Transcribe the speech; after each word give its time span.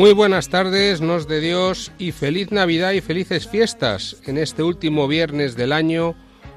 Muy 0.00 0.14
buenas 0.14 0.48
tardes, 0.48 1.02
nos 1.02 1.28
de 1.28 1.40
Dios 1.40 1.92
y 1.98 2.12
feliz 2.12 2.50
Navidad 2.52 2.92
y 2.92 3.02
felices 3.02 3.46
fiestas 3.46 4.16
en 4.24 4.38
este 4.38 4.62
último 4.62 5.06
viernes 5.06 5.56
del 5.56 5.74
año, 5.74 6.14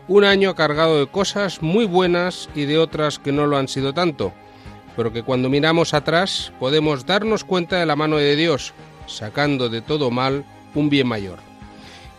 un 0.07 0.23
año 0.23 0.55
cargado 0.55 0.97
de 0.97 1.07
cosas 1.07 1.61
muy 1.61 1.83
buenas 1.83 2.49
y 2.55 2.63
de 2.63 2.77
otras 2.77 3.19
que 3.19 3.33
no 3.33 3.45
lo 3.45 3.57
han 3.57 3.67
sido 3.67 3.93
tanto, 3.93 4.31
pero 4.95 5.11
que 5.11 5.23
cuando 5.23 5.49
miramos 5.49 5.93
atrás 5.93 6.53
podemos 6.57 7.05
darnos 7.05 7.43
cuenta 7.43 7.77
de 7.77 7.85
la 7.85 7.97
mano 7.97 8.15
de 8.15 8.37
Dios, 8.37 8.73
sacando 9.07 9.67
de 9.67 9.81
todo 9.81 10.09
mal 10.09 10.45
un 10.73 10.89
bien 10.89 11.09
mayor. 11.09 11.39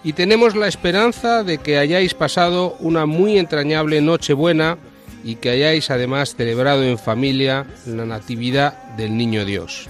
Y 0.03 0.13
tenemos 0.13 0.55
la 0.55 0.69
esperanza 0.69 1.43
de 1.43 1.57
que 1.57 1.79
hayáis 1.79 2.13
pasado 2.13 2.77
una 2.81 3.07
muy 3.07 3.39
entrañable 3.39 4.03
noche 4.03 4.35
buena 4.35 4.77
y 5.25 5.37
que 5.37 5.49
hayáis 5.49 5.91
además 5.91 6.37
celebrado 6.37 6.85
en 6.85 6.99
familia 6.99 7.65
la 7.87 8.05
Natividad 8.05 8.95
del 8.99 9.17
Niño 9.17 9.47
Dios. 9.47 9.89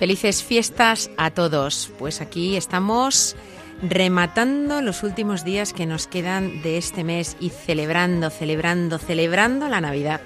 Felices 0.00 0.42
fiestas 0.42 1.10
a 1.18 1.30
todos. 1.30 1.90
Pues 1.98 2.22
aquí 2.22 2.56
estamos 2.56 3.36
rematando 3.82 4.80
los 4.80 5.02
últimos 5.02 5.44
días 5.44 5.74
que 5.74 5.84
nos 5.84 6.06
quedan 6.06 6.62
de 6.62 6.78
este 6.78 7.04
mes 7.04 7.36
y 7.38 7.50
celebrando, 7.50 8.30
celebrando, 8.30 8.96
celebrando 8.96 9.68
la 9.68 9.82
Navidad. 9.82 10.22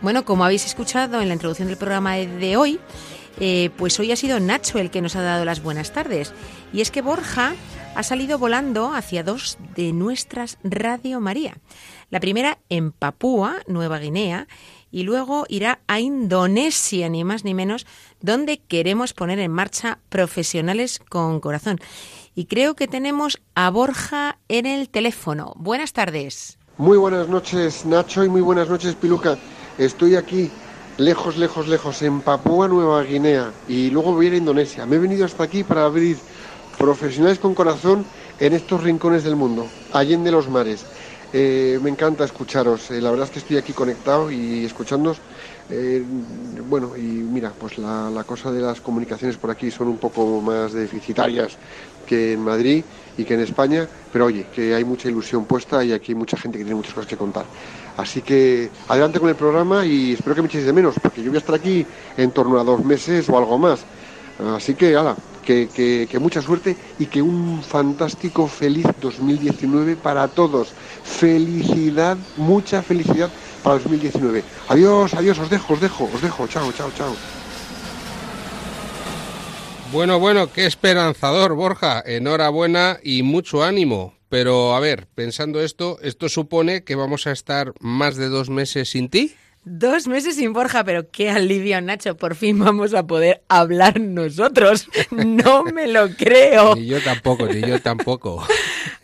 Bueno, 0.00 0.24
como 0.24 0.46
habéis 0.46 0.64
escuchado 0.64 1.20
en 1.20 1.28
la 1.28 1.34
introducción 1.34 1.68
del 1.68 1.76
programa 1.76 2.14
de 2.14 2.56
hoy, 2.56 2.80
eh, 3.40 3.68
pues 3.76 4.00
hoy 4.00 4.10
ha 4.10 4.16
sido 4.16 4.40
Nacho 4.40 4.78
el 4.78 4.90
que 4.90 5.02
nos 5.02 5.16
ha 5.16 5.20
dado 5.22 5.44
las 5.44 5.62
buenas 5.62 5.92
tardes. 5.92 6.32
Y 6.72 6.80
es 6.80 6.90
que 6.90 7.02
Borja 7.02 7.52
ha 7.94 8.02
salido 8.02 8.38
volando 8.38 8.94
hacia 8.94 9.22
dos 9.22 9.58
de 9.76 9.92
nuestras 9.92 10.56
Radio 10.64 11.20
María. 11.20 11.58
La 12.08 12.20
primera 12.20 12.58
en 12.70 12.90
Papúa, 12.90 13.56
Nueva 13.66 13.98
Guinea, 13.98 14.48
y 14.90 15.04
luego 15.04 15.46
irá 15.48 15.80
a 15.88 16.00
Indonesia, 16.00 17.08
ni 17.08 17.24
más 17.24 17.44
ni 17.44 17.54
menos, 17.54 17.86
donde 18.22 18.58
queremos 18.58 19.12
poner 19.12 19.38
en 19.38 19.52
marcha 19.52 19.98
profesionales 20.08 21.00
con 21.08 21.40
corazón. 21.40 21.78
Y 22.34 22.46
creo 22.46 22.74
que 22.74 22.88
tenemos 22.88 23.42
a 23.54 23.68
Borja 23.70 24.38
en 24.48 24.64
el 24.64 24.88
teléfono. 24.88 25.52
Buenas 25.56 25.92
tardes. 25.92 26.58
Muy 26.78 26.96
buenas 26.96 27.28
noches, 27.28 27.84
Nacho, 27.84 28.24
y 28.24 28.28
muy 28.30 28.40
buenas 28.40 28.68
noches, 28.68 28.94
Piluca. 28.94 29.36
Estoy 29.76 30.16
aquí, 30.16 30.50
lejos, 30.96 31.36
lejos, 31.36 31.68
lejos, 31.68 32.00
en 32.00 32.22
Papúa 32.22 32.68
Nueva 32.68 33.02
Guinea, 33.02 33.52
y 33.68 33.90
luego 33.90 34.12
voy 34.12 34.26
a 34.26 34.28
ir 34.28 34.34
a 34.34 34.38
Indonesia. 34.38 34.86
Me 34.86 34.96
he 34.96 34.98
venido 34.98 35.26
hasta 35.26 35.44
aquí 35.44 35.64
para 35.64 35.84
abrir 35.84 36.16
profesionales 36.78 37.38
con 37.38 37.54
corazón 37.54 38.06
en 38.40 38.54
estos 38.54 38.82
rincones 38.82 39.22
del 39.22 39.36
mundo, 39.36 39.66
allende 39.92 40.30
los 40.30 40.48
mares. 40.48 40.86
Eh, 41.32 41.78
me 41.82 41.90
encanta 41.90 42.24
escucharos. 42.24 42.90
Eh, 42.90 43.00
la 43.00 43.10
verdad 43.10 43.26
es 43.26 43.32
que 43.32 43.38
estoy 43.38 43.56
aquí 43.56 43.72
conectado 43.72 44.30
y 44.30 44.64
escuchándoos. 44.64 45.18
Eh, 45.70 46.04
bueno, 46.68 46.96
y 46.96 47.00
mira, 47.00 47.52
pues 47.58 47.78
la, 47.78 48.24
cosa 48.26 48.50
de 48.50 48.60
las 48.60 48.80
comunicaciones 48.80 49.36
por 49.36 49.50
aquí 49.50 49.70
son 49.70 49.88
un 49.88 49.98
poco 49.98 50.40
más 50.40 50.72
deficitarias 50.72 51.56
que 52.06 52.32
en 52.32 52.40
Madrid 52.40 52.84
y 53.16 53.24
que 53.24 53.34
en 53.34 53.40
España, 53.40 53.86
pero 54.12 54.26
oye, 54.26 54.46
que 54.54 54.74
hay 54.74 54.84
mucha 54.84 55.08
ilusión 55.08 55.44
puesta 55.44 55.84
y 55.84 55.92
aquí 55.92 56.12
hay 56.12 56.18
mucha 56.18 56.36
gente 56.36 56.58
que 56.58 56.64
tiene 56.64 56.76
muchas 56.76 56.94
cosas 56.94 57.08
que 57.08 57.16
contar. 57.16 57.44
Así 57.96 58.22
que 58.22 58.70
adelante 58.88 59.20
con 59.20 59.28
el 59.28 59.36
programa 59.36 59.84
y 59.86 60.12
espero 60.12 60.34
que 60.34 60.42
me 60.42 60.48
echéis 60.48 60.66
de 60.66 60.72
menos, 60.72 60.94
porque 61.00 61.22
yo 61.22 61.30
voy 61.30 61.36
a 61.36 61.40
estar 61.40 61.54
aquí 61.54 61.86
en 62.16 62.30
torno 62.30 62.58
a 62.58 62.64
dos 62.64 62.84
meses 62.84 63.28
o 63.28 63.38
algo 63.38 63.58
más. 63.58 63.84
Así 64.56 64.74
que, 64.74 64.96
ala, 64.96 65.14
que, 65.42 66.18
mucha 66.20 66.40
suerte 66.40 66.76
y 66.98 67.06
que 67.06 67.20
un 67.20 67.62
fantástico, 67.62 68.46
feliz 68.46 68.86
2019 69.00 69.96
para 69.96 70.28
todos. 70.28 70.72
Felicidad, 71.04 72.16
mucha 72.36 72.82
felicidad 72.82 73.30
para 73.62 73.74
2019. 73.74 74.44
Adiós, 74.68 75.14
adiós, 75.14 75.38
os 75.38 75.48
dejo, 75.48 75.74
os 75.74 75.80
dejo, 75.80 76.10
os 76.12 76.20
dejo. 76.20 76.48
Chao, 76.48 76.72
chao, 76.72 76.90
chao. 76.96 77.16
Bueno, 79.92 80.18
bueno, 80.18 80.50
qué 80.50 80.66
esperanzador, 80.66 81.54
Borja. 81.54 82.02
Enhorabuena 82.04 82.98
y 83.02 83.22
mucho 83.22 83.62
ánimo. 83.62 84.14
Pero 84.30 84.74
a 84.74 84.80
ver, 84.80 85.06
pensando 85.14 85.60
esto, 85.60 85.98
¿esto 86.00 86.30
supone 86.30 86.84
que 86.84 86.94
vamos 86.94 87.26
a 87.26 87.32
estar 87.32 87.74
más 87.80 88.16
de 88.16 88.30
dos 88.30 88.48
meses 88.48 88.88
sin 88.88 89.10
ti? 89.10 89.34
Dos 89.64 90.08
meses 90.08 90.34
sin 90.34 90.52
Borja, 90.52 90.82
pero 90.82 91.08
qué 91.12 91.30
alivio, 91.30 91.80
Nacho. 91.80 92.16
Por 92.16 92.34
fin 92.34 92.58
vamos 92.58 92.94
a 92.94 93.06
poder 93.06 93.44
hablar 93.48 94.00
nosotros. 94.00 94.88
No 95.12 95.62
me 95.62 95.86
lo 95.86 96.08
creo. 96.16 96.74
ni 96.74 96.86
yo 96.86 97.00
tampoco, 97.00 97.46
ni 97.46 97.60
yo 97.60 97.80
tampoco. 97.80 98.44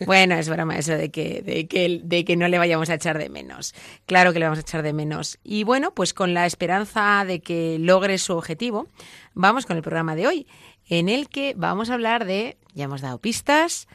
Bueno, 0.05 0.35
es 0.35 0.49
broma 0.49 0.77
eso 0.77 0.93
de 0.93 1.11
que, 1.11 1.41
de, 1.41 1.67
que, 1.67 2.01
de 2.03 2.25
que 2.25 2.35
no 2.35 2.47
le 2.47 2.57
vayamos 2.57 2.89
a 2.89 2.95
echar 2.95 3.17
de 3.17 3.29
menos. 3.29 3.73
Claro 4.05 4.33
que 4.33 4.39
le 4.39 4.45
vamos 4.45 4.59
a 4.59 4.61
echar 4.61 4.83
de 4.83 4.91
menos. 4.91 5.39
Y 5.43 5.63
bueno, 5.63 5.93
pues 5.93 6.13
con 6.13 6.33
la 6.33 6.45
esperanza 6.45 7.23
de 7.25 7.41
que 7.41 7.77
logre 7.79 8.17
su 8.17 8.33
objetivo, 8.33 8.87
vamos 9.33 9.65
con 9.65 9.77
el 9.77 9.83
programa 9.83 10.15
de 10.15 10.27
hoy, 10.27 10.47
en 10.89 11.07
el 11.07 11.29
que 11.29 11.53
vamos 11.55 11.89
a 11.89 11.93
hablar 11.93 12.25
de, 12.25 12.57
ya 12.73 12.85
hemos 12.85 13.01
dado 13.01 13.19
pistas, 13.19 13.87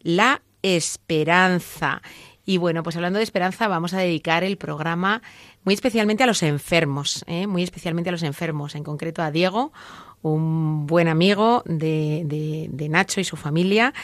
la 0.00 0.42
esperanza. 0.62 2.02
Y 2.44 2.56
bueno, 2.56 2.82
pues 2.82 2.96
hablando 2.96 3.18
de 3.18 3.22
esperanza, 3.22 3.68
vamos 3.68 3.94
a 3.94 3.98
dedicar 3.98 4.44
el 4.44 4.56
programa 4.56 5.22
muy 5.64 5.74
especialmente 5.74 6.22
a 6.24 6.26
los 6.26 6.42
enfermos, 6.42 7.24
¿eh? 7.26 7.46
muy 7.46 7.62
especialmente 7.62 8.10
a 8.10 8.12
los 8.12 8.22
enfermos, 8.22 8.74
en 8.74 8.84
concreto 8.84 9.22
a 9.22 9.30
Diego, 9.30 9.72
un 10.22 10.86
buen 10.86 11.08
amigo 11.08 11.62
de, 11.66 12.68
de, 12.70 12.88
Nacho 12.88 13.20
y 13.20 13.24
su 13.24 13.36
familia 13.36 13.94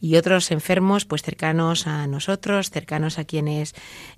y 0.00 0.16
otros 0.16 0.50
enfermos 0.50 1.04
pues 1.04 1.22
cercanos 1.22 1.86
a 1.86 2.06
nosotros, 2.06 2.70
cercanos 2.70 3.18
a 3.18 3.24
quienes 3.24 3.74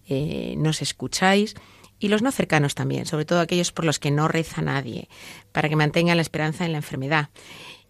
eh, 0.07 0.55
nos 0.59 0.83
escucháis 0.83 1.55
y 1.99 2.09
los 2.09 2.23
no 2.23 2.31
cercanos 2.31 2.75
también, 2.75 3.07
sobre 3.07 3.25
todo 3.25 3.41
aquellos 3.41 3.73
por 3.73 3.85
los 3.85 3.99
que 3.99 4.13
no 4.13 4.29
reza 4.29 4.63
nadie, 4.63 5.09
para 5.51 5.69
que 5.69 5.77
mantengan 5.77 6.17
la 6.17 6.23
esperanza 6.23 6.65
en 6.65 6.73
la 6.73 6.79
enfermedad 6.79 7.31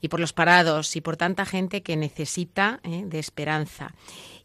y 0.00 0.08
por 0.08 0.20
los 0.20 0.32
parados 0.32 0.94
y 0.96 1.00
por 1.00 1.16
tanta 1.16 1.44
gente 1.44 1.82
que 1.82 1.96
necesita 1.96 2.80
¿eh? 2.84 3.02
de 3.04 3.18
esperanza. 3.18 3.94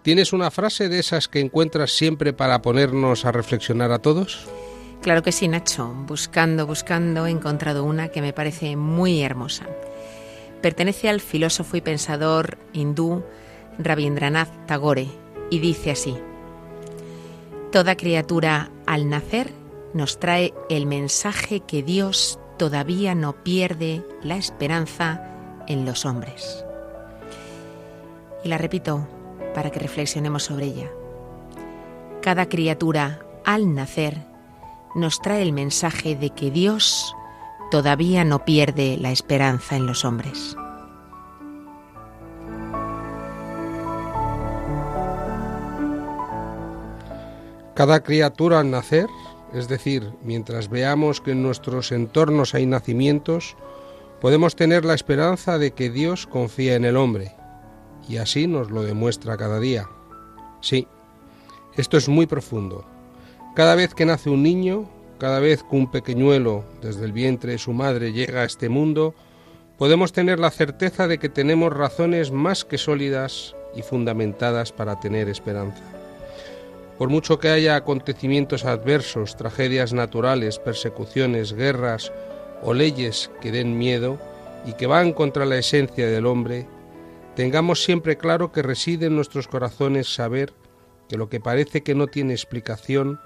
¿tienes 0.03 0.33
una 0.33 0.51
frase 0.51 0.89
de 0.89 0.99
esas 0.99 1.29
que 1.29 1.41
encuentras 1.41 1.93
siempre 1.93 2.33
para 2.33 2.63
ponernos 2.63 3.25
a 3.25 3.33
reflexionar 3.33 3.93
a 3.93 3.99
todos? 3.99 4.47
Claro 5.03 5.23
que 5.23 5.33
sí, 5.33 5.49
Nacho. 5.49 5.93
Buscando, 6.07 6.67
buscando, 6.67 7.27
he 7.27 7.31
encontrado 7.31 7.85
una 7.85 8.09
que 8.09 8.23
me 8.23 8.33
parece 8.33 8.75
muy 8.75 9.23
hermosa. 9.23 9.67
Pertenece 10.63 11.11
al 11.11 11.21
filósofo 11.21 11.77
y 11.77 11.83
pensador 11.83 12.57
hindú 12.73 13.23
Rabindranath 13.79 14.67
Tagore 14.67 15.09
y 15.51 15.59
dice 15.59 15.91
así: 15.91 16.17
Toda 17.71 17.97
criatura 17.97 18.71
al 18.87 19.11
nacer 19.11 19.51
nos 19.95 20.19
trae 20.19 20.53
el 20.69 20.87
mensaje 20.87 21.61
que 21.61 21.83
Dios 21.83 22.39
todavía 22.59 23.15
no 23.15 23.33
pierde 23.45 24.03
la 24.23 24.37
esperanza 24.37 25.23
en 25.67 25.85
los 25.87 26.05
hombres. 26.05 26.65
Y 28.43 28.49
la 28.49 28.59
repito 28.59 29.07
para 29.55 29.71
que 29.71 29.79
reflexionemos 29.79 30.43
sobre 30.43 30.67
ella. 30.67 30.91
Cada 32.21 32.49
criatura 32.49 33.21
al 33.45 33.75
nacer 33.75 34.19
nos 34.95 35.21
trae 35.21 35.43
el 35.43 35.53
mensaje 35.53 36.17
de 36.17 36.31
que 36.31 36.51
Dios 36.51 37.15
todavía 37.71 38.25
no 38.25 38.45
pierde 38.45 38.97
la 38.99 39.11
esperanza 39.11 39.77
en 39.77 39.87
los 39.87 40.05
hombres. 40.05 40.57
Cada 47.75 48.03
criatura 48.05 48.61
al 48.61 48.71
nacer 48.71 49.09
es 49.55 49.69
decir, 49.69 50.13
mientras 50.23 50.69
veamos 50.69 51.21
que 51.21 51.31
en 51.31 51.43
nuestros 51.43 51.93
entornos 51.93 52.55
hay 52.55 52.67
nacimientos, 52.67 53.57
podemos 54.21 54.57
tener 54.57 54.85
la 54.85 54.95
esperanza 54.95 55.59
de 55.59 55.71
que 55.71 55.91
Dios 55.91 56.27
confía 56.27 56.75
en 56.75 56.85
el 56.85 56.97
hombre, 56.97 57.33
y 58.09 58.17
así 58.17 58.47
nos 58.47 58.71
lo 58.71 58.83
demuestra 58.83 59.37
cada 59.37 59.61
día. 59.61 59.89
Sí, 60.61 60.89
esto 61.77 61.97
es 61.97 62.09
muy 62.09 62.27
profundo. 62.27 62.85
Cada 63.55 63.77
vez 63.77 63.95
que 63.95 64.07
nace 64.07 64.29
un 64.31 64.43
niño, 64.43 64.91
cada 65.19 65.39
vez 65.39 65.63
que 65.63 65.77
un 65.77 65.91
pequeñuelo 65.91 66.65
desde 66.83 67.05
el 67.05 67.13
vientre 67.13 67.53
de 67.53 67.59
su 67.59 67.73
madre 67.73 68.13
llega 68.13 68.41
a 68.41 68.45
este 68.45 68.69
mundo, 68.69 69.15
podemos 69.79 70.13
tener 70.13 70.41
la 70.41 70.51
certeza 70.51 71.07
de 71.07 71.19
que 71.19 71.29
tenemos 71.29 71.73
razones 71.73 72.33
más 72.33 72.65
que 72.65 72.79
sólidas 72.79 73.55
y 73.77 73.83
fundamentadas 73.83 74.73
para 74.73 74.99
tener 74.99 75.29
esperanza. 75.29 75.94
Por 76.99 77.09
mucho 77.09 77.39
que 77.39 77.49
haya 77.49 77.77
acontecimientos 77.77 78.65
adversos, 78.65 79.37
tragedias 79.37 79.93
naturales, 79.93 80.59
persecuciones, 80.59 81.53
guerras 81.53 82.13
o 82.63 82.73
leyes 82.73 83.31
que 83.41 83.51
den 83.51 83.77
miedo 83.79 84.19
y 84.65 84.75
que 84.75 84.87
van 84.87 85.13
contra 85.13 85.45
la 85.45 85.59
esencia 85.59 86.09
del 86.09 86.27
hombre, 86.27 86.67
tengamos 87.35 87.83
siempre 87.83 88.17
claro 88.17 88.53
que 88.53 88.63
reside 88.63 89.07
en 89.07 89.17
nuestros 89.17 89.49
corazones 89.49 90.15
saber 90.15 90.53
que 91.09 91.17
lo 91.17 91.29
que 91.29 91.41
parece 91.41 91.83
que 91.83 91.95
no 91.95 92.07
tiene 92.07 92.33
explicación 92.33 93.21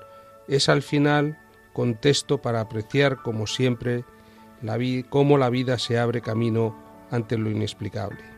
es 0.48 0.68
al 0.68 0.82
final 0.82 1.38
contexto 1.74 2.38
para 2.38 2.60
apreciar 2.60 3.22
como 3.22 3.46
siempre 3.46 4.04
cómo 5.10 5.38
la 5.38 5.50
vida 5.50 5.78
se 5.78 5.98
abre 5.98 6.20
camino 6.20 6.76
ante 7.10 7.38
lo 7.38 7.50
inexplicable. 7.50 8.37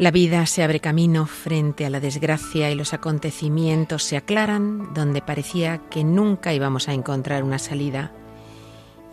La 0.00 0.10
vida 0.10 0.46
se 0.46 0.62
abre 0.62 0.80
camino 0.80 1.26
frente 1.26 1.84
a 1.84 1.90
la 1.90 2.00
desgracia 2.00 2.70
y 2.70 2.74
los 2.74 2.94
acontecimientos 2.94 4.02
se 4.02 4.16
aclaran 4.16 4.94
donde 4.94 5.20
parecía 5.20 5.76
que 5.90 6.04
nunca 6.04 6.54
íbamos 6.54 6.88
a 6.88 6.94
encontrar 6.94 7.44
una 7.44 7.58
salida. 7.58 8.10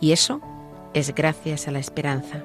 Y 0.00 0.12
eso 0.12 0.40
es 0.94 1.14
gracias 1.14 1.68
a 1.68 1.72
la 1.72 1.78
esperanza. 1.78 2.42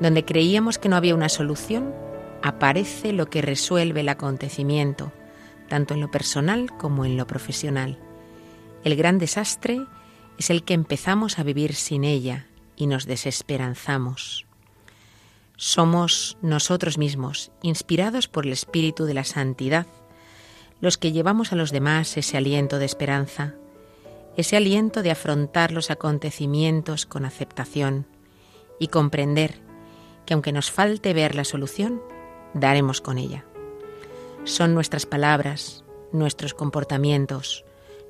Donde 0.00 0.24
creíamos 0.24 0.78
que 0.78 0.88
no 0.88 0.96
había 0.96 1.14
una 1.14 1.28
solución, 1.28 1.94
aparece 2.42 3.12
lo 3.12 3.30
que 3.30 3.40
resuelve 3.40 4.00
el 4.00 4.08
acontecimiento, 4.08 5.12
tanto 5.68 5.94
en 5.94 6.00
lo 6.00 6.10
personal 6.10 6.76
como 6.76 7.04
en 7.04 7.16
lo 7.16 7.28
profesional. 7.28 8.00
El 8.82 8.96
gran 8.96 9.20
desastre 9.20 9.86
es 10.38 10.50
el 10.50 10.64
que 10.64 10.74
empezamos 10.74 11.38
a 11.38 11.44
vivir 11.44 11.76
sin 11.76 12.02
ella 12.02 12.46
y 12.74 12.88
nos 12.88 13.06
desesperanzamos. 13.06 14.47
Somos 15.60 16.38
nosotros 16.40 16.98
mismos, 16.98 17.50
inspirados 17.62 18.28
por 18.28 18.46
el 18.46 18.52
Espíritu 18.52 19.06
de 19.06 19.14
la 19.14 19.24
Santidad, 19.24 19.88
los 20.80 20.98
que 20.98 21.10
llevamos 21.10 21.52
a 21.52 21.56
los 21.56 21.72
demás 21.72 22.16
ese 22.16 22.36
aliento 22.36 22.78
de 22.78 22.84
esperanza, 22.84 23.56
ese 24.36 24.56
aliento 24.56 25.02
de 25.02 25.10
afrontar 25.10 25.72
los 25.72 25.90
acontecimientos 25.90 27.06
con 27.06 27.24
aceptación 27.24 28.06
y 28.78 28.86
comprender 28.86 29.60
que 30.26 30.34
aunque 30.34 30.52
nos 30.52 30.70
falte 30.70 31.12
ver 31.12 31.34
la 31.34 31.42
solución, 31.42 32.00
daremos 32.54 33.00
con 33.00 33.18
ella. 33.18 33.44
Son 34.44 34.74
nuestras 34.74 35.06
palabras, 35.06 35.82
nuestros 36.12 36.54
comportamientos, 36.54 37.64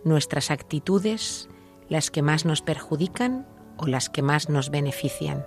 nuestras 0.05 0.51
actitudes 0.51 1.49
las 1.89 2.11
que 2.11 2.21
más 2.21 2.45
nos 2.45 2.61
perjudican 2.61 3.49
o 3.79 3.87
las 3.87 4.11
que 4.11 4.21
más 4.21 4.51
nos 4.51 4.69
benefician 4.69 5.47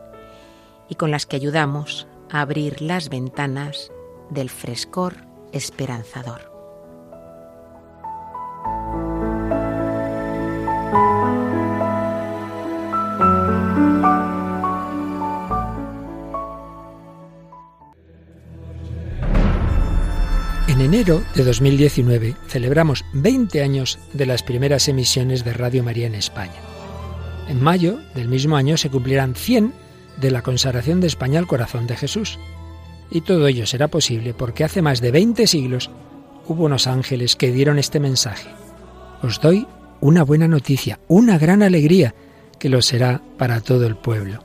y 0.92 0.96
con 0.96 1.10
las 1.10 1.26
que 1.26 1.38
ayudamos 1.38 2.06
a 2.30 2.42
abrir 2.42 2.82
las 2.82 3.08
ventanas 3.08 3.92
del 4.30 4.50
frescor 4.50 5.16
esperanzador. 5.54 6.52
En 20.68 20.82
enero 20.82 21.24
de 21.36 21.46
2019 21.46 22.36
celebramos 22.48 23.06
20 23.14 23.64
años 23.64 23.98
de 24.12 24.26
las 24.26 24.44
primeras 24.44 24.90
emisiones 24.90 25.46
de 25.46 25.54
Radio 25.54 25.84
María 25.84 26.08
en 26.08 26.16
España. 26.16 26.60
En 27.48 27.64
mayo 27.64 28.00
del 28.14 28.28
mismo 28.28 28.58
año 28.58 28.76
se 28.76 28.90
cumplirán 28.90 29.36
100 29.36 29.81
de 30.22 30.32
la 30.32 30.44
consagración 30.44 31.02
de 31.02 31.08
España 31.08 31.40
al 31.40 31.48
corazón 31.48 31.88
de 31.88 31.98
Jesús. 31.98 32.40
Y 33.10 33.22
todo 33.22 33.48
ello 33.48 33.66
será 33.66 33.90
posible 33.90 34.34
porque 34.34 34.64
hace 34.64 34.82
más 34.82 35.02
de 35.02 35.12
20 35.12 35.46
siglos 35.48 35.90
hubo 36.48 36.66
unos 36.66 36.88
ángeles 36.88 37.36
que 37.36 37.52
dieron 37.52 37.78
este 37.78 38.00
mensaje. 38.00 38.50
Os 39.22 39.42
doy 39.42 39.68
una 40.00 40.24
buena 40.24 40.48
noticia, 40.48 41.00
una 41.08 41.38
gran 41.38 41.62
alegría, 41.62 42.16
que 42.58 42.70
lo 42.70 42.82
será 42.82 43.22
para 43.38 43.62
todo 43.62 43.86
el 43.86 43.96
pueblo. 43.96 44.44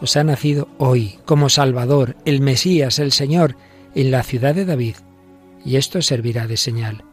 Os 0.00 0.16
ha 0.16 0.24
nacido 0.24 0.68
hoy 0.78 1.18
como 1.24 1.48
Salvador, 1.48 2.16
el 2.24 2.40
Mesías, 2.40 2.98
el 2.98 3.12
Señor, 3.12 3.56
en 3.94 4.10
la 4.10 4.22
ciudad 4.22 4.54
de 4.54 4.64
David, 4.64 4.96
y 5.64 5.76
esto 5.76 6.00
servirá 6.00 6.46
de 6.46 6.56
señal. 6.56 7.04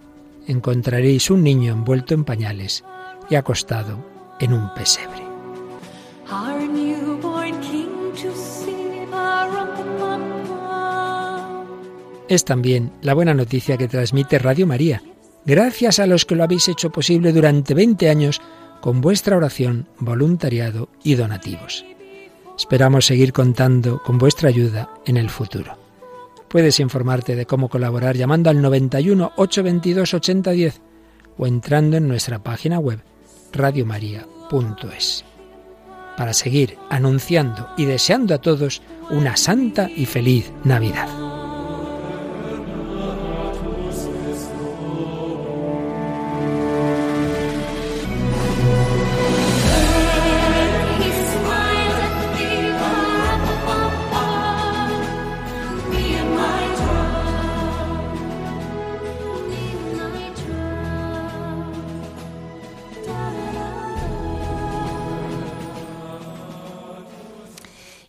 Encontraréis 0.48 1.30
un 1.30 1.44
niño 1.44 1.74
envuelto 1.74 2.14
en 2.14 2.24
pañales 2.24 2.84
y 3.30 3.36
acostado 3.36 4.06
en 4.40 4.54
un 4.54 4.74
pesebre. 4.74 5.27
Es 12.30 12.46
también 12.46 12.92
la 13.02 13.14
buena 13.14 13.34
noticia 13.34 13.78
que 13.78 13.88
transmite 13.88 14.40
Radio 14.40 14.68
María. 14.68 15.02
Gracias 15.46 16.00
a 16.00 16.08
los 16.08 16.26
que 16.26 16.36
lo 16.36 16.44
habéis 16.44 16.68
hecho 16.68 16.90
posible 16.90 17.32
durante 17.32 17.74
20 17.74 18.10
años 18.10 18.42
con 18.82 19.02
vuestra 19.02 19.38
oración, 19.38 19.88
voluntariado 20.00 20.90
y 21.04 21.16
donativos. 21.16 21.86
Esperamos 22.58 23.06
seguir 23.06 23.34
contando 23.34 24.02
con 24.04 24.18
vuestra 24.18 24.50
ayuda 24.50 24.90
en 25.06 25.18
el 25.18 25.30
futuro. 25.30 25.78
Puedes 26.48 26.80
informarte 26.80 27.36
de 27.36 27.46
cómo 27.46 27.70
colaborar 27.70 28.16
llamando 28.16 28.50
al 28.50 28.62
91 28.62 29.34
822 29.36 30.14
8010 30.14 30.82
o 31.38 31.46
entrando 31.48 31.98
en 31.98 32.08
nuestra 32.08 32.40
página 32.40 32.80
web 32.80 33.00
radiomaria.es. 33.52 35.26
Para 36.16 36.34
seguir 36.34 36.78
anunciando 36.90 37.70
y 37.78 37.86
deseando 37.86 38.34
a 38.34 38.40
todos 38.40 38.82
una 39.10 39.38
santa 39.38 39.90
y 39.96 40.06
feliz 40.06 40.52
Navidad. 40.64 41.27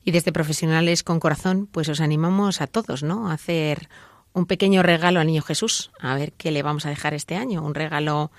Y 0.08 0.10
desde 0.10 0.32
Profesionales 0.32 1.02
con 1.02 1.20
Corazón, 1.20 1.68
pues 1.70 1.86
os 1.90 2.00
animamos 2.00 2.62
a 2.62 2.66
todos, 2.66 3.02
¿no? 3.02 3.28
A 3.28 3.34
hacer 3.34 3.90
un 4.32 4.46
pequeño 4.46 4.82
regalo 4.82 5.20
al 5.20 5.26
Niño 5.26 5.42
Jesús, 5.42 5.90
a 6.00 6.14
ver 6.14 6.32
qué 6.32 6.50
le 6.50 6.62
vamos 6.62 6.86
a 6.86 6.88
dejar 6.88 7.12
este 7.12 7.36
año. 7.36 7.62
Un 7.62 7.74
regalo 7.74 8.30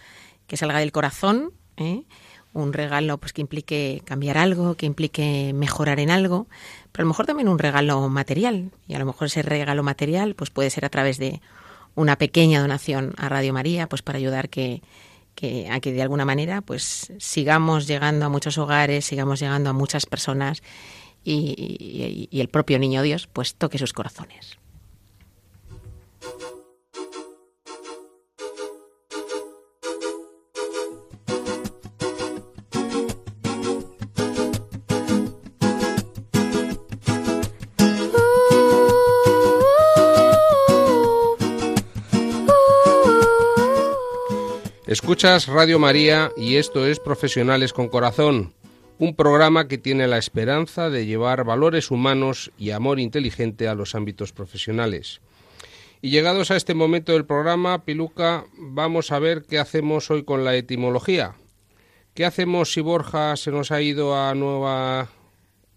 que 0.47 0.57
salga 0.57 0.79
del 0.79 0.91
corazón, 0.91 1.53
¿eh? 1.77 2.05
un 2.53 2.73
regalo 2.73 3.19
pues 3.19 3.33
que 3.33 3.41
implique 3.41 4.01
cambiar 4.03 4.39
algo, 4.39 4.73
que 4.77 4.87
implique 4.87 5.51
mejorar 5.53 5.99
en 5.99 6.09
algo, 6.09 6.47
pero 6.91 7.03
a 7.03 7.05
lo 7.05 7.09
mejor 7.09 7.27
también 7.27 7.47
un 7.47 7.59
regalo 7.59 8.09
material 8.09 8.71
y 8.87 8.95
a 8.95 8.97
lo 8.97 9.05
mejor 9.05 9.27
ese 9.27 9.43
regalo 9.43 9.83
material 9.83 10.33
pues 10.33 10.49
puede 10.49 10.71
ser 10.71 10.85
a 10.85 10.89
través 10.89 11.19
de 11.19 11.39
una 11.93 12.15
pequeña 12.15 12.61
donación 12.61 13.13
a 13.15 13.29
Radio 13.29 13.53
María 13.53 13.87
pues 13.87 14.01
para 14.01 14.17
ayudar 14.17 14.49
que, 14.49 14.81
que 15.35 15.69
a 15.69 15.79
que 15.81 15.93
de 15.93 16.01
alguna 16.01 16.25
manera 16.25 16.61
pues 16.61 17.13
sigamos 17.19 17.85
llegando 17.85 18.25
a 18.25 18.29
muchos 18.29 18.57
hogares, 18.57 19.05
sigamos 19.05 19.39
llegando 19.39 19.69
a 19.69 19.73
muchas 19.73 20.07
personas 20.07 20.63
y, 21.23 22.29
el 22.31 22.49
propio 22.49 22.79
niño 22.79 23.01
Dios 23.01 23.27
pues 23.27 23.55
toque 23.55 23.77
sus 23.77 23.93
corazones. 23.93 24.59
Escuchas 44.89 45.45
Radio 45.45 45.77
María 45.77 46.31
y 46.35 46.55
esto 46.55 46.87
es 46.87 46.99
Profesionales 46.99 47.73
con 47.73 47.89
Corazón, 47.89 48.55
un 48.99 49.15
programa 49.15 49.69
que 49.69 49.77
tiene 49.77 50.07
la 50.07 50.17
esperanza 50.17 50.89
de 50.89 51.05
llevar 51.05 51.45
valores 51.45 51.89
humanos 51.89 52.51
y 52.57 52.71
amor 52.71 52.99
inteligente 52.99 53.69
a 53.69 53.73
los 53.73 53.95
ámbitos 53.95 54.33
profesionales. 54.33 55.21
Y 56.01 56.09
llegados 56.11 56.51
a 56.51 56.57
este 56.57 56.73
momento 56.73 57.13
del 57.13 57.25
programa, 57.25 57.85
Piluca, 57.85 58.45
vamos 58.57 59.11
a 59.13 59.19
ver 59.19 59.43
qué 59.43 59.57
hacemos 59.57 60.11
hoy 60.11 60.23
con 60.23 60.43
la 60.43 60.53
etimología. 60.55 61.35
¿Qué 62.13 62.25
hacemos 62.25 62.73
si 62.73 62.81
Borja 62.81 63.37
se 63.37 63.51
nos 63.51 63.71
ha 63.71 63.81
ido 63.81 64.15
a 64.15 64.35
Nueva 64.35 65.07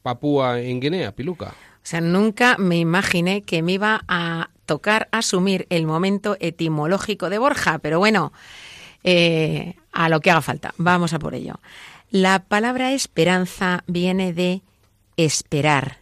Papúa 0.02 0.60
en 0.60 0.80
Guinea, 0.80 1.12
Piluca? 1.12 1.54
O 1.76 1.84
sea, 1.84 2.00
nunca 2.00 2.56
me 2.58 2.78
imaginé 2.78 3.42
que 3.42 3.62
me 3.62 3.72
iba 3.72 4.02
a 4.08 4.50
tocar 4.66 5.08
asumir 5.12 5.66
el 5.70 5.86
momento 5.86 6.36
etimológico 6.40 7.30
de 7.30 7.38
Borja, 7.38 7.78
pero 7.78 8.00
bueno, 8.00 8.32
eh, 9.04 9.74
a 9.92 10.08
lo 10.08 10.20
que 10.20 10.30
haga 10.30 10.40
falta. 10.40 10.74
Vamos 10.76 11.12
a 11.12 11.18
por 11.20 11.34
ello. 11.34 11.60
La 12.14 12.44
palabra 12.44 12.92
esperanza 12.92 13.84
viene 13.86 14.34
de 14.34 14.60
esperar, 15.16 16.00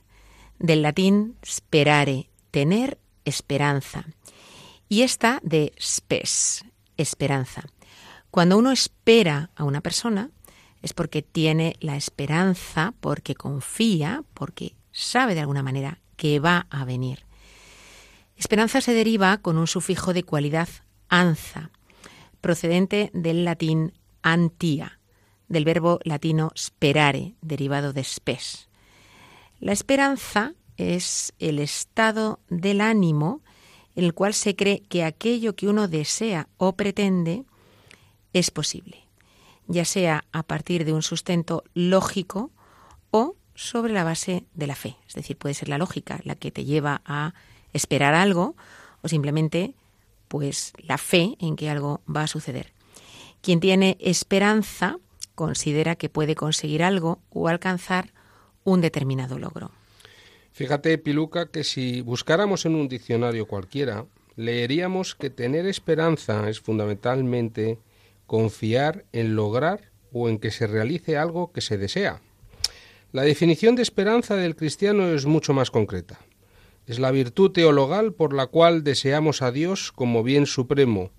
del 0.59 0.83
latín 0.83 1.37
sperare, 1.47 2.31
tener 2.50 2.99
esperanza. 3.25 4.07
Y 4.88 5.02
esta 5.02 5.38
de 5.45 5.73
spes, 5.81 6.64
esperanza. 6.97 7.62
Cuando 8.33 8.59
uno 8.59 8.73
espera 8.73 9.50
a 9.55 9.62
una 9.62 9.83
persona 9.83 10.31
es 10.83 10.95
porque 10.95 11.23
tiene 11.23 11.76
la 11.79 11.95
esperanza, 11.95 12.93
porque 12.99 13.37
confía, 13.37 14.25
porque 14.35 14.75
sabe 14.90 15.37
de 15.37 15.43
alguna 15.43 15.62
manera 15.62 16.00
que 16.17 16.40
va 16.40 16.67
a 16.71 16.85
venir. 16.85 17.25
Esperanza 18.37 18.81
se 18.81 18.95
deriva 18.95 19.37
con 19.37 19.59
un 19.59 19.69
sufijo 19.69 20.12
de 20.12 20.25
cualidad 20.25 20.69
anza, 21.09 21.71
procedente 22.40 23.12
del 23.14 23.45
latín 23.45 23.93
antia, 24.23 25.00
del 25.50 25.66
verbo 25.66 25.99
latino 26.04 26.52
sperare, 26.57 27.35
derivado 27.42 27.92
de 27.92 28.04
spes. 28.04 28.69
La 29.59 29.73
esperanza 29.73 30.54
es 30.78 31.35
el 31.38 31.59
estado 31.59 32.38
del 32.49 32.80
ánimo 32.80 33.42
en 33.97 34.04
el 34.04 34.14
cual 34.14 34.33
se 34.33 34.57
cree 34.57 34.80
que 34.88 35.04
aquello 35.04 35.57
que 35.57 35.69
uno 35.69 35.88
desea 35.88 36.49
o 36.57 36.73
pretende 36.73 37.45
es 38.33 38.50
posible, 38.50 39.04
ya 39.66 39.85
sea 39.85 40.25
a 40.33 40.45
partir 40.45 40.85
de 40.85 40.92
un 40.92 41.02
sustento 41.02 41.64
lógico 41.75 42.52
o 43.11 43.35
sobre 43.57 43.92
la 43.92 44.04
base 44.04 44.45
de 44.54 44.69
la 44.69 44.76
fe. 44.76 44.97
Es 45.09 45.14
decir, 45.14 45.37
puede 45.37 45.54
ser 45.54 45.69
la 45.69 45.78
lógica 45.78 46.21
la 46.23 46.37
que 46.37 46.52
te 46.52 46.64
lleva 46.64 47.02
a 47.04 47.35
esperar 47.73 48.14
algo 48.14 48.54
o 49.02 49.09
simplemente 49.09 49.75
pues 50.28 50.73
la 50.78 50.97
fe 50.97 51.37
en 51.40 51.57
que 51.57 51.69
algo 51.69 52.02
va 52.09 52.23
a 52.23 52.28
suceder. 52.28 52.73
Quien 53.42 53.59
tiene 53.59 53.99
esperanza 54.00 54.99
considera 55.35 55.97
que 55.97 56.09
puede 56.09 56.35
conseguir 56.35 56.83
algo 56.83 57.21
o 57.31 57.49
alcanzar 57.49 58.13
un 58.65 58.81
determinado 58.81 59.39
logro. 59.39 59.71
Fíjate, 60.53 60.99
Piluca, 60.99 61.47
que 61.47 61.65
si 61.65 62.03
buscáramos 62.03 62.67
en 62.67 62.75
un 62.75 62.89
diccionario 62.89 63.47
cualquiera, 63.47 64.07
leeríamos 64.37 65.15
que 65.15 65.31
tener 65.31 65.67
esperanza 65.67 66.49
es 66.49 66.61
fundamentalmente 66.61 67.79
confiar 68.27 69.05
en 69.13 69.37
lograr 69.37 69.91
o 70.13 70.29
en 70.29 70.39
que 70.39 70.51
se 70.51 70.67
realice 70.67 71.17
algo 71.17 71.53
que 71.53 71.61
se 71.61 71.79
desea. 71.79 72.21
La 73.13 73.23
definición 73.23 73.75
de 73.75 73.83
esperanza 73.83 74.37
del 74.37 74.57
cristiano 74.57 75.09
es 75.09 75.27
mucho 75.27 75.53
más 75.53 75.71
concreta. 75.71 76.21
Es 76.87 76.99
la 76.99 77.11
virtud 77.11 77.51
teologal 77.51 78.13
por 78.13 78.33
la 78.33 78.47
cual 78.47 78.85
deseamos 78.85 79.43
a 79.43 79.51
Dios 79.51 79.93
como 79.93 80.23
bien 80.23 80.47
supremo 80.47 81.11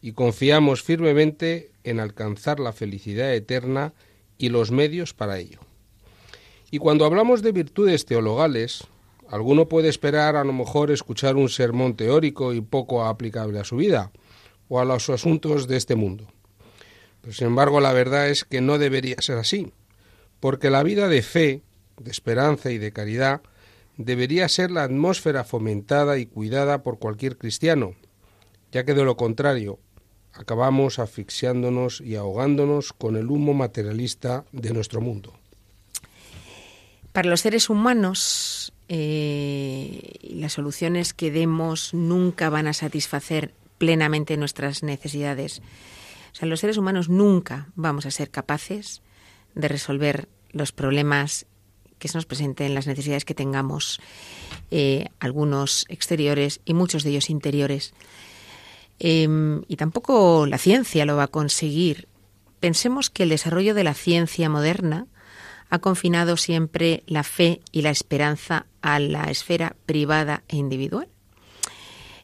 y 0.00 0.12
confiamos 0.12 0.82
firmemente 0.82 1.69
en 1.84 2.00
alcanzar 2.00 2.60
la 2.60 2.72
felicidad 2.72 3.34
eterna 3.34 3.92
y 4.38 4.48
los 4.48 4.70
medios 4.70 5.14
para 5.14 5.38
ello. 5.38 5.60
Y 6.70 6.78
cuando 6.78 7.04
hablamos 7.04 7.42
de 7.42 7.52
virtudes 7.52 8.06
teologales, 8.06 8.84
alguno 9.28 9.68
puede 9.68 9.88
esperar 9.88 10.36
a 10.36 10.44
lo 10.44 10.52
mejor 10.52 10.90
escuchar 10.90 11.36
un 11.36 11.48
sermón 11.48 11.94
teórico 11.94 12.52
y 12.52 12.60
poco 12.60 13.04
aplicable 13.04 13.58
a 13.58 13.64
su 13.64 13.76
vida 13.76 14.12
o 14.68 14.80
a 14.80 14.84
los 14.84 15.10
asuntos 15.10 15.66
de 15.66 15.76
este 15.76 15.96
mundo. 15.96 16.26
Pero 17.20 17.34
sin 17.34 17.48
embargo 17.48 17.80
la 17.80 17.92
verdad 17.92 18.28
es 18.28 18.44
que 18.44 18.60
no 18.60 18.78
debería 18.78 19.16
ser 19.20 19.38
así, 19.38 19.72
porque 20.38 20.70
la 20.70 20.82
vida 20.82 21.08
de 21.08 21.22
fe, 21.22 21.62
de 21.98 22.10
esperanza 22.10 22.70
y 22.70 22.78
de 22.78 22.92
caridad 22.92 23.42
debería 23.96 24.48
ser 24.48 24.70
la 24.70 24.84
atmósfera 24.84 25.44
fomentada 25.44 26.18
y 26.18 26.26
cuidada 26.26 26.82
por 26.82 26.98
cualquier 26.98 27.36
cristiano, 27.36 27.94
ya 28.72 28.84
que 28.84 28.94
de 28.94 29.04
lo 29.04 29.16
contrario 29.16 29.78
acabamos 30.32 30.98
asfixiándonos 30.98 32.00
y 32.00 32.16
ahogándonos 32.16 32.92
con 32.92 33.16
el 33.16 33.30
humo 33.30 33.54
materialista 33.54 34.44
de 34.52 34.72
nuestro 34.72 35.00
mundo. 35.00 35.32
Para 37.12 37.28
los 37.28 37.40
seres 37.40 37.70
humanos, 37.70 38.72
eh, 38.88 40.14
las 40.22 40.52
soluciones 40.52 41.12
que 41.12 41.30
demos 41.30 41.92
nunca 41.92 42.50
van 42.50 42.66
a 42.66 42.72
satisfacer 42.72 43.52
plenamente 43.78 44.36
nuestras 44.36 44.82
necesidades. 44.82 45.60
O 46.32 46.34
sea, 46.34 46.48
los 46.48 46.60
seres 46.60 46.76
humanos 46.76 47.08
nunca 47.08 47.68
vamos 47.74 48.06
a 48.06 48.10
ser 48.10 48.30
capaces 48.30 49.02
de 49.54 49.68
resolver 49.68 50.28
los 50.52 50.72
problemas 50.72 51.46
que 51.98 52.08
se 52.08 52.16
nos 52.16 52.26
presenten 52.26 52.74
las 52.74 52.86
necesidades 52.86 53.24
que 53.24 53.34
tengamos, 53.34 54.00
eh, 54.70 55.06
algunos 55.18 55.84
exteriores 55.88 56.60
y 56.64 56.74
muchos 56.74 57.04
de 57.04 57.10
ellos 57.10 57.30
interiores. 57.30 57.92
Em, 59.02 59.62
y 59.66 59.76
tampoco 59.76 60.46
la 60.46 60.58
ciencia 60.58 61.06
lo 61.06 61.16
va 61.16 61.24
a 61.24 61.28
conseguir. 61.28 62.06
Pensemos 62.60 63.08
que 63.08 63.22
el 63.22 63.30
desarrollo 63.30 63.74
de 63.74 63.82
la 63.82 63.94
ciencia 63.94 64.50
moderna 64.50 65.06
ha 65.70 65.78
confinado 65.78 66.36
siempre 66.36 67.02
la 67.06 67.22
fe 67.22 67.62
y 67.72 67.80
la 67.80 67.90
esperanza 67.90 68.66
a 68.82 68.98
la 68.98 69.24
esfera 69.24 69.74
privada 69.86 70.42
e 70.48 70.56
individual. 70.56 71.08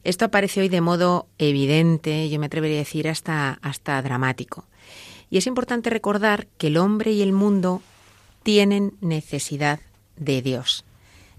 Esto 0.04 0.26
aparece 0.26 0.60
hoy 0.60 0.68
de 0.68 0.82
modo 0.82 1.26
evidente, 1.38 2.28
yo 2.28 2.38
me 2.38 2.46
atrevería 2.46 2.76
a 2.76 2.80
decir 2.80 3.08
hasta, 3.08 3.58
hasta 3.62 4.00
dramático. 4.02 4.66
Y 5.30 5.38
es 5.38 5.46
importante 5.46 5.90
recordar 5.90 6.46
que 6.58 6.68
el 6.68 6.76
hombre 6.76 7.12
y 7.12 7.22
el 7.22 7.32
mundo 7.32 7.82
tienen 8.42 8.94
necesidad 9.00 9.80
de 10.16 10.42
Dios, 10.42 10.84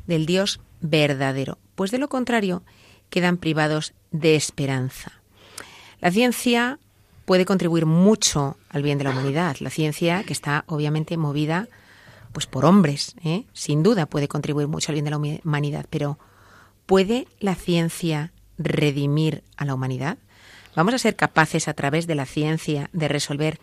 del 0.07 0.25
Dios 0.25 0.59
verdadero, 0.81 1.59
pues 1.75 1.91
de 1.91 1.99
lo 1.99 2.09
contrario 2.09 2.63
quedan 3.09 3.37
privados 3.37 3.93
de 4.11 4.35
esperanza. 4.35 5.16
La 5.99 6.11
ciencia 6.11 6.79
puede 7.25 7.45
contribuir 7.45 7.85
mucho 7.85 8.57
al 8.69 8.83
bien 8.83 8.97
de 8.97 9.03
la 9.03 9.09
humanidad. 9.11 9.57
La 9.59 9.69
ciencia, 9.69 10.23
que 10.23 10.33
está 10.33 10.63
obviamente 10.67 11.17
movida 11.17 11.67
pues 12.31 12.45
por 12.45 12.65
hombres, 12.65 13.15
¿eh? 13.23 13.45
sin 13.53 13.83
duda 13.83 14.05
puede 14.05 14.27
contribuir 14.27 14.67
mucho 14.67 14.91
al 14.91 14.93
bien 14.93 15.05
de 15.05 15.11
la 15.11 15.17
humanidad, 15.17 15.85
pero 15.89 16.19
¿puede 16.85 17.27
la 17.39 17.55
ciencia 17.55 18.31
redimir 18.57 19.43
a 19.55 19.65
la 19.65 19.73
humanidad? 19.73 20.17
¿Vamos 20.75 20.93
a 20.93 20.99
ser 20.99 21.15
capaces 21.15 21.67
a 21.67 21.73
través 21.73 22.05
de 22.05 22.15
la 22.15 22.25
ciencia 22.25 22.89
de 22.93 23.07
resolver 23.07 23.59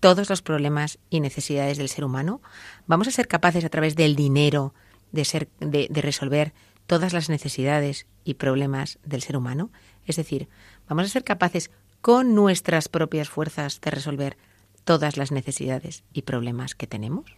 todos 0.00 0.28
los 0.28 0.42
problemas 0.42 0.98
y 1.10 1.20
necesidades 1.20 1.78
del 1.78 1.88
ser 1.88 2.04
humano? 2.04 2.40
¿Vamos 2.86 3.08
a 3.08 3.12
ser 3.12 3.28
capaces 3.28 3.64
a 3.64 3.68
través 3.68 3.94
del 3.94 4.16
dinero 4.16 4.74
de, 5.12 5.24
ser, 5.24 5.48
de, 5.60 5.88
resolver 5.94 6.52
todas 6.86 7.12
las 7.12 7.28
necesidades 7.28 8.06
y 8.24 8.34
problemas 8.34 8.98
del 9.04 9.22
ser 9.22 9.36
humano? 9.36 9.70
Es 10.06 10.16
decir, 10.16 10.48
¿vamos 10.88 11.06
a 11.06 11.08
ser 11.08 11.24
capaces 11.24 11.70
con 12.00 12.34
nuestras 12.34 12.88
propias 12.88 13.28
fuerzas 13.28 13.80
de 13.80 13.90
resolver 13.90 14.36
todas 14.84 15.16
las 15.16 15.32
necesidades 15.32 16.04
y 16.12 16.22
problemas 16.22 16.74
que 16.74 16.86
tenemos? 16.86 17.36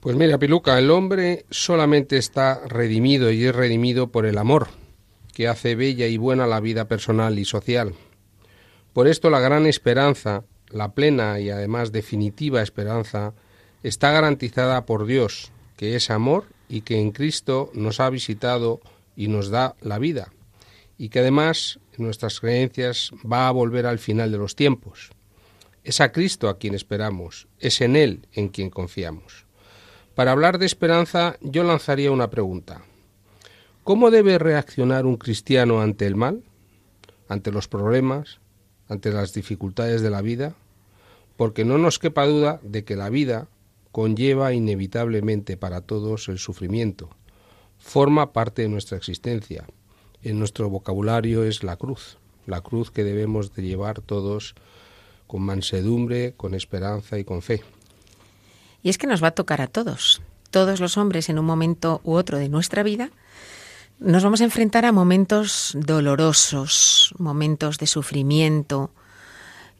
Pues 0.00 0.16
mira, 0.16 0.38
Piluca, 0.38 0.78
el 0.78 0.90
hombre 0.90 1.46
solamente 1.50 2.16
está 2.16 2.66
redimido 2.66 3.30
y 3.30 3.44
es 3.44 3.54
redimido 3.54 4.08
por 4.08 4.26
el 4.26 4.38
amor, 4.38 4.68
que 5.32 5.46
hace 5.46 5.76
bella 5.76 6.06
y 6.08 6.16
buena 6.16 6.46
la 6.46 6.60
vida 6.60 6.88
personal 6.88 7.38
y 7.38 7.44
social. 7.44 7.94
Por 8.92 9.06
esto 9.06 9.30
la 9.30 9.40
gran 9.40 9.66
esperanza 9.66 10.44
la 10.72 10.92
plena 10.92 11.38
y 11.38 11.50
además 11.50 11.92
definitiva 11.92 12.62
esperanza 12.62 13.34
está 13.82 14.10
garantizada 14.10 14.86
por 14.86 15.06
Dios, 15.06 15.52
que 15.76 15.96
es 15.96 16.10
amor 16.10 16.46
y 16.68 16.80
que 16.82 16.98
en 16.98 17.12
Cristo 17.12 17.70
nos 17.74 18.00
ha 18.00 18.10
visitado 18.10 18.80
y 19.16 19.28
nos 19.28 19.50
da 19.50 19.76
la 19.80 19.98
vida, 19.98 20.32
y 20.98 21.10
que 21.10 21.20
además 21.20 21.78
en 21.96 22.04
nuestras 22.04 22.40
creencias 22.40 23.10
va 23.30 23.48
a 23.48 23.52
volver 23.52 23.86
al 23.86 23.98
final 23.98 24.32
de 24.32 24.38
los 24.38 24.56
tiempos. 24.56 25.10
Es 25.84 26.00
a 26.00 26.12
Cristo 26.12 26.48
a 26.48 26.58
quien 26.58 26.74
esperamos, 26.74 27.48
es 27.58 27.80
en 27.80 27.96
Él 27.96 28.26
en 28.32 28.48
quien 28.48 28.70
confiamos. 28.70 29.46
Para 30.14 30.32
hablar 30.32 30.58
de 30.58 30.66
esperanza 30.66 31.36
yo 31.40 31.64
lanzaría 31.64 32.12
una 32.12 32.30
pregunta. 32.30 32.84
¿Cómo 33.82 34.10
debe 34.10 34.38
reaccionar 34.38 35.06
un 35.06 35.16
cristiano 35.16 35.80
ante 35.80 36.06
el 36.06 36.14
mal, 36.14 36.44
ante 37.28 37.50
los 37.50 37.66
problemas, 37.66 38.40
ante 38.88 39.10
las 39.10 39.32
dificultades 39.32 40.02
de 40.02 40.10
la 40.10 40.22
vida? 40.22 40.54
Porque 41.36 41.64
no 41.64 41.78
nos 41.78 41.98
quepa 41.98 42.26
duda 42.26 42.60
de 42.62 42.84
que 42.84 42.94
la 42.94 43.10
vida 43.10 43.48
conlleva 43.90 44.52
inevitablemente 44.52 45.56
para 45.56 45.80
todos 45.80 46.28
el 46.28 46.38
sufrimiento. 46.38 47.10
Forma 47.78 48.32
parte 48.32 48.62
de 48.62 48.68
nuestra 48.68 48.96
existencia. 48.96 49.66
En 50.22 50.38
nuestro 50.38 50.70
vocabulario 50.70 51.44
es 51.44 51.62
la 51.64 51.76
cruz, 51.76 52.18
la 52.46 52.60
cruz 52.60 52.90
que 52.90 53.04
debemos 53.04 53.54
de 53.54 53.62
llevar 53.62 54.00
todos 54.00 54.54
con 55.26 55.42
mansedumbre, 55.42 56.34
con 56.36 56.54
esperanza 56.54 57.18
y 57.18 57.24
con 57.24 57.42
fe. 57.42 57.62
Y 58.82 58.90
es 58.90 58.98
que 58.98 59.06
nos 59.06 59.22
va 59.22 59.28
a 59.28 59.34
tocar 59.34 59.60
a 59.60 59.66
todos. 59.66 60.22
Todos 60.50 60.80
los 60.80 60.96
hombres 60.96 61.28
en 61.28 61.38
un 61.38 61.46
momento 61.46 62.00
u 62.04 62.12
otro 62.12 62.38
de 62.38 62.48
nuestra 62.48 62.82
vida 62.82 63.10
nos 63.98 64.24
vamos 64.24 64.40
a 64.40 64.44
enfrentar 64.44 64.84
a 64.84 64.92
momentos 64.92 65.72
dolorosos, 65.74 67.14
momentos 67.18 67.78
de 67.78 67.86
sufrimiento, 67.86 68.90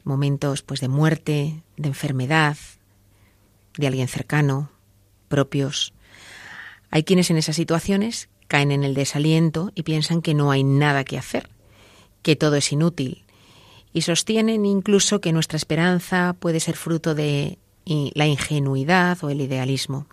momentos 0.03 0.61
pues 0.61 0.79
de 0.79 0.87
muerte, 0.87 1.63
de 1.77 1.89
enfermedad, 1.89 2.57
de 3.77 3.87
alguien 3.87 4.07
cercano, 4.07 4.71
propios. 5.27 5.93
Hay 6.89 7.03
quienes 7.03 7.29
en 7.31 7.37
esas 7.37 7.55
situaciones 7.55 8.29
caen 8.53 8.71
en 8.71 8.83
el 8.83 8.93
desaliento 8.93 9.71
y 9.73 9.81
piensan 9.81 10.21
que 10.21 10.35
no 10.35 10.51
hay 10.51 10.63
nada 10.63 11.03
que 11.03 11.17
hacer, 11.17 11.49
que 12.21 12.35
todo 12.35 12.55
es 12.55 12.71
inútil, 12.71 13.23
y 13.93 14.01
sostienen 14.01 14.63
incluso 14.67 15.21
que 15.21 15.33
nuestra 15.33 15.57
esperanza 15.57 16.35
puede 16.39 16.59
ser 16.59 16.75
fruto 16.75 17.15
de 17.15 17.57
la 18.13 18.27
ingenuidad 18.27 19.17
o 19.23 19.31
el 19.31 19.41
idealismo. 19.41 20.05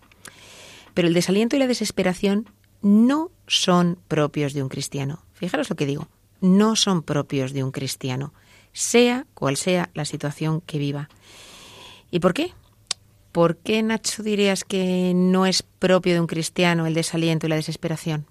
Pero 0.95 1.07
el 1.07 1.13
desaliento 1.13 1.55
y 1.55 1.59
la 1.59 1.67
desesperación 1.67 2.49
no 2.81 3.31
son 3.47 3.99
propios 4.09 4.55
de 4.55 4.63
un 4.63 4.71
cristiano. 4.71 5.23
Fijaros 5.35 5.69
lo 5.69 5.77
que 5.77 5.85
digo, 5.85 6.09
no 6.41 6.77
son 6.77 7.03
propios 7.03 7.53
de 7.53 7.63
un 7.63 7.73
cristiano, 7.73 8.33
sea 8.73 9.27
cual 9.35 9.59
sea 9.59 9.91
la 9.93 10.07
situación 10.07 10.63
que 10.63 10.79
viva. 10.79 11.11
¿Y 12.11 12.21
por 12.21 12.33
qué? 12.33 12.55
¿Por 13.33 13.59
qué, 13.59 13.83
Nacho, 13.83 14.23
dirías 14.23 14.65
que 14.65 15.13
no 15.15 15.45
es 15.45 15.63
propio 15.63 16.15
de 16.15 16.21
un 16.21 16.27
cristiano 16.27 16.87
el 16.87 16.95
desaliento 16.95 17.47
y 17.47 17.51
la 17.51 17.57
desesperación? 17.57 18.27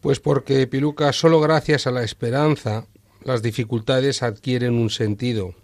Pues 0.00 0.18
porque, 0.18 0.66
Piluca, 0.66 1.12
solo 1.12 1.40
gracias 1.40 1.86
a 1.86 1.90
la 1.90 2.02
esperanza 2.02 2.86
las 3.22 3.42
dificultades 3.42 4.22
adquieren 4.22 4.74
un 4.74 4.88
sentido, 4.88 5.54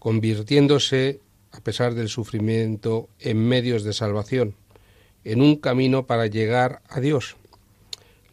convirtiéndose, 0.00 1.20
a 1.52 1.60
pesar 1.60 1.94
del 1.94 2.08
sufrimiento, 2.08 3.08
en 3.20 3.38
medios 3.46 3.84
de 3.84 3.92
salvación, 3.92 4.56
en 5.24 5.42
un 5.42 5.56
camino 5.56 6.06
para 6.06 6.26
llegar 6.26 6.82
a 6.88 6.98
Dios. 6.98 7.36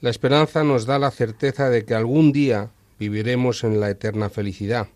La 0.01 0.09
esperanza 0.09 0.63
nos 0.63 0.85
da 0.85 0.97
la 0.97 1.11
certeza 1.11 1.69
de 1.69 1.85
que 1.85 1.93
algún 1.93 2.31
día 2.31 2.71
viviremos 2.97 3.63
en 3.63 3.79
la 3.79 3.89
eterna 3.89 4.29
felicidad. 4.29 4.87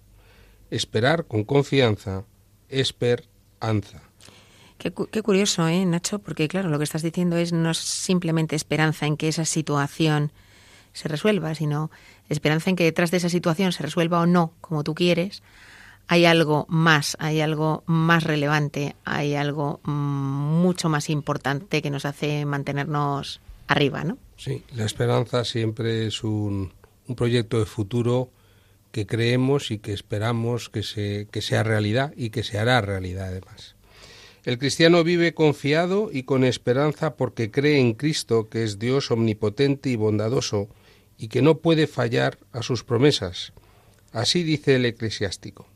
Esperar 0.71 1.25
con 1.25 1.43
confianza, 1.43 2.25
esperanza. 2.69 4.01
Qué, 4.83 5.21
curioso, 5.21 5.65
¿eh, 5.65 5.85
Nacho? 5.85 6.19
Porque 6.19 6.49
claro, 6.49 6.67
lo 6.67 6.77
que 6.77 6.83
estás 6.83 7.03
diciendo 7.03 7.37
es 7.37 7.53
no 7.53 7.73
simplemente 7.73 8.57
esperanza 8.57 9.05
en 9.05 9.15
que 9.15 9.29
esa 9.29 9.45
situación 9.45 10.33
se 10.91 11.07
resuelva, 11.07 11.55
sino 11.55 11.89
esperanza 12.27 12.69
en 12.69 12.75
que 12.75 12.83
detrás 12.83 13.09
de 13.09 13.17
esa 13.17 13.29
situación 13.29 13.71
se 13.71 13.81
resuelva 13.81 14.19
o 14.19 14.25
no 14.25 14.51
como 14.59 14.83
tú 14.83 14.93
quieres, 14.93 15.41
hay 16.07 16.25
algo 16.25 16.65
más, 16.67 17.15
hay 17.21 17.39
algo 17.39 17.83
más 17.85 18.25
relevante, 18.25 18.97
hay 19.05 19.35
algo 19.35 19.79
mm, 19.83 20.61
mucho 20.61 20.89
más 20.89 21.09
importante 21.09 21.81
que 21.81 21.89
nos 21.89 22.03
hace 22.03 22.43
mantenernos 22.43 23.39
arriba, 23.67 24.03
¿no? 24.03 24.17
Sí, 24.35 24.65
la 24.75 24.83
esperanza 24.83 25.45
siempre 25.45 26.07
es 26.07 26.25
un, 26.25 26.73
un 27.07 27.15
proyecto 27.15 27.57
de 27.59 27.65
futuro 27.65 28.31
que 28.91 29.07
creemos 29.07 29.71
y 29.71 29.79
que 29.79 29.93
esperamos 29.93 30.67
que, 30.67 30.83
se, 30.83 31.29
que 31.31 31.41
sea 31.41 31.63
realidad 31.63 32.13
y 32.17 32.31
que 32.31 32.43
se 32.43 32.59
hará 32.59 32.81
realidad 32.81 33.27
además. 33.27 33.72
El 34.43 34.57
cristiano 34.57 35.05
vive 35.05 35.33
confiado 35.33 36.09
y 36.11 36.23
con 36.23 36.43
esperanza 36.43 37.15
porque 37.15 37.49
cree 37.49 37.79
en 37.79 37.93
Cristo, 37.93 38.49
que 38.49 38.63
es 38.63 38.77
Dios 38.77 39.09
omnipotente 39.09 39.89
y 39.89 39.95
bondadoso, 39.95 40.67
y 41.17 41.29
que 41.29 41.41
no 41.41 41.59
puede 41.59 41.87
fallar 41.87 42.37
a 42.51 42.61
sus 42.61 42.83
promesas. 42.83 43.53
Así 44.11 44.43
dice 44.43 44.75
el 44.75 44.85
eclesiástico. 44.85 45.67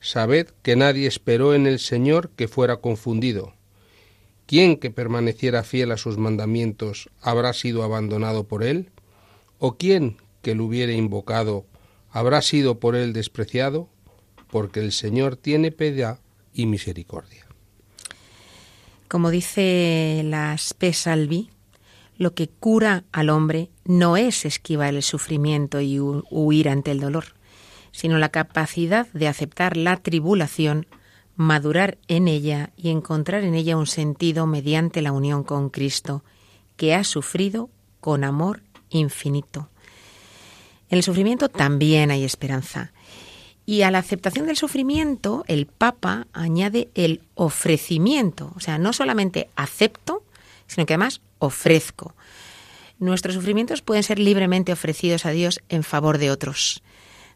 Sabed 0.00 0.48
que 0.62 0.76
nadie 0.76 1.06
esperó 1.06 1.54
en 1.54 1.66
el 1.66 1.78
Señor 1.78 2.28
que 2.36 2.46
fuera 2.46 2.76
confundido. 2.76 3.54
¿Quién 4.46 4.76
que 4.76 4.90
permaneciera 4.90 5.62
fiel 5.62 5.90
a 5.90 5.96
sus 5.96 6.18
mandamientos 6.18 7.08
habrá 7.22 7.54
sido 7.54 7.82
abandonado 7.82 8.44
por 8.44 8.62
él? 8.62 8.90
¿O 9.58 9.78
quién 9.78 10.18
que 10.42 10.54
lo 10.54 10.66
hubiere 10.66 10.94
invocado 10.94 11.64
habrá 12.10 12.42
sido 12.42 12.78
por 12.78 12.96
él 12.96 13.14
despreciado? 13.14 13.88
Porque 14.50 14.80
el 14.80 14.92
Señor 14.92 15.36
tiene 15.36 15.72
piedad 15.72 16.20
y 16.52 16.66
misericordia. 16.66 17.43
Como 19.14 19.30
dice 19.30 20.22
la 20.24 20.58
Salvi, 20.58 21.48
lo 22.16 22.34
que 22.34 22.48
cura 22.48 23.04
al 23.12 23.30
hombre 23.30 23.70
no 23.84 24.16
es 24.16 24.44
esquivar 24.44 24.92
el 24.92 25.04
sufrimiento 25.04 25.80
y 25.80 26.00
huir 26.00 26.68
ante 26.68 26.90
el 26.90 26.98
dolor, 26.98 27.26
sino 27.92 28.18
la 28.18 28.30
capacidad 28.30 29.06
de 29.12 29.28
aceptar 29.28 29.76
la 29.76 29.98
tribulación, 29.98 30.88
madurar 31.36 31.96
en 32.08 32.26
ella 32.26 32.72
y 32.76 32.90
encontrar 32.90 33.44
en 33.44 33.54
ella 33.54 33.76
un 33.76 33.86
sentido 33.86 34.48
mediante 34.48 35.00
la 35.00 35.12
unión 35.12 35.44
con 35.44 35.70
Cristo, 35.70 36.24
que 36.76 36.92
ha 36.92 37.04
sufrido 37.04 37.70
con 38.00 38.24
amor 38.24 38.62
infinito. 38.90 39.68
En 40.88 40.98
el 40.98 41.04
sufrimiento 41.04 41.48
también 41.48 42.10
hay 42.10 42.24
esperanza. 42.24 42.92
Y 43.66 43.82
a 43.82 43.90
la 43.90 43.98
aceptación 43.98 44.46
del 44.46 44.56
sufrimiento, 44.56 45.44
el 45.48 45.66
Papa 45.66 46.26
añade 46.32 46.90
el 46.94 47.22
ofrecimiento. 47.34 48.52
O 48.56 48.60
sea, 48.60 48.78
no 48.78 48.92
solamente 48.92 49.48
acepto, 49.56 50.22
sino 50.66 50.86
que 50.86 50.94
además 50.94 51.20
ofrezco. 51.38 52.14
Nuestros 52.98 53.34
sufrimientos 53.34 53.82
pueden 53.82 54.02
ser 54.02 54.18
libremente 54.18 54.72
ofrecidos 54.72 55.26
a 55.26 55.30
Dios 55.30 55.60
en 55.68 55.82
favor 55.82 56.18
de 56.18 56.30
otros. 56.30 56.82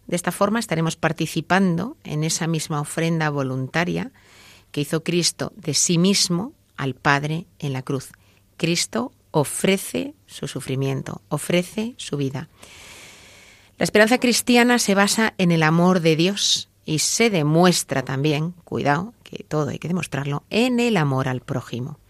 De 0.07 0.17
esta 0.17 0.33
forma 0.33 0.59
estaremos 0.59 0.97
participando 0.97 1.97
en 2.05 2.25
esa 2.25 2.47
misma 2.47 2.81
ofrenda 2.81 3.29
voluntaria 3.31 4.11
que 4.71 4.81
hizo 4.81 5.03
Cristo 5.03 5.53
de 5.57 5.75
sí 5.75 5.99
mismo 5.99 6.53
al 6.77 6.95
Padre 6.95 7.47
en 7.59 7.73
la 7.73 7.83
cruz. 7.83 8.11
Cristo 8.57 9.13
ofrece 9.31 10.15
su 10.27 10.49
sufrimiento, 10.49 11.21
ofrece 11.29 11.95
su 11.97 12.17
vida. 12.17 12.49
La 13.79 13.85
esperanza 13.85 14.19
cristiana 14.19 14.81
se 14.81 14.97
basa 14.97 15.35
en 15.39 15.53
el 15.53 15.63
amor 15.63 16.01
de 16.01 16.17
Dios 16.17 16.69
y 16.85 16.99
se 16.99 17.31
demuestra 17.31 18.05
también, 18.05 18.51
cuidado, 18.65 19.15
que 19.23 19.45
todo 19.47 19.69
hay 19.71 19.79
que 19.79 19.87
demostrarlo, 19.87 20.43
en 20.51 20.81
el 20.81 20.97
amor 20.97 21.29
al 21.29 21.43
prójimo. 21.43 22.01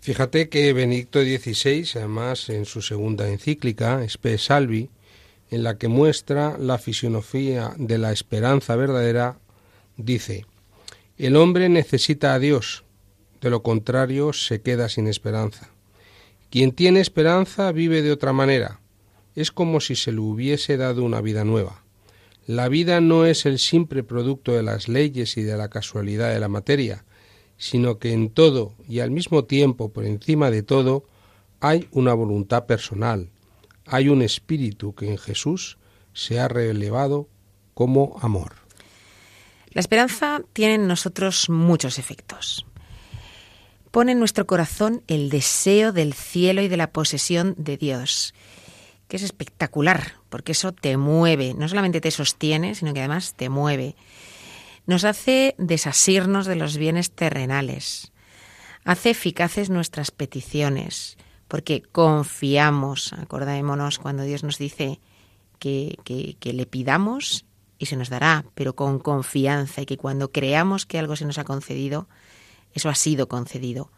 Fíjate 0.00 0.50
que 0.50 0.74
Benedicto 0.74 1.22
XVI, 1.22 1.88
además 1.94 2.50
en 2.50 2.66
su 2.66 2.82
segunda 2.82 3.26
encíclica, 3.26 4.04
Spe 4.06 4.36
Salvi, 4.36 4.90
en 5.50 5.62
la 5.62 5.78
que 5.78 5.88
muestra 5.88 6.58
la 6.58 6.76
fisionomía 6.76 7.72
de 7.78 7.96
la 7.96 8.12
esperanza 8.12 8.76
verdadera, 8.76 9.38
dice, 9.96 10.44
el 11.16 11.36
hombre 11.36 11.70
necesita 11.70 12.34
a 12.34 12.38
Dios, 12.38 12.84
de 13.40 13.48
lo 13.48 13.62
contrario 13.62 14.34
se 14.34 14.60
queda 14.60 14.90
sin 14.90 15.06
esperanza. 15.06 15.70
Quien 16.50 16.72
tiene 16.72 17.00
esperanza 17.00 17.72
vive 17.72 18.02
de 18.02 18.12
otra 18.12 18.34
manera, 18.34 18.80
es 19.34 19.52
como 19.52 19.80
si 19.80 19.96
se 19.96 20.12
le 20.12 20.20
hubiese 20.20 20.76
dado 20.76 21.02
una 21.02 21.20
vida 21.20 21.44
nueva. 21.44 21.82
La 22.46 22.68
vida 22.68 23.00
no 23.00 23.24
es 23.24 23.46
el 23.46 23.58
simple 23.58 24.02
producto 24.02 24.52
de 24.52 24.62
las 24.62 24.88
leyes 24.88 25.36
y 25.36 25.42
de 25.42 25.56
la 25.56 25.68
casualidad 25.68 26.32
de 26.32 26.40
la 26.40 26.48
materia, 26.48 27.04
sino 27.56 27.98
que 27.98 28.12
en 28.12 28.30
todo 28.30 28.74
y 28.86 29.00
al 29.00 29.10
mismo 29.10 29.44
tiempo 29.44 29.92
por 29.92 30.04
encima 30.04 30.50
de 30.50 30.62
todo 30.62 31.04
hay 31.60 31.88
una 31.92 32.12
voluntad 32.12 32.66
personal, 32.66 33.30
hay 33.86 34.08
un 34.08 34.20
espíritu 34.20 34.94
que 34.94 35.08
en 35.08 35.18
Jesús 35.18 35.78
se 36.12 36.38
ha 36.38 36.48
relevado 36.48 37.28
como 37.72 38.18
amor. 38.20 38.52
La 39.70 39.80
esperanza 39.80 40.42
tiene 40.52 40.74
en 40.74 40.86
nosotros 40.86 41.48
muchos 41.48 41.98
efectos. 41.98 42.66
Pone 43.90 44.12
en 44.12 44.18
nuestro 44.18 44.46
corazón 44.46 45.02
el 45.08 45.30
deseo 45.30 45.92
del 45.92 46.14
cielo 46.14 46.62
y 46.62 46.68
de 46.68 46.76
la 46.76 46.90
posesión 46.90 47.54
de 47.56 47.76
Dios, 47.76 48.34
que 49.08 49.16
es 49.16 49.22
espectacular, 49.22 50.14
porque 50.30 50.52
eso 50.52 50.72
te 50.72 50.96
mueve, 50.96 51.54
no 51.54 51.68
solamente 51.68 52.00
te 52.00 52.10
sostiene, 52.10 52.74
sino 52.74 52.94
que 52.94 53.00
además 53.00 53.34
te 53.34 53.48
mueve. 53.48 53.96
nos 54.86 55.04
hace 55.04 55.54
desasirnos 55.58 56.46
de 56.46 56.56
los 56.56 56.76
bienes 56.76 57.10
terrenales, 57.10 58.12
hace 58.84 59.10
eficaces 59.10 59.70
nuestras 59.70 60.10
peticiones, 60.10 61.16
porque 61.48 61.82
confiamos, 61.82 63.12
acordémonos 63.12 63.98
cuando 63.98 64.24
Dios 64.24 64.44
nos 64.44 64.58
dice 64.58 65.00
que, 65.58 65.96
que, 66.04 66.52
le 66.52 66.66
pidamos 66.66 67.46
y 67.78 67.86
se 67.86 67.96
nos 67.96 68.10
dará, 68.10 68.44
pero 68.54 68.74
con 68.74 68.98
confianza 68.98 69.82
y 69.82 69.86
que 69.86 69.96
cuando 69.96 70.30
creamos 70.30 70.84
que 70.86 70.98
algo 70.98 71.16
se 71.16 71.24
nos 71.24 71.38
ha 71.38 71.44
concedido, 71.44 72.08
eso 72.74 72.88
ha 72.88 72.94
sido 72.94 73.28
concedido. 73.28 73.90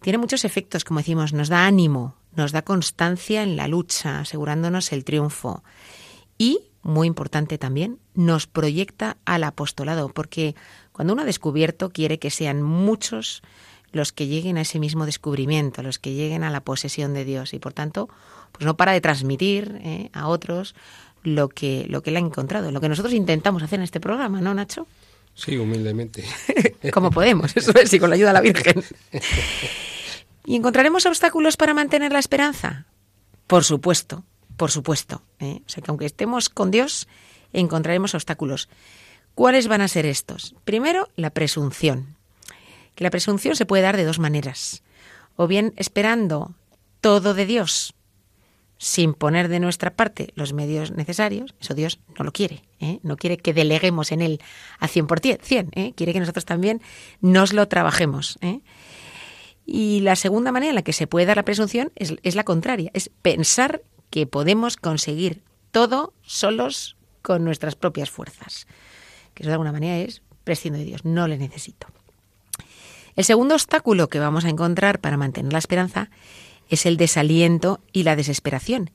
Tiene 0.00 0.18
muchos 0.18 0.44
efectos, 0.44 0.84
como 0.84 1.00
decimos, 1.00 1.32
nos 1.32 1.48
da 1.48 1.66
ánimo, 1.66 2.16
nos 2.36 2.52
da 2.52 2.62
constancia 2.62 3.42
en 3.42 3.56
la 3.56 3.68
lucha, 3.68 4.20
asegurándonos 4.20 4.92
el 4.92 5.04
triunfo. 5.04 5.62
Y, 6.38 6.60
muy 6.82 7.06
importante 7.06 7.58
también, 7.58 7.98
nos 8.14 8.46
proyecta 8.46 9.16
al 9.24 9.44
apostolado, 9.44 10.08
porque 10.08 10.54
cuando 10.92 11.12
uno 11.12 11.22
ha 11.22 11.26
descubierto 11.26 11.90
quiere 11.90 12.18
que 12.18 12.30
sean 12.30 12.62
muchos 12.62 13.42
los 13.92 14.12
que 14.12 14.26
lleguen 14.26 14.58
a 14.58 14.62
ese 14.62 14.78
mismo 14.78 15.06
descubrimiento, 15.06 15.82
los 15.82 15.98
que 15.98 16.14
lleguen 16.14 16.44
a 16.44 16.50
la 16.50 16.60
posesión 16.60 17.14
de 17.14 17.24
Dios 17.24 17.54
y 17.54 17.58
por 17.58 17.72
tanto, 17.72 18.08
pues 18.52 18.66
no 18.66 18.76
para 18.76 18.92
de 18.92 19.00
transmitir 19.00 19.80
eh, 19.82 20.10
a 20.12 20.28
otros 20.28 20.74
lo 21.22 21.48
que 21.48 21.86
lo 21.88 22.02
que 22.02 22.10
él 22.10 22.16
ha 22.16 22.20
encontrado, 22.20 22.70
lo 22.70 22.80
que 22.80 22.88
nosotros 22.88 23.14
intentamos 23.14 23.62
hacer 23.62 23.80
en 23.80 23.84
este 23.84 24.00
programa, 24.00 24.40
¿no, 24.40 24.54
Nacho? 24.54 24.86
Sí, 25.38 25.56
humildemente. 25.56 26.24
Como 26.92 27.12
podemos, 27.12 27.56
eso 27.56 27.72
es, 27.78 27.92
y 27.94 28.00
con 28.00 28.10
la 28.10 28.16
ayuda 28.16 28.30
de 28.30 28.34
la 28.34 28.40
Virgen. 28.40 28.82
¿Y 30.44 30.56
encontraremos 30.56 31.06
obstáculos 31.06 31.56
para 31.56 31.74
mantener 31.74 32.10
la 32.10 32.18
esperanza? 32.18 32.86
Por 33.46 33.62
supuesto, 33.62 34.24
por 34.56 34.72
supuesto. 34.72 35.22
¿eh? 35.38 35.60
O 35.64 35.68
sea 35.68 35.80
que 35.80 35.92
aunque 35.92 36.06
estemos 36.06 36.48
con 36.48 36.72
Dios, 36.72 37.06
encontraremos 37.52 38.16
obstáculos. 38.16 38.68
¿Cuáles 39.36 39.68
van 39.68 39.80
a 39.80 39.86
ser 39.86 40.06
estos? 40.06 40.56
Primero, 40.64 41.08
la 41.14 41.30
presunción. 41.30 42.16
Que 42.96 43.04
la 43.04 43.10
presunción 43.10 43.54
se 43.54 43.64
puede 43.64 43.84
dar 43.84 43.96
de 43.96 44.04
dos 44.04 44.18
maneras. 44.18 44.82
O 45.36 45.46
bien 45.46 45.72
esperando 45.76 46.56
todo 47.00 47.32
de 47.32 47.46
Dios, 47.46 47.94
sin 48.78 49.12
poner 49.12 49.48
de 49.48 49.58
nuestra 49.58 49.94
parte 49.94 50.32
los 50.34 50.52
medios 50.52 50.92
necesarios, 50.92 51.54
eso 51.60 51.74
Dios 51.74 51.98
no 52.16 52.24
lo 52.24 52.32
quiere. 52.32 52.62
¿eh? 52.78 53.00
No 53.02 53.16
quiere 53.16 53.36
que 53.36 53.52
deleguemos 53.52 54.12
en 54.12 54.22
Él 54.22 54.40
a 54.78 54.88
100%, 54.88 55.40
100 55.42 55.70
¿eh? 55.74 55.92
quiere 55.96 56.12
que 56.12 56.20
nosotros 56.20 56.44
también 56.44 56.80
nos 57.20 57.52
lo 57.52 57.66
trabajemos. 57.66 58.38
¿eh? 58.40 58.60
Y 59.66 60.00
la 60.00 60.16
segunda 60.16 60.52
manera 60.52 60.70
en 60.70 60.76
la 60.76 60.82
que 60.82 60.92
se 60.92 61.08
puede 61.08 61.26
dar 61.26 61.36
la 61.36 61.44
presunción 61.44 61.92
es, 61.96 62.34
la 62.36 62.44
contraria, 62.44 62.90
es 62.94 63.10
pensar 63.20 63.82
que 64.10 64.26
podemos 64.26 64.76
conseguir 64.76 65.42
todo 65.72 66.14
solos 66.22 66.96
con 67.20 67.44
nuestras 67.44 67.74
propias 67.74 68.10
fuerzas. 68.10 68.66
Que 69.34 69.42
eso 69.42 69.50
de 69.50 69.54
alguna 69.54 69.72
manera 69.72 69.98
es 69.98 70.22
prescindo 70.44 70.78
de 70.78 70.84
Dios, 70.84 71.04
no 71.04 71.28
le 71.28 71.36
necesito. 71.36 71.88
El 73.16 73.24
segundo 73.24 73.54
obstáculo 73.54 74.08
que 74.08 74.20
vamos 74.20 74.44
a 74.44 74.48
encontrar 74.48 75.00
para 75.00 75.16
mantener 75.16 75.52
la 75.52 75.58
esperanza 75.58 76.08
es 76.68 76.86
el 76.86 76.96
desaliento 76.96 77.80
y 77.92 78.02
la 78.02 78.16
desesperación, 78.16 78.90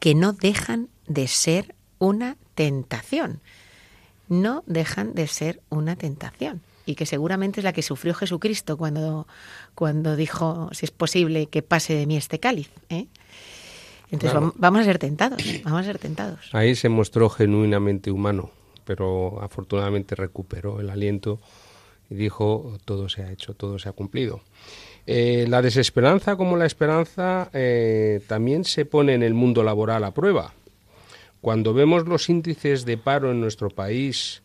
que 0.00 0.14
no 0.14 0.32
dejan 0.32 0.88
de 1.06 1.28
ser 1.28 1.74
una 1.98 2.36
tentación. 2.54 3.40
No 4.28 4.64
dejan 4.66 5.14
de 5.14 5.26
ser 5.28 5.60
una 5.68 5.96
tentación. 5.96 6.62
Y 6.84 6.94
que 6.94 7.06
seguramente 7.06 7.60
es 7.60 7.64
la 7.64 7.72
que 7.72 7.82
sufrió 7.82 8.14
Jesucristo 8.14 8.76
cuando, 8.76 9.26
cuando 9.74 10.14
dijo, 10.14 10.68
si 10.72 10.86
es 10.86 10.90
posible, 10.90 11.46
que 11.46 11.62
pase 11.62 11.94
de 11.94 12.06
mí 12.06 12.16
este 12.16 12.38
cáliz. 12.38 12.70
¿eh? 12.88 13.06
Entonces 14.10 14.38
vamos 14.56 14.80
a 14.80 14.84
ser 14.84 14.98
tentados, 14.98 15.42
vamos 15.64 15.80
a 15.80 15.84
ser 15.84 15.98
tentados. 15.98 16.48
Ahí 16.52 16.74
se 16.74 16.88
mostró 16.88 17.28
genuinamente 17.28 18.10
humano, 18.10 18.50
pero 18.84 19.42
afortunadamente 19.42 20.14
recuperó 20.14 20.80
el 20.80 20.90
aliento 20.90 21.40
y 22.08 22.14
dijo, 22.14 22.78
todo 22.84 23.08
se 23.08 23.22
ha 23.22 23.32
hecho, 23.32 23.54
todo 23.54 23.78
se 23.78 23.88
ha 23.88 23.92
cumplido. 23.92 24.40
Eh, 25.06 25.46
la 25.48 25.62
desesperanza 25.62 26.36
como 26.36 26.56
la 26.56 26.66
esperanza 26.66 27.48
eh, 27.52 28.20
también 28.26 28.64
se 28.64 28.84
pone 28.84 29.14
en 29.14 29.22
el 29.22 29.34
mundo 29.34 29.62
laboral 29.62 30.02
a 30.02 30.12
prueba. 30.12 30.52
Cuando 31.40 31.74
vemos 31.74 32.08
los 32.08 32.28
índices 32.28 32.84
de 32.84 32.98
paro 32.98 33.30
en 33.30 33.40
nuestro 33.40 33.70
país, 33.70 34.42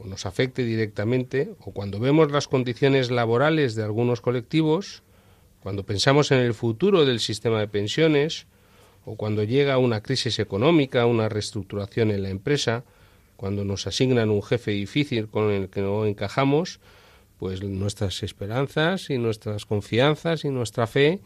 o 0.00 0.06
nos 0.06 0.24
afecte 0.24 0.64
directamente, 0.64 1.54
o 1.60 1.72
cuando 1.72 2.00
vemos 2.00 2.32
las 2.32 2.48
condiciones 2.48 3.10
laborales 3.10 3.74
de 3.74 3.82
algunos 3.82 4.22
colectivos, 4.22 5.02
cuando 5.62 5.84
pensamos 5.84 6.30
en 6.30 6.38
el 6.38 6.54
futuro 6.54 7.04
del 7.04 7.20
sistema 7.20 7.60
de 7.60 7.68
pensiones, 7.68 8.46
o 9.04 9.16
cuando 9.16 9.44
llega 9.44 9.76
una 9.76 10.02
crisis 10.02 10.38
económica, 10.38 11.04
una 11.04 11.28
reestructuración 11.28 12.10
en 12.10 12.22
la 12.22 12.30
empresa, 12.30 12.84
cuando 13.36 13.64
nos 13.64 13.86
asignan 13.86 14.30
un 14.30 14.42
jefe 14.42 14.70
difícil 14.70 15.28
con 15.28 15.50
el 15.50 15.68
que 15.68 15.82
no 15.82 16.06
encajamos, 16.06 16.80
pues 17.38 17.62
nuestras 17.62 18.22
esperanzas 18.22 19.10
y 19.10 19.18
nuestras 19.18 19.66
confianzas 19.66 20.44
y 20.44 20.50
nuestra 20.50 20.86
fe 20.86 21.20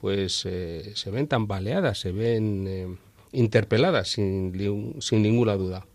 pues 0.00 0.46
eh, 0.46 0.92
se 0.94 1.10
ven 1.10 1.28
tambaleadas, 1.28 1.98
se 2.00 2.12
ven 2.12 2.66
eh, 2.66 2.96
interpeladas 3.32 4.08
sin, 4.08 4.98
sin 5.00 5.22
ninguna 5.22 5.54
duda. 5.54 5.86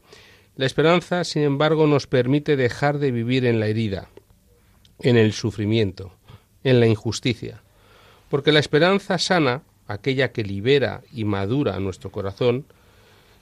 La 0.55 0.65
esperanza, 0.65 1.23
sin 1.23 1.41
embargo, 1.41 1.87
nos 1.87 2.07
permite 2.07 2.55
dejar 2.55 2.99
de 2.99 3.11
vivir 3.11 3.45
en 3.45 3.59
la 3.59 3.67
herida, 3.67 4.09
en 4.99 5.17
el 5.17 5.33
sufrimiento, 5.33 6.13
en 6.63 6.79
la 6.79 6.87
injusticia, 6.87 7.61
porque 8.29 8.51
la 8.51 8.59
esperanza 8.59 9.17
sana, 9.17 9.63
aquella 9.87 10.31
que 10.31 10.43
libera 10.43 11.01
y 11.11 11.25
madura 11.25 11.79
nuestro 11.79 12.11
corazón, 12.11 12.65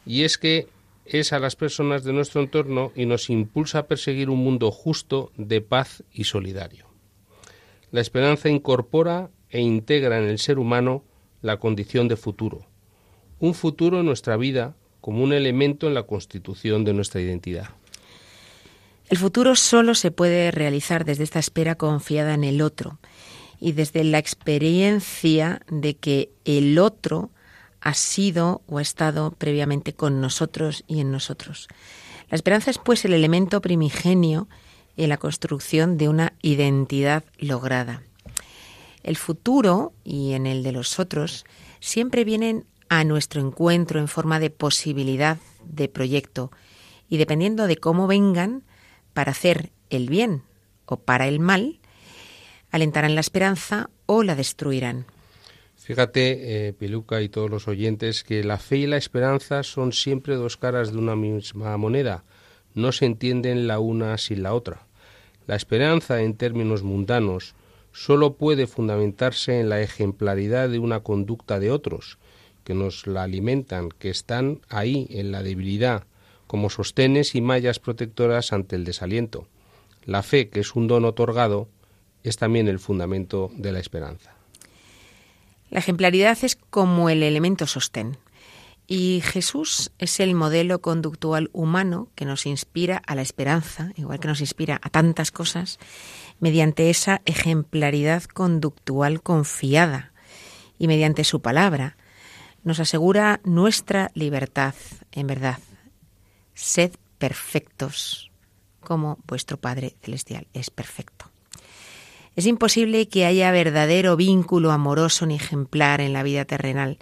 y 0.05 0.23
es 0.23 0.37
que 0.37 0.67
es 1.05 1.33
a 1.33 1.39
las 1.39 1.55
personas 1.55 2.03
de 2.03 2.13
nuestro 2.13 2.41
entorno 2.41 2.91
y 2.95 3.05
nos 3.05 3.29
impulsa 3.29 3.79
a 3.79 3.87
perseguir 3.87 4.29
un 4.29 4.39
mundo 4.39 4.71
justo, 4.71 5.31
de 5.37 5.61
paz 5.61 6.03
y 6.11 6.23
solidario. 6.25 6.87
La 7.91 8.01
esperanza 8.01 8.49
incorpora 8.49 9.29
e 9.49 9.61
integra 9.61 10.17
en 10.17 10.25
el 10.25 10.39
ser 10.39 10.59
humano 10.59 11.03
la 11.41 11.57
condición 11.57 12.07
de 12.07 12.15
futuro, 12.15 12.65
un 13.39 13.53
futuro 13.53 13.99
en 13.99 14.05
nuestra 14.05 14.37
vida 14.37 14.75
como 15.01 15.23
un 15.23 15.33
elemento 15.33 15.87
en 15.87 15.93
la 15.93 16.03
constitución 16.03 16.85
de 16.85 16.93
nuestra 16.93 17.21
identidad. 17.21 17.69
El 19.09 19.17
futuro 19.17 19.55
solo 19.55 19.95
se 19.95 20.11
puede 20.11 20.49
realizar 20.49 21.03
desde 21.03 21.23
esta 21.23 21.39
espera 21.39 21.75
confiada 21.75 22.33
en 22.33 22.45
el 22.45 22.61
otro 22.61 22.99
y 23.59 23.73
desde 23.73 24.03
la 24.03 24.17
experiencia 24.17 25.61
de 25.69 25.95
que 25.95 26.31
el 26.45 26.79
otro 26.79 27.29
ha 27.83 27.93
sido 27.93 28.61
o 28.67 28.77
ha 28.77 28.81
estado 28.81 29.31
previamente 29.31 29.93
con 29.93 30.21
nosotros 30.21 30.85
y 30.87 31.01
en 31.01 31.11
nosotros. 31.11 31.67
La 32.29 32.35
esperanza 32.35 32.71
es 32.71 32.77
pues 32.77 33.03
el 33.03 33.13
elemento 33.13 33.61
primigenio 33.61 34.47
en 34.95 35.09
la 35.09 35.17
construcción 35.17 35.97
de 35.97 36.07
una 36.07 36.33
identidad 36.41 37.25
lograda. 37.37 38.01
El 39.03 39.17
futuro 39.17 39.91
y 40.05 40.31
en 40.31 40.47
el 40.47 40.63
de 40.63 40.71
los 40.71 40.97
otros 40.97 41.45
siempre 41.81 42.23
vienen 42.23 42.65
a 42.87 43.03
nuestro 43.03 43.41
encuentro 43.41 43.99
en 43.99 44.07
forma 44.07 44.39
de 44.39 44.49
posibilidad 44.49 45.37
de 45.65 45.89
proyecto 45.89 46.51
y 47.09 47.17
dependiendo 47.17 47.67
de 47.67 47.75
cómo 47.75 48.07
vengan 48.07 48.63
para 49.13 49.31
hacer 49.31 49.71
el 49.89 50.07
bien 50.07 50.43
o 50.85 50.97
para 50.97 51.27
el 51.27 51.41
mal, 51.41 51.79
alentarán 52.71 53.13
la 53.13 53.21
esperanza 53.21 53.89
o 54.05 54.23
la 54.23 54.35
destruirán. 54.35 55.05
Fíjate, 55.83 56.67
eh, 56.67 56.71
Piluca 56.71 57.21
y 57.21 57.27
todos 57.27 57.49
los 57.49 57.67
oyentes, 57.67 58.23
que 58.23 58.41
la 58.45 58.57
fe 58.57 58.77
y 58.77 58.87
la 58.87 58.95
esperanza 58.95 59.63
son 59.63 59.91
siempre 59.91 60.35
dos 60.35 60.55
caras 60.55 60.93
de 60.93 60.97
una 60.97 61.17
misma 61.17 61.75
moneda. 61.75 62.23
No 62.73 62.93
se 62.93 63.05
entienden 63.05 63.67
la 63.67 63.79
una 63.79 64.17
sin 64.17 64.43
la 64.43 64.53
otra. 64.53 64.87
La 65.45 65.57
esperanza, 65.57 66.21
en 66.21 66.35
términos 66.35 66.83
mundanos, 66.83 67.53
sólo 67.91 68.35
puede 68.35 68.65
fundamentarse 68.65 69.59
en 69.59 69.67
la 69.67 69.81
ejemplaridad 69.81 70.69
de 70.69 70.79
una 70.79 71.01
conducta 71.01 71.59
de 71.59 71.69
otros, 71.69 72.17
que 72.63 72.73
nos 72.73 73.05
la 73.05 73.23
alimentan, 73.23 73.89
que 73.89 74.09
están 74.09 74.61
ahí 74.69 75.05
en 75.09 75.33
la 75.33 75.43
debilidad, 75.43 76.05
como 76.47 76.69
sostenes 76.69 77.35
y 77.35 77.41
mallas 77.41 77.79
protectoras 77.79 78.53
ante 78.53 78.77
el 78.77 78.85
desaliento. 78.85 79.49
La 80.05 80.23
fe, 80.23 80.47
que 80.47 80.61
es 80.61 80.75
un 80.75 80.87
don 80.87 81.03
otorgado, 81.03 81.67
es 82.23 82.37
también 82.37 82.69
el 82.69 82.79
fundamento 82.79 83.51
de 83.57 83.73
la 83.73 83.79
esperanza. 83.79 84.42
La 85.73 85.79
ejemplaridad 85.79 86.37
es 86.43 86.55
como 86.55 87.09
el 87.09 87.23
elemento 87.23 87.65
sostén. 87.65 88.19
Y 88.85 89.21
Jesús 89.25 89.91
es 89.97 90.19
el 90.19 90.35
modelo 90.35 90.81
conductual 90.81 91.49
humano 91.51 92.09
que 92.13 92.25
nos 92.25 92.45
inspira 92.45 93.01
a 93.07 93.15
la 93.15 93.23
esperanza, 93.23 93.91
igual 93.95 94.19
que 94.19 94.27
nos 94.27 94.39
inspira 94.39 94.79
a 94.83 94.91
tantas 94.91 95.31
cosas, 95.31 95.79
mediante 96.39 96.91
esa 96.91 97.23
ejemplaridad 97.25 98.21
conductual 98.25 99.23
confiada 99.23 100.13
y 100.77 100.87
mediante 100.87 101.23
su 101.23 101.41
palabra 101.41 101.97
nos 102.63 102.79
asegura 102.79 103.41
nuestra 103.43 104.11
libertad 104.13 104.75
en 105.11 105.25
verdad. 105.25 105.57
Sed 106.53 106.91
perfectos 107.17 108.31
como 108.79 109.17
vuestro 109.25 109.57
Padre 109.57 109.95
Celestial 110.03 110.45
es 110.53 110.69
perfecto. 110.69 111.32
Es 112.35 112.47
imposible 112.47 113.07
que 113.07 113.25
haya 113.25 113.51
verdadero 113.51 114.15
vínculo 114.15 114.71
amoroso 114.71 115.25
ni 115.25 115.35
ejemplar 115.35 116.01
en 116.01 116.13
la 116.13 116.23
vida 116.23 116.45
terrenal. 116.45 116.97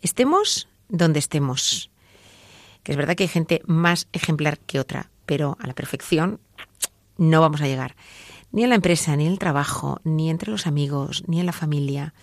Estemos 0.00 0.68
donde 0.88 1.18
estemos. 1.18 1.90
Que 2.82 2.92
es 2.92 2.98
verdad 2.98 3.16
que 3.16 3.24
hay 3.24 3.28
gente 3.28 3.62
más 3.66 4.06
ejemplar 4.12 4.58
que 4.58 4.78
otra, 4.78 5.10
pero 5.26 5.56
a 5.60 5.66
la 5.66 5.74
perfección 5.74 6.40
no 7.16 7.40
vamos 7.40 7.60
a 7.60 7.66
llegar. 7.66 7.96
Ni 8.52 8.62
en 8.62 8.70
la 8.70 8.76
empresa, 8.76 9.14
ni 9.16 9.26
en 9.26 9.32
el 9.32 9.38
trabajo, 9.38 10.00
ni 10.04 10.30
entre 10.30 10.50
los 10.50 10.66
amigos, 10.66 11.24
ni 11.26 11.40
en 11.40 11.46
la 11.46 11.52
familia. 11.52 12.14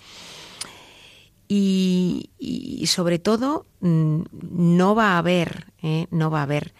Y, 1.50 2.30
sobre 2.88 3.20
todo 3.20 3.66
mm, 3.82 4.22
no 4.52 4.96
va 4.96 5.14
a 5.14 5.18
haber, 5.18 5.68
¿eh? 5.82 6.08
no 6.12 6.30
va 6.30 6.40
a 6.40 6.44
haber 6.44 6.74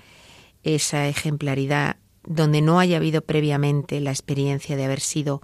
esa 0.64 1.08
ejemplaridad 1.08 1.98
donde 2.26 2.62
no 2.62 2.80
haya 2.80 2.98
habido 2.98 3.22
previamente 3.22 4.02
la 4.02 4.12
experiencia 4.12 4.76
de 4.76 4.86
haber 4.86 5.00
sido 5.00 5.42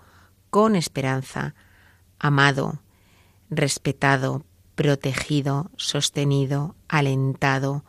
con 0.53 0.75
esperanza, 0.75 1.55
amado, 2.19 2.79
respetado, 3.49 4.45
protegido, 4.75 5.71
sostenido, 5.77 6.75
alentado, 6.87 7.83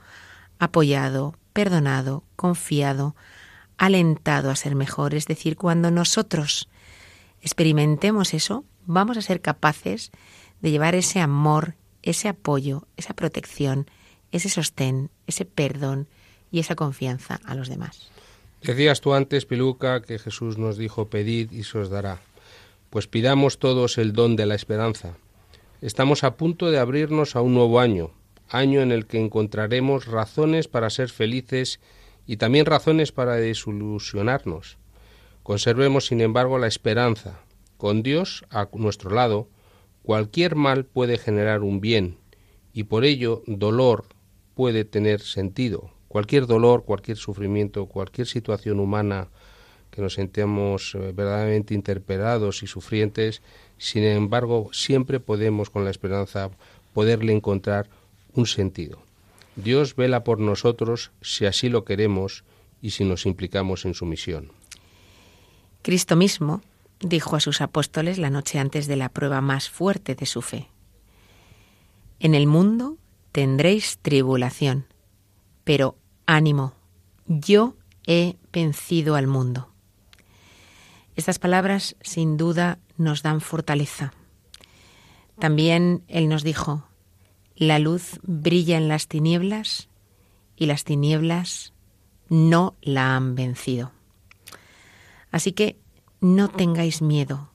apoyado, 0.58 1.34
perdonado, 1.52 2.24
confiado, 2.36 3.16
alentado 3.76 4.50
a 4.50 4.56
ser 4.56 4.76
mejor. 4.76 5.14
Es 5.14 5.26
decir, 5.26 5.58
cuando 5.58 5.90
nosotros 5.90 6.70
experimentemos 7.42 8.32
eso, 8.32 8.64
vamos 8.86 9.18
a 9.18 9.20
ser 9.20 9.42
capaces 9.42 10.10
de 10.62 10.70
llevar 10.70 10.94
ese 10.94 11.20
amor, 11.20 11.74
ese 12.02 12.28
apoyo, 12.28 12.88
esa 12.96 13.12
protección, 13.12 13.90
ese 14.32 14.48
sostén, 14.48 15.10
ese 15.26 15.44
perdón 15.44 16.08
y 16.50 16.60
esa 16.60 16.76
confianza 16.76 17.40
a 17.44 17.54
los 17.54 17.68
demás. 17.68 18.08
Decías 18.62 19.02
tú 19.02 19.12
antes, 19.12 19.44
Piluca, 19.44 20.00
que 20.00 20.18
Jesús 20.18 20.56
nos 20.56 20.78
dijo, 20.78 21.10
pedid 21.10 21.52
y 21.52 21.64
se 21.64 21.76
os 21.76 21.90
dará. 21.90 22.22
Pues 22.94 23.08
pidamos 23.08 23.58
todos 23.58 23.98
el 23.98 24.12
don 24.12 24.36
de 24.36 24.46
la 24.46 24.54
esperanza. 24.54 25.16
Estamos 25.80 26.22
a 26.22 26.36
punto 26.36 26.70
de 26.70 26.78
abrirnos 26.78 27.34
a 27.34 27.40
un 27.40 27.52
nuevo 27.52 27.80
año, 27.80 28.12
año 28.48 28.82
en 28.82 28.92
el 28.92 29.06
que 29.06 29.18
encontraremos 29.18 30.06
razones 30.06 30.68
para 30.68 30.90
ser 30.90 31.08
felices 31.08 31.80
y 32.24 32.36
también 32.36 32.66
razones 32.66 33.10
para 33.10 33.34
desilusionarnos. 33.34 34.78
Conservemos, 35.42 36.06
sin 36.06 36.20
embargo, 36.20 36.56
la 36.60 36.68
esperanza. 36.68 37.40
Con 37.78 38.04
Dios 38.04 38.44
a 38.50 38.68
nuestro 38.74 39.10
lado, 39.10 39.48
cualquier 40.04 40.54
mal 40.54 40.84
puede 40.84 41.18
generar 41.18 41.62
un 41.62 41.80
bien, 41.80 42.18
y 42.72 42.84
por 42.84 43.04
ello 43.04 43.42
dolor 43.48 44.04
puede 44.54 44.84
tener 44.84 45.20
sentido. 45.20 45.90
Cualquier 46.06 46.46
dolor, 46.46 46.84
cualquier 46.84 47.16
sufrimiento, 47.16 47.86
cualquier 47.86 48.28
situación 48.28 48.78
humana 48.78 49.30
que 49.94 50.02
nos 50.02 50.14
sentemos 50.14 50.94
eh, 50.94 51.12
verdaderamente 51.14 51.72
interpelados 51.72 52.64
y 52.64 52.66
sufrientes, 52.66 53.42
sin 53.78 54.02
embargo, 54.02 54.70
siempre 54.72 55.20
podemos 55.20 55.70
con 55.70 55.84
la 55.84 55.90
esperanza 55.90 56.50
poderle 56.92 57.32
encontrar 57.32 57.88
un 58.34 58.46
sentido. 58.46 58.98
Dios 59.54 59.94
vela 59.94 60.24
por 60.24 60.40
nosotros 60.40 61.12
si 61.22 61.46
así 61.46 61.68
lo 61.68 61.84
queremos 61.84 62.42
y 62.82 62.90
si 62.90 63.04
nos 63.04 63.24
implicamos 63.24 63.84
en 63.84 63.94
su 63.94 64.04
misión. 64.04 64.50
Cristo 65.82 66.16
mismo 66.16 66.60
dijo 66.98 67.36
a 67.36 67.40
sus 67.40 67.60
apóstoles 67.60 68.18
la 68.18 68.30
noche 68.30 68.58
antes 68.58 68.88
de 68.88 68.96
la 68.96 69.10
prueba 69.10 69.40
más 69.40 69.70
fuerte 69.70 70.16
de 70.16 70.26
su 70.26 70.42
fe. 70.42 70.68
En 72.18 72.34
el 72.34 72.48
mundo 72.48 72.96
tendréis 73.30 73.98
tribulación, 74.02 74.86
pero 75.62 75.96
ánimo, 76.26 76.74
yo 77.26 77.76
he 78.06 78.36
vencido 78.52 79.14
al 79.14 79.28
mundo. 79.28 79.73
Estas 81.16 81.38
palabras 81.38 81.96
sin 82.00 82.36
duda 82.36 82.78
nos 82.96 83.22
dan 83.22 83.40
fortaleza. 83.40 84.12
También 85.38 86.02
Él 86.08 86.28
nos 86.28 86.42
dijo, 86.42 86.88
la 87.56 87.78
luz 87.78 88.18
brilla 88.22 88.76
en 88.76 88.88
las 88.88 89.06
tinieblas 89.06 89.88
y 90.56 90.66
las 90.66 90.84
tinieblas 90.84 91.72
no 92.28 92.74
la 92.82 93.16
han 93.16 93.34
vencido. 93.34 93.92
Así 95.30 95.52
que 95.52 95.76
no 96.20 96.48
tengáis 96.48 97.02
miedo. 97.02 97.50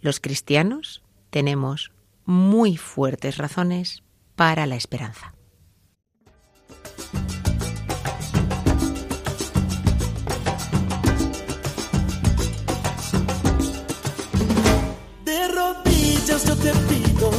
Los 0.00 0.20
cristianos 0.20 1.02
tenemos 1.30 1.92
muy 2.24 2.76
fuertes 2.76 3.38
razones 3.38 4.02
para 4.36 4.66
la 4.66 4.76
esperanza. 4.76 5.31
Te 16.62 16.72
pido, 16.88 17.30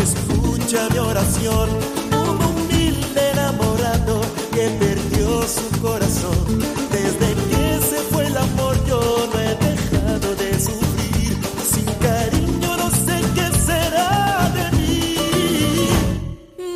escucha 0.00 0.88
mi 0.90 0.98
oración, 0.98 1.68
un 2.12 2.38
humilde 2.44 3.30
enamorado 3.32 4.20
que 4.52 4.68
perdió 4.78 5.42
su 5.42 5.80
corazón 5.80 6.60
desde 6.92 7.34
que 7.50 7.80
se 7.84 7.96
fue 8.10 8.26
el 8.26 8.36
amor 8.36 8.76
yo 8.86 9.28
no 9.32 9.40
he 9.40 9.54
dejado 9.56 10.34
de 10.36 10.60
sufrir 10.60 11.36
sin 11.64 11.84
cariño 12.00 12.76
no 12.76 12.90
sé 12.90 13.20
qué 13.34 13.58
será 13.58 14.52
de 14.54 14.76
mí 14.76 15.16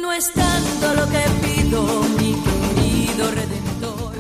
No 0.02 0.12
es 0.12 0.32
tanto 0.32 0.94
lo 0.94 1.08
que 1.08 1.22
pido, 1.46 2.02
mi 2.18 2.34
querido 2.34 3.30
redentor. 3.30 4.14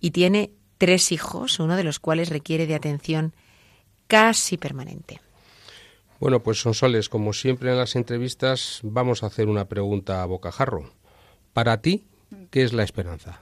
y 0.01 0.13
tiene 0.13 0.53
tres 0.79 1.13
hijos, 1.13 1.59
uno 1.59 1.77
de 1.77 1.85
los 1.85 1.99
cuales 1.99 2.31
requiere 2.31 2.67
de 2.67 2.75
atención 2.75 3.35
casi 4.07 4.57
permanente. 4.57 5.21
Bueno, 6.19 6.43
pues 6.43 6.61
Sonsoles, 6.61 7.09
como 7.09 7.35
siempre 7.35 7.71
en 7.71 7.77
las 7.77 7.95
entrevistas, 7.95 8.81
vamos 8.83 9.23
a 9.23 9.27
hacer 9.27 9.49
una 9.49 9.67
pregunta 9.67 10.23
a 10.23 10.27
bocajarro. 10.27 10.91
Para 11.53 11.83
ti, 11.83 12.05
¿qué 12.51 12.63
es 12.63 12.73
la 12.73 12.83
esperanza? 12.83 13.41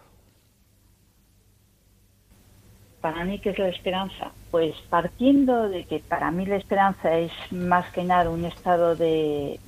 Para 3.01 3.25
mí, 3.25 3.39
¿qué 3.39 3.51
es 3.51 3.59
la 3.59 3.69
esperanza? 3.69 4.33
Pues 4.51 4.75
partiendo 4.89 5.69
de 5.69 5.85
que 5.85 5.99
para 5.99 6.31
mí 6.31 6.47
la 6.47 6.57
esperanza 6.57 7.19
es 7.19 7.33
más 7.51 7.91
que 7.93 8.03
nada 8.03 8.31
un 8.31 8.47
estado 8.47 8.97
de, 8.97 9.59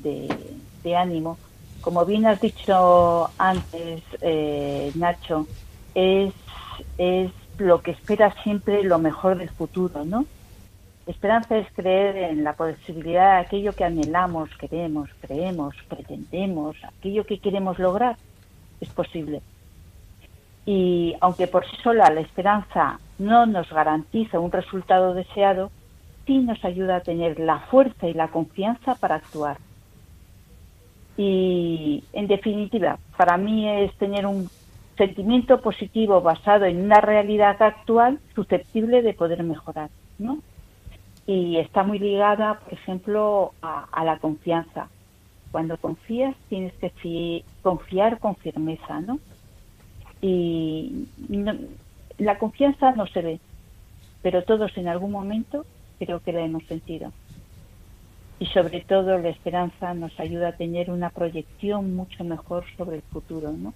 ánimo, 0.96 1.37
como 1.81 2.07
bien 2.07 2.26
has 2.26 2.40
dicho 2.40 3.29
antes, 3.37 4.02
eh, 4.22 4.90
Nacho, 4.94 5.46
es, 5.94 6.33
es 6.96 7.31
lo 7.59 7.83
que 7.83 7.90
espera 7.90 8.35
siempre 8.42 8.83
lo 8.85 8.98
mejor 8.98 9.38
del 9.38 9.50
futuro, 9.50 10.05
¿no? 10.05 10.24
Esperanza 11.07 11.57
es 11.57 11.68
creer 11.72 12.16
en 12.16 12.42
la 12.42 12.55
posibilidad 12.55 13.35
de 13.35 13.46
aquello 13.46 13.72
que 13.72 13.85
anhelamos, 13.85 14.50
queremos, 14.59 15.09
creemos, 15.20 15.76
pretendemos, 15.88 16.76
aquello 16.83 17.24
que 17.24 17.38
queremos 17.38 17.79
lograr, 17.79 18.16
es 18.80 18.88
posible. 18.90 19.42
Y 20.64 21.14
aunque 21.20 21.46
por 21.46 21.64
sí 21.64 21.76
sola 21.82 22.10
la 22.10 22.20
esperanza 22.20 22.98
no 23.18 23.46
nos 23.46 23.70
garantiza 23.70 24.40
un 24.40 24.52
resultado 24.52 25.14
deseado, 25.14 25.70
sí 26.26 26.38
nos 26.38 26.64
ayuda 26.64 26.96
a 26.96 27.00
tener 27.00 27.38
la 27.38 27.60
fuerza 27.60 28.08
y 28.08 28.14
la 28.14 28.28
confianza 28.28 28.96
para 28.96 29.16
actuar. 29.16 29.58
Y 31.16 32.04
en 32.12 32.26
definitiva, 32.26 32.98
para 33.16 33.36
mí 33.36 33.68
es 33.68 33.94
tener 33.94 34.26
un 34.26 34.50
sentimiento 34.98 35.60
positivo 35.60 36.20
basado 36.20 36.64
en 36.64 36.82
una 36.82 37.00
realidad 37.00 37.60
actual 37.62 38.18
susceptible 38.34 39.02
de 39.02 39.14
poder 39.14 39.42
mejorar, 39.42 39.90
¿no? 40.18 40.40
y 41.26 41.58
está 41.58 41.82
muy 41.82 41.98
ligada, 41.98 42.60
por 42.60 42.72
ejemplo, 42.72 43.52
a, 43.60 43.86
a 43.90 44.04
la 44.04 44.18
confianza. 44.18 44.88
Cuando 45.57 45.79
confías 45.79 46.37
tienes 46.49 46.77
que 46.77 46.90
fi- 46.90 47.42
confiar 47.62 48.19
con 48.21 48.37
firmeza, 48.37 49.01
¿no? 49.01 49.21
Y 50.21 51.09
no- 51.16 51.59
la 52.19 52.38
confianza 52.38 52.92
no 52.92 53.07
se 53.07 53.23
ve, 53.23 53.40
pero 54.23 54.45
todos 54.45 54.77
en 54.77 54.88
algún 54.88 55.12
momento 55.12 55.66
creo 55.99 56.21
que 56.21 56.33
la 56.33 56.45
hemos 56.45 56.64
sentido. 56.66 57.14
Y 58.38 58.47
sobre 58.49 58.83
todo 58.83 59.19
la 59.19 59.31
esperanza 59.31 59.95
nos 59.95 60.19
ayuda 60.21 60.49
a 60.49 60.57
tener 60.57 60.90
una 60.90 61.09
proyección 61.11 61.95
mucho 61.97 62.23
mejor 62.25 62.66
sobre 62.77 62.97
el 62.97 63.03
futuro, 63.05 63.53
¿no? 63.53 63.75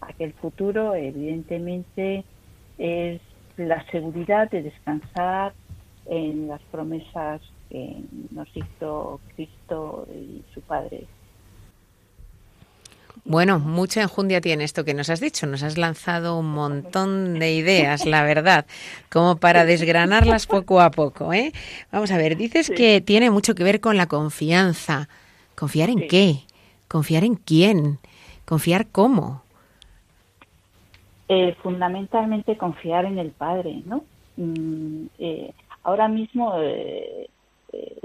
A 0.00 0.08
el 0.18 0.34
futuro, 0.34 0.94
evidentemente, 0.96 2.26
es 2.78 3.22
la 3.56 3.84
seguridad 3.92 4.50
de 4.50 4.62
descansar 4.62 5.54
en 6.06 6.48
las 6.48 6.64
promesas 6.66 7.42
que 7.72 7.96
nos 8.32 8.46
hizo 8.54 9.18
Cristo 9.34 10.06
y 10.14 10.42
su 10.52 10.60
Padre. 10.60 11.06
Bueno, 13.24 13.58
mucha 13.60 14.02
enjundia 14.02 14.40
tiene 14.40 14.64
esto 14.64 14.84
que 14.84 14.94
nos 14.94 15.08
has 15.08 15.20
dicho. 15.20 15.46
Nos 15.46 15.62
has 15.62 15.78
lanzado 15.78 16.38
un 16.38 16.50
montón 16.50 17.38
de 17.38 17.54
ideas, 17.54 18.04
la 18.04 18.24
verdad, 18.24 18.66
como 19.10 19.36
para 19.36 19.64
desgranarlas 19.64 20.46
poco 20.46 20.80
a 20.80 20.90
poco. 20.90 21.32
¿eh? 21.32 21.52
Vamos 21.92 22.10
a 22.10 22.18
ver, 22.18 22.36
dices 22.36 22.70
que 22.70 23.00
tiene 23.00 23.30
mucho 23.30 23.54
que 23.54 23.64
ver 23.64 23.80
con 23.80 23.96
la 23.96 24.06
confianza. 24.06 25.08
¿Confiar 25.54 25.88
en 25.90 26.00
Sí. 26.00 26.06
qué? 26.08 26.34
¿Confiar 26.88 27.24
en 27.24 27.36
quién? 27.36 27.98
¿Confiar 28.44 28.88
cómo? 28.88 29.42
Eh, 31.28 31.54
fundamentalmente 31.62 32.58
confiar 32.58 33.04
en 33.06 33.18
el 33.18 33.30
Padre, 33.30 33.82
¿no? 33.86 34.04
Mm, 34.36 35.06
eh, 35.18 35.52
ahora 35.84 36.08
mismo 36.08 36.54
eh, 36.58 37.28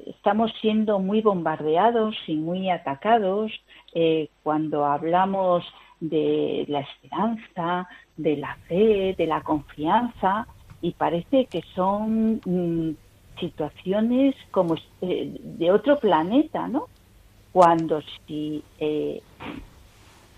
estamos 0.06 0.52
siendo 0.62 1.00
muy 1.00 1.22
bombardeados 1.22 2.16
y 2.28 2.36
muy 2.36 2.70
atacados 2.70 3.52
eh, 3.94 4.30
cuando 4.44 4.86
hablamos 4.86 5.64
de 6.00 6.66
la 6.68 6.82
esperanza, 6.82 7.88
de 8.16 8.38
la 8.38 8.56
fe, 8.68 9.16
de 9.18 9.28
la 9.28 9.42
confianza 9.42 10.48
y 10.82 10.92
parece 10.92 11.46
que 11.46 11.64
son 11.76 12.42
mm, 12.46 12.96
situaciones 13.40 14.36
como 14.52 14.76
eh, 15.02 15.36
de 15.42 15.72
otro 15.72 16.00
planeta, 16.00 16.68
¿no? 16.68 16.88
Cuando 17.52 18.02
si 18.28 18.64
eh, 18.80 19.22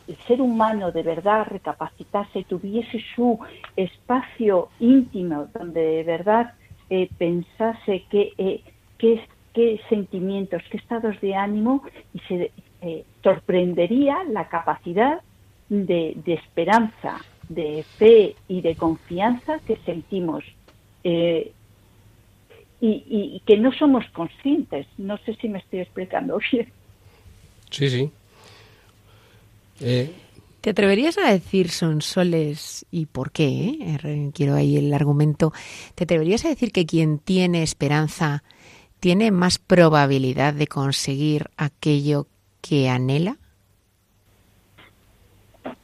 el 0.08 0.18
ser 0.28 0.42
humano 0.42 0.92
de 0.92 1.04
verdad 1.04 1.46
recapacitase, 1.48 2.44
tuviese 2.44 3.00
su 3.15 3.39
espacio 3.76 4.70
íntimo 4.80 5.48
donde 5.54 5.82
de 5.82 6.04
verdad 6.04 6.54
eh, 6.89 7.08
pensase 7.18 8.06
qué, 8.10 8.34
eh, 8.39 8.63
qué, 8.99 9.21
qué 9.53 9.81
sentimientos, 9.89 10.62
qué 10.69 10.77
estados 10.77 11.19
de 11.21 11.33
ánimo 11.33 11.83
y 12.13 12.19
se 12.27 12.51
eh, 12.81 13.03
sorprendería 13.23 14.23
la 14.25 14.47
capacidad 14.47 15.21
de, 15.69 16.13
de 16.23 16.33
esperanza, 16.33 17.17
de 17.47 17.83
fe 17.97 18.35
y 18.47 18.62
de 18.62 18.75
confianza 18.75 19.59
que 19.65 19.77
sentimos. 19.85 20.43
Eh, 21.03 21.51
y, 22.81 23.03
y 23.35 23.41
que 23.45 23.57
no 23.57 23.73
somos 23.73 24.05
conscientes. 24.12 24.88
No 24.97 25.17
sé 25.17 25.35
si 25.35 25.49
me 25.49 25.59
estoy 25.59 25.79
explicando 25.79 26.39
bien. 26.51 26.71
Sí, 27.69 27.89
sí. 27.89 28.12
Eh, 29.81 30.12
¿Te 30.62 30.71
atreverías 30.71 31.17
a 31.17 31.31
decir 31.31 31.69
son 31.69 32.01
soles 32.01 32.85
y 32.91 33.05
por 33.05 33.31
qué? 33.31 33.77
eh? 33.81 34.31
Quiero 34.33 34.55
ahí 34.55 34.77
el 34.77 34.93
argumento. 34.93 35.53
¿Te 35.95 36.03
atreverías 36.03 36.45
a 36.45 36.49
decir 36.49 36.71
que 36.71 36.85
quien 36.85 37.19
tiene 37.19 37.63
esperanza 37.63 38.43
tiene 38.99 39.31
más 39.31 39.59
probabilidad 39.59 40.53
de 40.53 40.67
conseguir 40.67 41.45
aquello 41.57 42.27
que 42.62 42.89
anhela? 42.89 43.38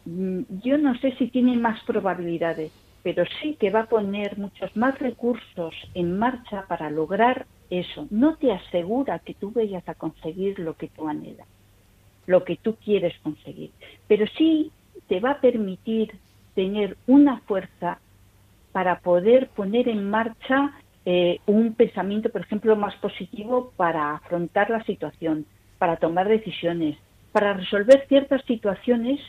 Mm, 0.06 0.44
Yo 0.64 0.78
no 0.78 0.96
sé 1.00 1.16
si 1.18 1.30
tiene 1.30 1.58
más 1.58 1.84
probabilidades, 1.86 2.74
pero 3.02 3.24
sí 3.42 3.58
que 3.60 3.70
va 3.72 3.82
a 3.82 3.90
poner 3.90 4.38
muchos 4.38 4.76
más 4.76 4.98
recursos 5.00 5.76
en 5.94 6.18
marcha 6.18 6.66
para 6.68 6.90
lograr 6.90 7.48
eso. 7.70 8.08
No 8.12 8.38
te 8.38 8.52
asegura 8.52 9.20
que 9.20 9.36
tú 9.36 9.52
vayas 9.52 9.88
a 9.88 9.96
conseguir 9.96 10.60
lo 10.60 10.76
que 10.76 10.90
tú 10.90 11.08
anhelas, 11.08 11.48
lo 12.28 12.44
que 12.46 12.58
tú 12.58 12.78
quieres 12.78 13.14
conseguir, 13.22 13.74
pero 14.08 14.26
sí 14.38 14.74
te 15.08 15.20
va 15.20 15.32
a 15.32 15.42
permitir 15.42 16.22
tener 16.56 16.98
una 17.08 17.42
fuerza 17.42 18.02
para 18.72 19.00
poder 19.02 19.52
poner 19.52 19.90
en 19.90 20.10
marcha 20.10 20.74
eh, 21.06 21.40
un 21.46 21.74
pensamiento, 21.74 22.30
por 22.30 22.42
ejemplo, 22.42 22.76
más 22.76 22.96
positivo 22.96 23.72
para 23.78 24.16
afrontar 24.16 24.70
la 24.70 24.84
situación, 24.84 25.46
para 25.78 25.98
tomar 25.98 26.28
decisiones, 26.28 26.98
para 27.32 27.54
resolver 27.54 28.06
ciertas 28.08 28.44
situaciones 28.46 29.20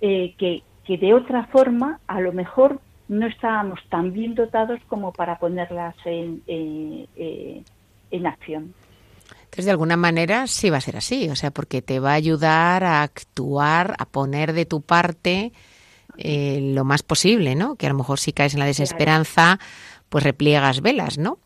eh, 0.00 0.34
que, 0.38 0.62
que 0.84 0.98
de 0.98 1.14
otra 1.14 1.46
forma 1.46 2.00
a 2.06 2.20
lo 2.20 2.32
mejor 2.32 2.80
no 3.08 3.26
estábamos 3.26 3.80
tan 3.90 4.12
bien 4.12 4.34
dotados 4.34 4.80
como 4.88 5.12
para 5.12 5.38
ponerlas 5.38 5.94
en, 6.04 6.42
eh, 6.46 7.06
eh, 7.16 7.62
en 8.10 8.26
acción. 8.26 8.74
Entonces, 9.30 9.66
de 9.66 9.70
alguna 9.70 9.96
manera 9.96 10.46
sí 10.46 10.70
va 10.70 10.78
a 10.78 10.80
ser 10.80 10.96
así, 10.96 11.28
o 11.28 11.36
sea, 11.36 11.50
porque 11.50 11.82
te 11.82 12.00
va 12.00 12.12
a 12.12 12.14
ayudar 12.14 12.82
a 12.84 13.02
actuar, 13.02 13.94
a 13.98 14.04
poner 14.06 14.52
de 14.52 14.66
tu 14.66 14.80
parte 14.80 15.52
eh, 16.16 16.60
lo 16.74 16.84
más 16.84 17.02
posible, 17.02 17.54
¿no? 17.54 17.76
Que 17.76 17.86
a 17.86 17.90
lo 17.90 17.96
mejor 17.96 18.18
si 18.18 18.32
caes 18.32 18.54
en 18.54 18.60
la 18.60 18.66
desesperanza, 18.66 19.58
pues 20.14 20.22
repliegas 20.22 20.80
velas, 20.80 21.18
¿no? 21.18 21.38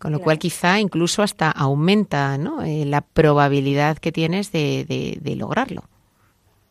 Con 0.00 0.10
lo 0.10 0.18
cual 0.18 0.40
quizá 0.40 0.80
incluso 0.80 1.22
hasta 1.22 1.48
aumenta, 1.48 2.36
¿no? 2.38 2.64
Eh, 2.64 2.84
la 2.84 3.02
probabilidad 3.02 3.98
que 3.98 4.10
tienes 4.10 4.50
de, 4.50 4.84
de- 4.84 5.18
de 5.20 5.36
lograrlo. 5.36 5.84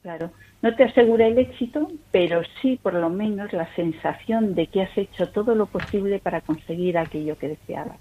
Claro, 0.02 0.32
no 0.62 0.76
te 0.76 0.84
asegura 0.84 1.28
el 1.28 1.38
éxito, 1.38 1.88
pero 2.12 2.42
sí 2.62 2.78
por 2.84 2.94
lo 2.94 3.10
menos 3.10 3.54
la 3.54 3.74
sensación 3.76 4.54
de 4.54 4.68
que 4.68 4.82
has 4.82 4.98
hecho 4.98 5.30
todo 5.30 5.56
lo 5.56 5.66
posible 5.68 6.20
para 6.20 6.42
conseguir 6.42 6.98
aquello 6.98 7.38
que 7.38 7.48
deseabas. 7.48 8.00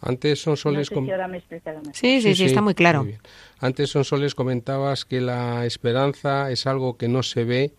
antes 0.00 0.40
son 0.40 0.52
No 0.52 0.84
sé 0.84 0.94
si 0.94 1.10
ahora 1.10 1.26
me 1.26 1.38
he 1.38 1.40
explicado 1.40 1.78
mejor. 1.78 1.96
Sí, 1.96 2.22
sí, 2.22 2.36
sí, 2.36 2.44
está 2.44 2.62
muy 2.62 2.74
claro. 2.74 3.02
bien. 3.02 3.18
Antes 3.58 3.90
son 3.90 4.04
soles 4.04 4.36
comentabas 4.36 5.04
que 5.04 5.20
la 5.20 5.66
esperanza 5.66 6.52
es 6.52 6.68
algo 6.68 6.96
que 6.96 7.08
no 7.08 7.24
se 7.24 7.42
ve, 7.44 7.72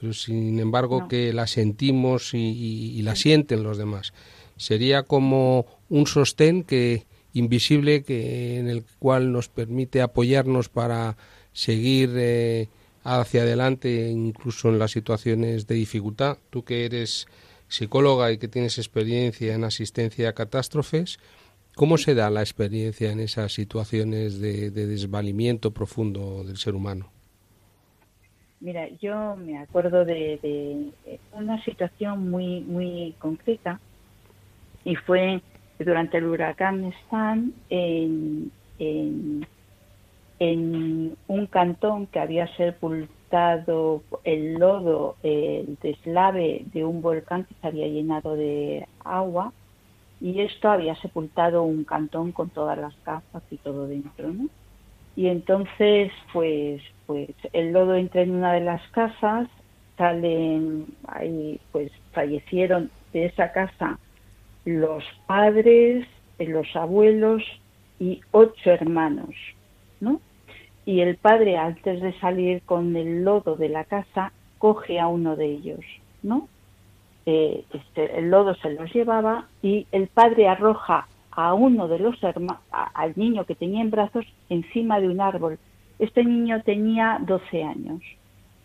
pero 0.00 0.12
sin 0.12 0.58
embargo 0.58 1.00
No. 1.00 1.08
que 1.08 1.32
la 1.32 1.46
sentimos 1.46 2.34
y, 2.34 2.38
y- 2.38 2.98
y 2.98 3.02
la 3.02 3.16
sienten 3.16 3.62
los 3.62 3.78
demás. 3.78 4.12
Sería 4.56 5.02
como 5.02 5.66
un 5.88 6.06
sostén 6.06 6.62
que 6.64 7.06
invisible 7.32 8.02
que 8.02 8.58
en 8.58 8.68
el 8.68 8.84
cual 8.98 9.32
nos 9.32 9.48
permite 9.48 10.00
apoyarnos 10.02 10.68
para 10.68 11.16
seguir 11.52 12.10
eh, 12.16 12.68
hacia 13.04 13.42
adelante 13.42 14.08
incluso 14.10 14.68
en 14.68 14.78
las 14.78 14.90
situaciones 14.92 15.66
de 15.66 15.74
dificultad. 15.76 16.38
Tú 16.50 16.64
que 16.64 16.84
eres 16.84 17.26
psicóloga 17.68 18.32
y 18.32 18.38
que 18.38 18.48
tienes 18.48 18.78
experiencia 18.78 19.54
en 19.54 19.64
asistencia 19.64 20.28
a 20.30 20.32
catástrofes, 20.34 21.18
¿Cómo 21.74 21.96
se 21.96 22.16
da 22.16 22.28
la 22.28 22.40
experiencia 22.40 23.12
en 23.12 23.20
esas 23.20 23.52
situaciones 23.54 24.40
de, 24.40 24.72
de 24.72 24.88
desvalimiento 24.88 25.70
profundo 25.70 26.42
del 26.42 26.56
ser 26.56 26.74
humano? 26.74 27.12
Mira, 28.60 28.88
yo 29.00 29.36
me 29.36 29.58
acuerdo 29.58 30.04
de, 30.04 30.38
de 30.42 31.20
una 31.30 31.62
situación 31.64 32.28
muy 32.30 32.60
muy 32.62 33.16
concreta 33.20 33.80
y 34.84 34.96
fue 34.96 35.42
durante 35.78 36.18
el 36.18 36.26
huracán 36.26 36.84
Stan 36.86 37.54
en, 37.68 38.52
en, 38.78 39.48
en 40.38 41.18
un 41.26 41.46
cantón 41.48 42.08
que 42.08 42.20
había 42.20 42.46
sepultado 42.56 44.04
el 44.24 44.54
lodo, 44.58 45.18
el 45.22 45.78
deslave 45.82 46.64
de 46.66 46.84
un 46.84 47.02
volcán 47.02 47.46
que 47.46 47.54
se 47.56 47.66
había 47.68 47.88
llenado 47.88 48.34
de 48.36 48.88
agua 49.00 49.54
y 50.20 50.40
esto 50.42 50.70
había 50.70 50.96
sepultado 50.96 51.64
un 51.64 51.84
cantón 51.84 52.32
con 52.32 52.50
todas 52.50 52.78
las 52.78 52.96
casas 53.02 53.44
y 53.50 53.58
todo 53.58 53.86
dentro, 53.88 54.32
¿no? 54.32 54.48
Y 55.18 55.26
entonces, 55.26 56.12
pues, 56.32 56.80
pues 57.06 57.30
el 57.52 57.72
lodo 57.72 57.96
entra 57.96 58.22
en 58.22 58.36
una 58.36 58.52
de 58.52 58.60
las 58.60 58.80
casas, 58.92 59.48
salen, 59.96 60.86
ahí, 61.08 61.58
pues 61.72 61.90
fallecieron 62.12 62.88
de 63.12 63.26
esa 63.26 63.50
casa 63.50 63.98
los 64.64 65.02
padres, 65.26 66.06
los 66.38 66.68
abuelos 66.76 67.42
y 67.98 68.20
ocho 68.30 68.70
hermanos, 68.70 69.34
¿no? 69.98 70.20
Y 70.84 71.00
el 71.00 71.16
padre, 71.16 71.56
antes 71.56 72.00
de 72.00 72.16
salir 72.20 72.62
con 72.62 72.94
el 72.94 73.24
lodo 73.24 73.56
de 73.56 73.70
la 73.70 73.82
casa, 73.82 74.30
coge 74.58 75.00
a 75.00 75.08
uno 75.08 75.34
de 75.34 75.46
ellos, 75.46 75.84
¿no? 76.22 76.48
Eh, 77.26 77.64
este, 77.74 78.20
el 78.20 78.30
lodo 78.30 78.54
se 78.54 78.70
los 78.70 78.94
llevaba 78.94 79.48
y 79.62 79.88
el 79.90 80.06
padre 80.06 80.46
arroja 80.46 81.08
a 81.38 81.54
uno 81.54 81.86
de 81.86 82.00
los 82.00 82.20
hermanos, 82.22 82.62
al 82.70 83.12
niño 83.16 83.44
que 83.44 83.54
tenía 83.54 83.80
en 83.80 83.90
brazos, 83.90 84.26
encima 84.48 85.00
de 85.00 85.08
un 85.08 85.20
árbol. 85.20 85.58
Este 85.98 86.24
niño 86.24 86.62
tenía 86.62 87.18
12 87.20 87.62
años 87.62 88.02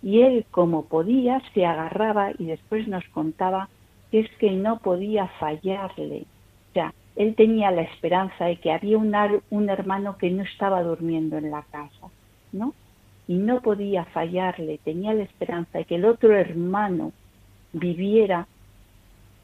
y 0.02 0.22
él, 0.22 0.46
como 0.50 0.86
podía, 0.86 1.42
se 1.54 1.66
agarraba 1.66 2.32
y 2.38 2.46
después 2.46 2.88
nos 2.88 3.06
contaba 3.10 3.70
que 4.12 4.22
es 4.22 4.30
que 4.38 4.52
no 4.52 4.80
podía 4.80 5.28
fallarle. 5.40 6.26
O 6.72 6.74
sea, 6.74 6.94
él 7.16 7.36
tenía 7.36 7.70
la 7.70 7.84
esperanza 7.84 8.46
de 8.46 8.58
que 8.58 8.72
había 8.72 8.98
un, 8.98 9.16
un 9.52 9.70
hermano 9.70 10.18
que 10.18 10.32
no 10.32 10.42
estaba 10.44 10.82
durmiendo 10.82 11.38
en 11.38 11.52
la 11.52 11.62
casa, 11.72 12.08
¿no? 12.52 12.74
Y 13.28 13.36
no 13.36 13.62
podía 13.62 14.06
fallarle, 14.06 14.80
tenía 14.84 15.14
la 15.14 15.24
esperanza 15.24 15.78
de 15.78 15.86
que 15.86 15.96
el 15.96 16.06
otro 16.06 16.36
hermano 16.36 17.14
viviera 17.72 18.48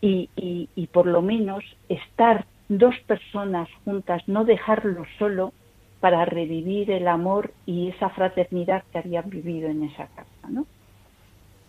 y, 0.01 0.29
y, 0.35 0.67
y 0.75 0.87
por 0.87 1.05
lo 1.05 1.21
menos 1.21 1.63
estar 1.87 2.45
dos 2.69 2.95
personas 3.07 3.67
juntas, 3.83 4.23
no 4.27 4.45
dejarlo 4.45 5.03
solo 5.17 5.53
para 5.99 6.23
revivir 6.23 6.91
el 6.91 7.07
amor 7.07 7.51
y 7.65 7.89
esa 7.89 8.09
fraternidad 8.09 8.83
que 8.91 8.99
habían 8.99 9.29
vivido 9.29 9.69
en 9.69 9.83
esa 9.83 10.07
casa, 10.07 10.49
¿no? 10.49 10.65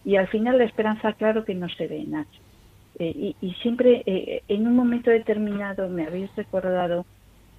Y 0.05 0.17
al 0.17 0.29
final 0.29 0.59
la 0.59 0.65
esperanza, 0.65 1.13
claro 1.15 1.45
que 1.45 1.55
no 1.55 1.69
se 1.69 1.87
ve, 1.89 2.05
Nacho. 2.07 2.41
Eh, 2.99 3.35
y, 3.41 3.47
y, 3.47 3.55
siempre, 3.55 4.03
eh, 4.07 4.43
en 4.49 4.67
un 4.67 4.77
momento 4.77 5.11
determinado, 5.11 5.89
me 5.89 6.07
habéis 6.07 6.35
recordado 6.37 7.05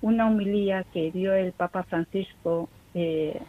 una 0.01 0.27
homilía 0.27 0.85
que 0.93 1.11
dio 1.11 1.33
el 1.33 1.51
Papa 1.51 1.83
Francisco 1.83 2.69
eh, 2.93 3.39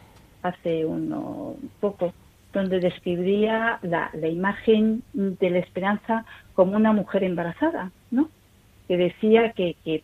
hace 0.42 0.84
uno 0.84 1.56
poco, 1.80 2.12
donde 2.52 2.80
describía 2.80 3.78
la, 3.82 4.10
la, 4.12 4.28
imagen 4.28 5.02
de 5.14 5.50
la 5.50 5.58
esperanza 5.58 6.26
como 6.54 6.76
una 6.76 6.92
mujer 6.92 7.24
embarazada, 7.24 7.90
¿no? 8.10 8.28
Que 8.92 8.98
decía 8.98 9.52
que, 9.52 9.74
que 9.86 10.02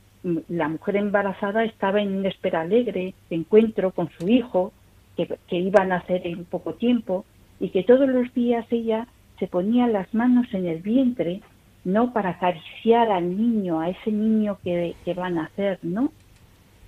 la 0.49 0.66
mujer 0.66 0.97
embarazada 0.97 1.62
estaba 1.62 2.01
en 2.01 2.16
una 2.16 2.30
espera 2.30 2.62
alegre 2.62 3.12
de 3.28 3.36
encuentro 3.36 3.91
con 3.91 4.09
su 4.18 4.26
hijo, 4.30 4.72
que, 5.14 5.26
que 5.47 5.57
iba 5.57 5.82
a 5.82 5.84
nacer 5.84 6.26
en 6.26 6.47
poco 6.47 6.72
tiempo, 6.72 7.26
y 7.61 7.68
que 7.68 7.82
todos 7.82 8.09
los 8.09 8.32
días 8.32 8.64
ella 8.70 9.07
se 9.39 9.47
ponía 9.47 9.89
las 9.89 10.14
manos 10.14 10.47
en 10.55 10.64
el 10.64 10.80
vientre, 10.80 11.43
no 11.84 12.14
para 12.14 12.30
acariciar 12.30 13.12
al 13.12 13.36
niño, 13.36 13.78
a 13.78 13.91
ese 13.91 14.11
niño 14.11 14.57
que, 14.64 14.95
que 15.05 15.12
va 15.12 15.26
a 15.26 15.30
nacer, 15.43 15.78
¿no? 15.82 16.11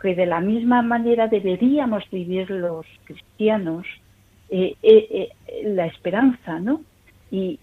Que 0.01 0.15
de 0.15 0.25
la 0.25 0.41
misma 0.41 0.81
manera 0.81 1.29
deberíamos 1.29 2.09
vivir 2.11 2.51
los 2.51 2.87
cristianos 3.05 3.87
eh, 4.49 4.75
eh, 4.83 5.07
eh, 5.11 5.63
la 5.65 5.85
esperanza, 5.85 6.61
¿no? 6.61 6.81
Y, 7.33 7.59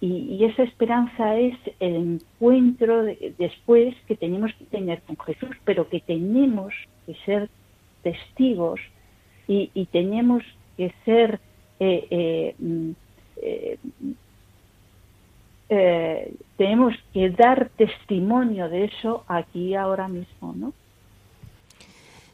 esa 0.46 0.64
esperanza 0.64 1.38
es 1.38 1.56
el 1.82 1.96
encuentro 1.96 3.04
de, 3.04 3.34
después 3.38 3.96
que 4.08 4.16
tenemos 4.16 4.54
que 4.54 4.66
tener 4.66 5.02
con 5.02 5.18
Jesús, 5.18 5.58
pero 5.66 5.90
que 5.90 6.00
tenemos 6.00 6.74
que 7.06 7.16
ser 7.26 7.50
testigos 8.02 8.80
y, 9.48 9.86
tenemos 9.92 10.44
que 10.78 10.94
ser 11.04 11.40
eh, 11.80 12.08
eh, 12.10 12.56
eh, 13.42 13.78
eh, 15.70 16.34
tenemos 16.56 16.96
que 17.14 17.30
dar 17.30 17.70
testimonio 17.76 18.70
de 18.70 18.86
eso 18.86 19.26
aquí 19.28 19.76
ahora 19.76 20.08
mismo, 20.08 20.54
¿no? 20.56 20.74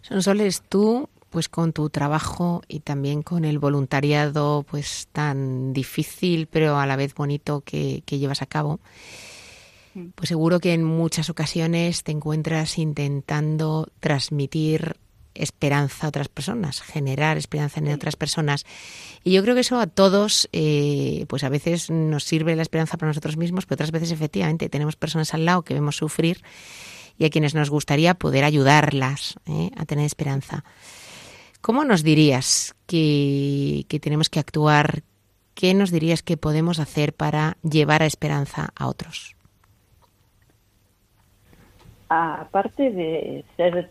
Sonsoles, 0.02 0.62
tú, 0.62 1.10
pues 1.34 1.50
con 1.50 1.74
tu 1.74 1.90
trabajo 1.90 2.62
y 2.68 2.82
también 2.82 3.24
con 3.24 3.44
el 3.44 3.58
voluntariado, 3.58 4.64
pues 4.70 5.08
tan 5.12 5.74
difícil 5.74 6.46
pero 6.46 6.78
a 6.78 6.86
la 6.86 6.96
vez 6.96 7.16
bonito 7.16 7.62
que, 7.62 8.04
que 8.06 8.20
llevas 8.20 8.44
a 8.44 8.46
cabo, 8.46 8.80
pues 10.14 10.30
seguro 10.30 10.60
que 10.60 10.74
en 10.74 10.84
muchas 10.84 11.32
ocasiones 11.32 12.04
te 12.04 12.12
encuentras 12.12 12.78
intentando 12.78 13.88
transmitir 14.00 14.96
esperanza 15.34 16.06
a 16.06 16.10
otras 16.10 16.28
personas, 16.28 16.82
generar 16.82 17.38
esperanza 17.38 17.80
en 17.80 17.92
otras 17.92 18.16
personas. 18.16 18.64
Y 19.24 19.32
yo 19.32 19.42
creo 19.42 19.56
que 19.56 19.62
eso 19.62 19.80
a 19.80 19.88
todos, 19.88 20.48
eh, 20.54 21.26
pues 21.30 21.44
a 21.44 21.50
veces 21.50 21.90
nos 21.90 22.26
sirve 22.26 22.56
la 22.56 22.62
esperanza 22.62 22.98
para 22.98 23.10
nosotros 23.10 23.38
mismos, 23.38 23.66
pero 23.66 23.78
otras 23.78 23.90
veces 23.90 24.12
efectivamente 24.12 24.70
tenemos 24.70 24.96
personas 24.98 25.34
al 25.34 25.46
lado 25.46 25.64
que 25.64 25.74
vemos 25.74 25.96
sufrir 25.96 26.44
y 27.18 27.26
a 27.26 27.32
quienes 27.32 27.56
nos 27.56 27.72
gustaría 27.72 28.14
poder 28.14 28.44
ayudarlas 28.44 29.34
¿eh? 29.48 29.72
a 29.76 29.86
tener 29.86 30.06
esperanza. 30.06 30.64
¿Cómo 31.64 31.86
nos 31.86 32.04
dirías 32.04 32.76
que, 32.88 33.86
tenemos 34.02 34.30
que 34.30 34.42
actuar? 34.42 35.04
¿Qué 35.56 35.74
nos 35.74 35.92
dirías 35.92 36.22
que 36.22 36.36
podemos 36.36 36.78
hacer 36.78 37.14
para 37.14 37.56
llevar 37.64 38.04
a 38.04 38.06
esperanza 38.06 38.74
a 38.76 38.90
otros? 38.90 39.38
Aparte 42.10 42.92
de 42.92 43.46
ser 43.56 43.90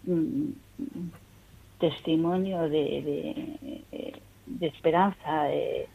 testimonio 1.80 2.68
de, 2.68 3.48
de, 3.90 4.20
de 4.44 4.66
esperanza, 4.66 5.44
de, 5.44 5.88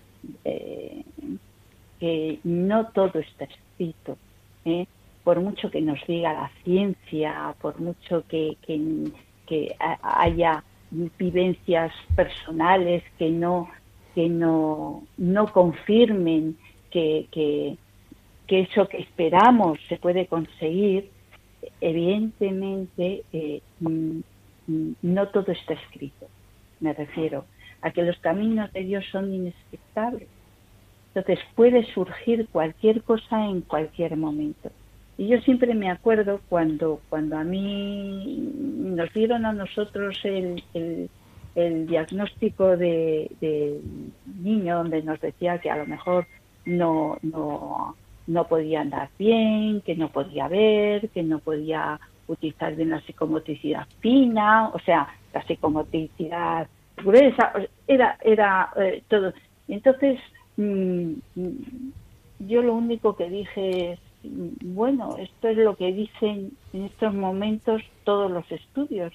que 2.00 2.40
no 2.44 2.88
todo 2.88 3.20
está 3.20 3.46
escrito. 3.46 4.18
¿eh? 4.66 4.88
Por 5.24 5.42
mucho 5.42 5.70
que 5.70 5.82
nos 5.82 6.00
diga 6.08 6.34
la 6.34 6.50
ciencia, 6.64 7.54
por 7.62 7.80
mucho 7.80 8.24
que 8.28 8.58
haya 10.02 10.64
vivencias 10.92 11.92
personales 12.16 13.04
que 13.18 13.30
no 13.30 13.70
que 14.18 14.30
no, 14.30 15.04
no 15.18 15.54
confirmen 15.54 16.58
que, 16.90 17.28
que, 17.30 17.78
que 18.48 18.62
eso 18.62 18.88
que 18.88 18.98
esperamos 18.98 19.78
se 19.88 19.98
puede 19.98 20.26
conseguir, 20.26 21.12
evidentemente 21.82 23.24
eh, 23.32 23.62
no 23.78 25.28
todo 25.28 25.52
está 25.52 25.74
escrito. 25.74 26.26
Me 26.80 26.94
refiero 26.94 27.46
a 27.84 27.92
que 27.92 28.02
los 28.02 28.18
caminos 28.18 28.74
de 28.74 28.86
Dios 28.86 29.06
son 29.12 29.32
inexpectables. 29.32 30.28
Entonces 31.14 31.46
puede 31.54 31.86
surgir 31.94 32.48
cualquier 32.52 33.04
cosa 33.04 33.46
en 33.46 33.62
cualquier 33.62 34.18
momento. 34.18 34.72
Y 35.18 35.28
yo 35.28 35.42
siempre 35.42 35.74
me 35.74 35.90
acuerdo 35.90 36.42
cuando, 36.48 37.02
cuando 37.10 37.38
a 37.38 37.44
mí 37.44 38.54
nos 38.78 39.12
dieron 39.14 39.46
a 39.46 39.54
nosotros 39.54 40.20
el, 40.24 40.64
el, 41.56 41.88
diagnóstico 41.88 42.78
de, 42.78 43.82
niño, 44.42 44.78
donde 44.78 45.02
nos 45.02 45.20
decía 45.20 45.58
que 45.58 45.72
a 45.72 45.78
lo 45.78 45.88
mejor 45.88 46.28
no, 46.66 47.18
no, 47.24 47.96
no 48.28 48.48
podía 48.48 48.82
andar 48.82 49.10
bien, 49.18 49.82
que 49.82 49.96
no 49.96 50.10
podía 50.10 50.48
ver, 50.48 51.10
que 51.10 51.24
no 51.24 51.40
podía 51.40 52.00
utilizar 52.28 52.76
bien 52.76 52.92
la 52.92 53.02
psicomotricidad 53.02 53.88
fina, 54.00 54.70
o 54.70 54.80
sea, 54.80 55.08
la 55.34 55.42
psicomotricidad 55.48 56.68
gruesa, 56.98 57.54
era, 57.88 58.20
era 58.22 58.70
eh, 58.76 59.02
todo. 59.08 59.34
Entonces, 59.68 60.20
mmm, 60.58 61.14
yo 62.40 62.62
lo 62.62 62.76
único 62.76 63.16
que 63.16 63.30
dije 63.30 63.98
bueno, 64.38 65.18
esto 65.18 65.48
es 65.48 65.58
lo 65.58 65.76
que 65.76 65.92
dicen 65.92 66.52
en 66.74 66.86
estos 66.86 67.14
momentos 67.14 67.82
todos 68.04 68.30
los 68.30 68.50
estudios, 68.52 69.12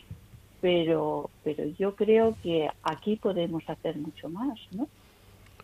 pero, 0.60 1.30
pero 1.44 1.64
yo 1.78 1.94
creo 1.94 2.36
que 2.42 2.68
aquí 2.82 3.16
podemos 3.16 3.62
hacer 3.68 3.96
mucho 3.96 4.28
más, 4.28 4.58
¿no? 4.72 4.88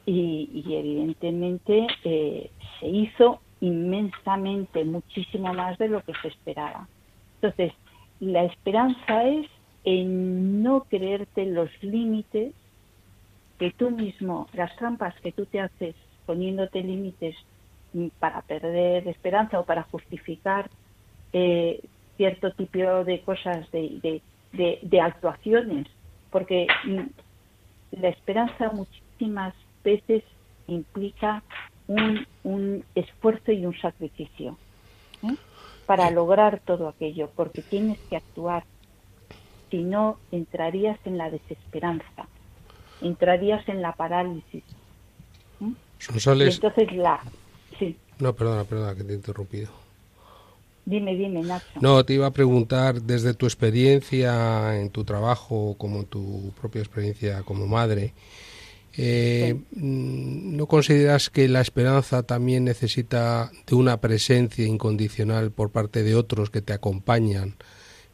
Y, 0.06 0.64
evidentemente 0.68 1.86
eh, 2.04 2.50
se 2.78 2.88
hizo 2.88 3.40
inmensamente, 3.60 4.84
muchísimo 4.84 5.52
más 5.52 5.76
de 5.78 5.88
lo 5.88 6.02
que 6.02 6.12
se 6.22 6.28
esperaba. 6.28 6.88
Entonces, 7.42 7.72
la 8.20 8.44
esperanza 8.44 9.24
es 9.24 9.46
en 9.84 10.62
no 10.62 10.84
creerte 10.84 11.46
los 11.46 11.70
límites 11.82 12.54
que 13.58 13.72
tú 13.72 13.90
mismo, 13.90 14.46
las 14.52 14.74
trampas 14.76 15.14
que 15.20 15.32
tú 15.32 15.46
te 15.46 15.60
haces 15.60 15.96
poniéndote 16.26 16.82
límites 16.82 17.34
para 18.18 18.42
perder 18.42 19.06
esperanza 19.08 19.60
o 19.60 19.64
para 19.64 19.82
justificar 19.84 20.70
eh, 21.32 21.80
cierto 22.16 22.52
tipo 22.52 23.04
de 23.04 23.20
cosas, 23.22 23.70
de, 23.70 23.98
de, 24.02 24.22
de, 24.52 24.78
de 24.82 25.00
actuaciones, 25.00 25.86
porque 26.30 26.66
la 27.92 28.08
esperanza 28.08 28.70
muchísimas 28.72 29.54
veces 29.84 30.22
implica 30.66 31.42
un, 31.86 32.26
un 32.44 32.84
esfuerzo 32.94 33.52
y 33.52 33.64
un 33.64 33.78
sacrificio. 33.78 34.56
¿eh? 35.22 35.36
para 35.88 36.10
lograr 36.10 36.60
todo 36.66 36.86
aquello, 36.86 37.30
porque 37.34 37.62
tienes 37.62 37.98
que 38.10 38.16
actuar. 38.16 38.64
Si 39.70 39.82
no, 39.82 40.18
entrarías 40.30 40.98
en 41.06 41.16
la 41.16 41.30
desesperanza, 41.30 42.28
entrarías 43.00 43.66
en 43.70 43.80
la 43.80 43.92
parálisis. 43.92 44.64
¿Mm? 45.60 45.72
Sonsoles... 45.98 46.56
entonces 46.56 46.92
la... 46.92 47.20
No, 48.18 48.34
perdona, 48.34 48.64
perdona, 48.64 48.94
que 48.94 49.04
te 49.04 49.12
he 49.12 49.16
interrumpido. 49.16 49.68
Dime, 50.84 51.14
dime, 51.14 51.42
Nacho. 51.42 51.66
No, 51.80 52.04
te 52.04 52.14
iba 52.14 52.26
a 52.26 52.32
preguntar 52.32 53.02
desde 53.02 53.34
tu 53.34 53.46
experiencia 53.46 54.80
en 54.80 54.90
tu 54.90 55.04
trabajo, 55.04 55.76
como 55.76 56.04
tu 56.04 56.52
propia 56.60 56.80
experiencia 56.80 57.42
como 57.42 57.66
madre, 57.66 58.14
eh, 59.00 59.54
¿No 59.70 60.66
consideras 60.66 61.30
que 61.30 61.46
la 61.46 61.60
esperanza 61.60 62.24
también 62.24 62.64
necesita 62.64 63.52
de 63.64 63.76
una 63.76 64.00
presencia 64.00 64.66
incondicional 64.66 65.52
por 65.52 65.70
parte 65.70 66.02
de 66.02 66.16
otros 66.16 66.50
que 66.50 66.62
te 66.62 66.72
acompañan, 66.72 67.54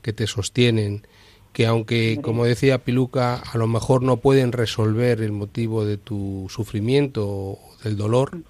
que 0.02 0.12
te 0.12 0.26
sostienen, 0.26 1.06
que 1.54 1.66
aunque, 1.66 2.18
como 2.20 2.44
decía 2.44 2.84
Piluca, 2.84 3.36
a 3.36 3.56
lo 3.56 3.66
mejor 3.66 4.02
no 4.02 4.18
pueden 4.18 4.52
resolver 4.52 5.22
el 5.22 5.32
motivo 5.32 5.86
de 5.86 5.96
tu 5.96 6.48
sufrimiento 6.50 7.26
o 7.26 7.58
del 7.82 7.96
dolor, 7.96 8.42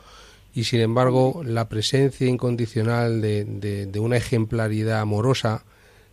y 0.55 0.65
sin 0.65 0.81
embargo 0.81 1.43
la 1.45 1.69
presencia 1.69 2.29
incondicional 2.29 3.21
de, 3.21 3.45
de, 3.45 4.01
una 4.01 4.17
ejemplaridad 4.17 5.01
amorosa 5.01 5.65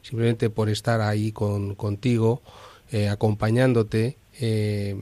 simplemente 0.02 0.50
por 0.50 0.70
estar 0.70 1.00
ahí 1.00 1.32
con, 1.32 1.76
contigo, 1.76 2.42
eh, 2.92 3.08
acompañándote. 3.08 4.18
Eh, 4.40 5.00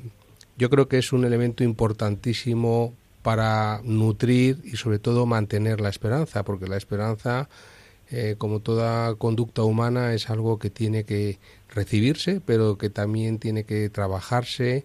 yo 0.57 0.69
creo 0.69 0.89
que 0.89 0.97
es 0.97 1.13
un 1.13 1.23
elemento 1.23 1.63
importantísimo 1.63 2.93
para 3.21 3.81
nutrir 3.83 4.59
y 4.65 4.75
sobre 4.75 4.99
todo 4.99 5.25
mantener 5.25 5.79
la 5.79 5.89
esperanza, 5.89 6.43
porque 6.43 6.67
la 6.67 6.75
esperanza, 6.75 7.47
eh, 8.11 8.35
como 8.37 8.59
toda 8.59 9.15
conducta 9.15 9.63
humana, 9.63 10.13
es 10.13 10.29
algo 10.29 10.59
que 10.59 10.69
tiene 10.69 11.05
que 11.05 11.39
recibirse, 11.69 12.41
pero 12.45 12.77
que 12.77 12.89
también 12.89 13.39
tiene 13.39 13.63
que 13.63 13.89
trabajarse 13.89 14.83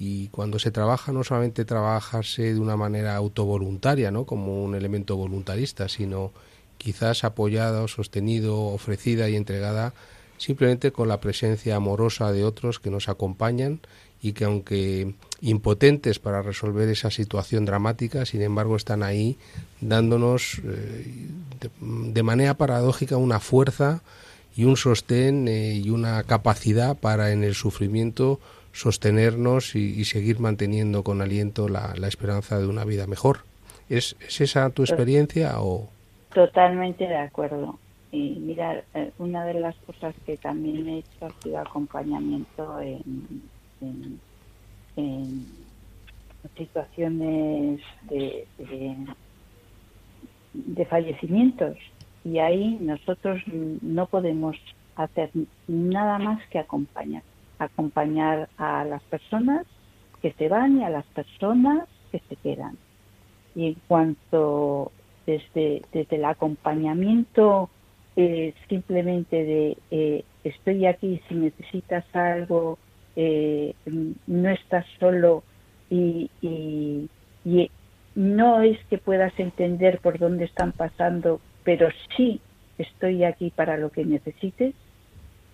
y 0.00 0.28
cuando 0.28 0.60
se 0.60 0.70
trabaja 0.70 1.10
no 1.10 1.24
solamente 1.24 1.64
trabajarse 1.64 2.54
de 2.54 2.60
una 2.60 2.76
manera 2.76 3.16
autovoluntaria, 3.16 4.12
¿no? 4.12 4.26
como 4.26 4.62
un 4.62 4.76
elemento 4.76 5.16
voluntarista, 5.16 5.88
sino 5.88 6.30
quizás 6.76 7.24
apoyada, 7.24 7.86
sostenido, 7.88 8.60
ofrecida 8.60 9.28
y 9.28 9.34
entregada 9.34 9.92
simplemente 10.36 10.92
con 10.92 11.08
la 11.08 11.20
presencia 11.20 11.74
amorosa 11.74 12.30
de 12.30 12.44
otros 12.44 12.78
que 12.78 12.90
nos 12.90 13.08
acompañan 13.08 13.80
y 14.22 14.34
que 14.34 14.44
aunque 14.44 15.14
impotentes 15.40 16.20
para 16.20 16.42
resolver 16.42 16.88
esa 16.88 17.10
situación 17.10 17.64
dramática, 17.64 18.24
sin 18.24 18.42
embargo 18.42 18.76
están 18.76 19.02
ahí 19.02 19.36
dándonos 19.80 20.60
eh, 20.64 21.28
de, 21.90 22.22
manera 22.22 22.54
paradójica 22.54 23.16
una 23.16 23.40
fuerza 23.40 24.02
y 24.54 24.62
un 24.62 24.76
sostén 24.76 25.48
eh, 25.48 25.74
y 25.74 25.90
una 25.90 26.22
capacidad 26.22 26.96
para 26.96 27.32
en 27.32 27.42
el 27.42 27.56
sufrimiento 27.56 28.38
sostenernos 28.72 29.74
y, 29.74 30.04
seguir 30.04 30.40
manteniendo 30.40 31.02
con 31.02 31.20
aliento 31.20 31.68
la, 31.68 31.94
esperanza 32.06 32.58
de 32.58 32.66
una 32.66 32.84
vida 32.84 33.06
mejor. 33.06 33.40
¿Es, 33.88 34.16
¿Es, 34.20 34.40
esa 34.40 34.70
tu 34.70 34.82
experiencia 34.82 35.60
o...? 35.60 35.88
Totalmente 36.32 37.06
de 37.06 37.16
acuerdo. 37.16 37.78
Y 38.12 38.36
mira, 38.40 38.82
eh, 38.94 39.12
una 39.18 39.44
de 39.44 39.54
las 39.54 39.74
cosas 39.76 40.14
que 40.24 40.36
también 40.36 40.88
he 40.88 40.98
hecho 40.98 41.26
ha 41.26 41.42
sido 41.42 41.58
acompañamiento 41.58 42.80
en, 42.80 43.40
en, 44.96 45.46
situaciones 46.56 47.80
de, 48.08 48.46
de 50.52 50.84
fallecimientos. 50.86 51.76
Y 52.24 52.38
ahí 52.38 52.78
nosotros 52.80 53.42
no 53.82 54.06
podemos 54.06 54.56
hacer 54.96 55.30
nada 55.66 56.18
más 56.18 56.40
que 56.48 56.58
acompañar 56.58 57.22
acompañar 57.58 58.48
a 58.56 58.84
las 58.84 59.02
personas 59.04 59.66
que 60.22 60.32
se 60.32 60.48
van 60.48 60.78
y 60.78 60.84
a 60.84 60.90
las 60.90 61.04
personas 61.06 61.88
que 62.10 62.20
se 62.28 62.36
quedan. 62.36 62.76
Y 63.54 63.66
en 63.68 63.76
cuanto 63.86 64.92
desde, 65.26 65.82
desde 65.92 66.16
el 66.16 66.24
acompañamiento 66.24 67.70
eh, 68.16 68.54
simplemente 68.68 69.44
de 69.44 69.76
eh, 69.90 70.24
estoy 70.42 70.86
aquí 70.86 71.20
si 71.28 71.34
necesitas 71.36 72.04
algo, 72.14 72.78
eh, 73.14 73.74
no 74.26 74.48
estás 74.50 74.84
solo 74.98 75.44
y 75.90 76.28
no 78.14 78.62
es 78.62 78.78
que 78.90 78.98
puedas 78.98 79.32
entender 79.38 80.00
por 80.00 80.18
dónde 80.18 80.44
están 80.46 80.72
pasando, 80.72 81.40
pero 81.62 81.88
sí 82.16 82.40
estoy 82.76 83.22
aquí 83.22 83.50
para 83.54 83.76
lo 83.76 83.90
que 83.90 84.04
necesites, 84.04 84.74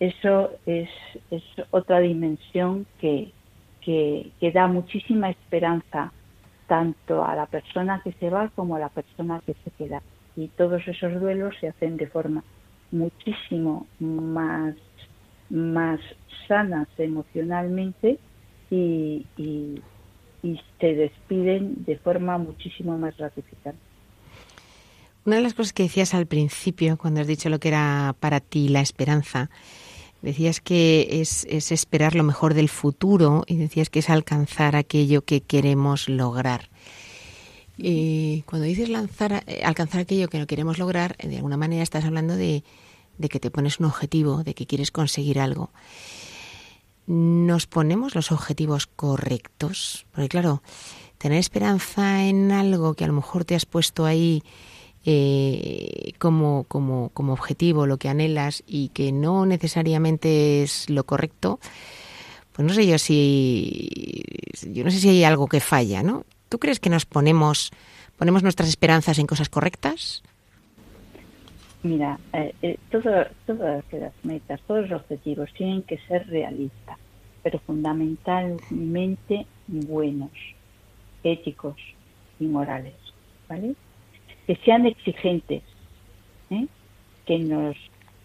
eso 0.01 0.51
es, 0.67 0.89
es 1.31 1.43
otra 1.71 2.01
dimensión 2.01 2.87
que, 3.01 3.33
que, 3.81 4.33
da 4.53 4.67
muchísima 4.67 5.31
esperanza 5.31 6.13
tanto 6.67 7.25
a 7.25 7.35
la 7.35 7.47
persona 7.47 8.01
que 8.03 8.13
se 8.13 8.31
va 8.31 8.49
como 8.55 8.77
a 8.77 8.81
la 8.81 8.89
persona 8.89 9.43
que 9.45 9.55
se 9.65 9.71
queda. 9.73 10.03
Y 10.37 10.49
todos 10.49 10.87
esos 10.89 11.21
duelos 11.21 11.55
se 11.61 11.69
hacen 11.69 11.97
de 11.97 12.07
forma 12.07 12.43
muchísimo 12.91 13.87
más, 14.01 14.75
más 15.51 16.01
sanas 16.49 16.89
emocionalmente 16.99 18.19
y, 18.71 19.27
y, 19.37 19.81
y 20.43 20.61
se 20.81 20.95
despiden 20.95 21.85
de 21.85 21.97
forma 21.99 22.39
muchísimo 22.39 22.99
más 22.99 23.17
gratificante. 23.17 23.79
Una 25.27 25.37
de 25.37 25.43
las 25.43 25.55
cosas 25.55 25.73
que 25.73 25.85
decías 25.85 26.13
al 26.13 26.27
principio, 26.27 26.99
cuando 26.99 27.21
has 27.21 27.27
dicho 27.27 27.49
lo 27.49 27.59
que 27.59 27.69
era 27.69 28.15
para 28.21 28.41
ti 28.41 28.69
la 28.69 28.81
esperanza, 28.81 29.49
decías 30.25 30.61
que 30.61 31.21
es, 31.21 31.45
esperar 31.71 32.15
lo 32.15 32.25
mejor 32.25 32.55
del 32.55 32.69
futuro 32.69 33.45
y 33.47 33.57
decías 33.57 33.91
que 33.91 33.99
es 33.99 34.09
alcanzar 34.09 34.75
aquello 34.75 35.23
que 35.23 35.43
queremos 35.43 36.09
lograr. 36.09 36.71
Y 37.77 38.43
cuando 38.43 38.67
dices 38.67 38.89
lanzar, 38.89 39.45
eh, 39.47 39.63
alcanzar 39.65 40.01
aquello 40.01 40.29
que 40.29 40.39
no 40.39 40.47
queremos 40.47 40.79
lograr, 40.79 41.17
de 41.19 41.37
alguna 41.37 41.57
manera 41.57 41.83
estás 41.83 42.05
hablando 42.05 42.37
de, 42.37 42.65
de 43.19 43.29
que 43.29 43.41
te 43.41 43.51
pones 43.51 43.81
un 43.81 43.87
objetivo, 43.87 44.45
de 44.45 44.55
que 44.55 44.67
quieres 44.67 44.91
conseguir 44.91 45.39
algo. 45.39 45.71
¿Nos 47.07 47.67
ponemos 47.67 48.15
los 48.15 48.33
objetivos 48.33 48.87
correctos? 48.87 50.07
Porque 50.13 50.29
claro, 50.29 50.63
tener 51.19 51.39
esperanza 51.39 52.25
en 52.25 52.51
algo 52.51 52.95
que 52.95 53.05
a 53.05 53.09
lo 53.09 53.13
mejor 53.13 53.45
te 53.45 53.55
has 53.55 53.67
puesto 53.67 54.07
ahí 54.07 54.43
eh, 55.05 56.13
como, 56.19 56.65
como, 56.65 57.11
como 57.11 57.33
objetivo, 57.33 57.87
lo 57.87 57.99
que 57.99 58.09
anhelas 58.09 58.63
y 58.67 58.89
que 58.89 59.13
no 59.13 59.47
necesariamente 59.47 60.63
es 60.63 60.89
lo 60.89 61.05
correcto, 61.05 61.61
pues 62.53 62.67
no 62.67 62.73
sé 62.73 62.87
yo 62.87 62.99
si 62.99 63.91
yo 64.69 64.85
no 64.85 64.91
sé 64.91 64.99
si 64.99 65.09
hay 65.09 65.25
algo 65.25 65.47
que 65.47 65.61
falla, 65.61 66.03
¿no? 66.03 66.25
¿Tú 66.49 66.59
crees 66.59 66.81
que 66.81 66.91
nos 66.91 67.05
ponemos 67.05 67.71
ponemos 68.17 68.43
nuestras 68.43 68.69
esperanzas 68.69 69.19
en 69.19 69.27
cosas 69.27 69.49
correctas? 69.49 70.23
Mira, 71.83 72.19
eh, 72.33 72.55
eh, 72.63 72.79
todas 72.91 73.29
las 73.47 74.15
metas, 74.23 74.61
todos 74.67 74.89
los 74.89 75.03
objetivos 75.03 75.53
tienen 75.53 75.83
que 75.83 75.99
ser 76.09 76.27
realistas, 76.29 76.97
pero 77.43 77.59
fundamentalmente 77.59 79.47
buenos, 79.67 80.31
éticos 81.23 81.77
y 82.41 82.47
morales, 82.47 82.95
¿vale? 83.51 83.75
Que 84.47 84.57
sean 84.65 84.87
exigentes, 84.87 85.63
¿eh? 86.51 86.67
que 87.27 87.39
nos 87.39 87.77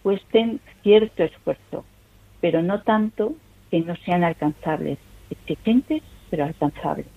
cuesten 0.03 0.59
cierto 0.83 1.23
esfuerzo, 1.23 1.85
pero 2.41 2.61
no 2.61 2.81
tanto 2.81 3.33
que 3.71 3.79
no 3.81 3.95
sean 3.97 4.23
alcanzables, 4.23 4.97
exigentes 5.29 6.01
pero 6.29 6.45
alcanzables. 6.45 7.07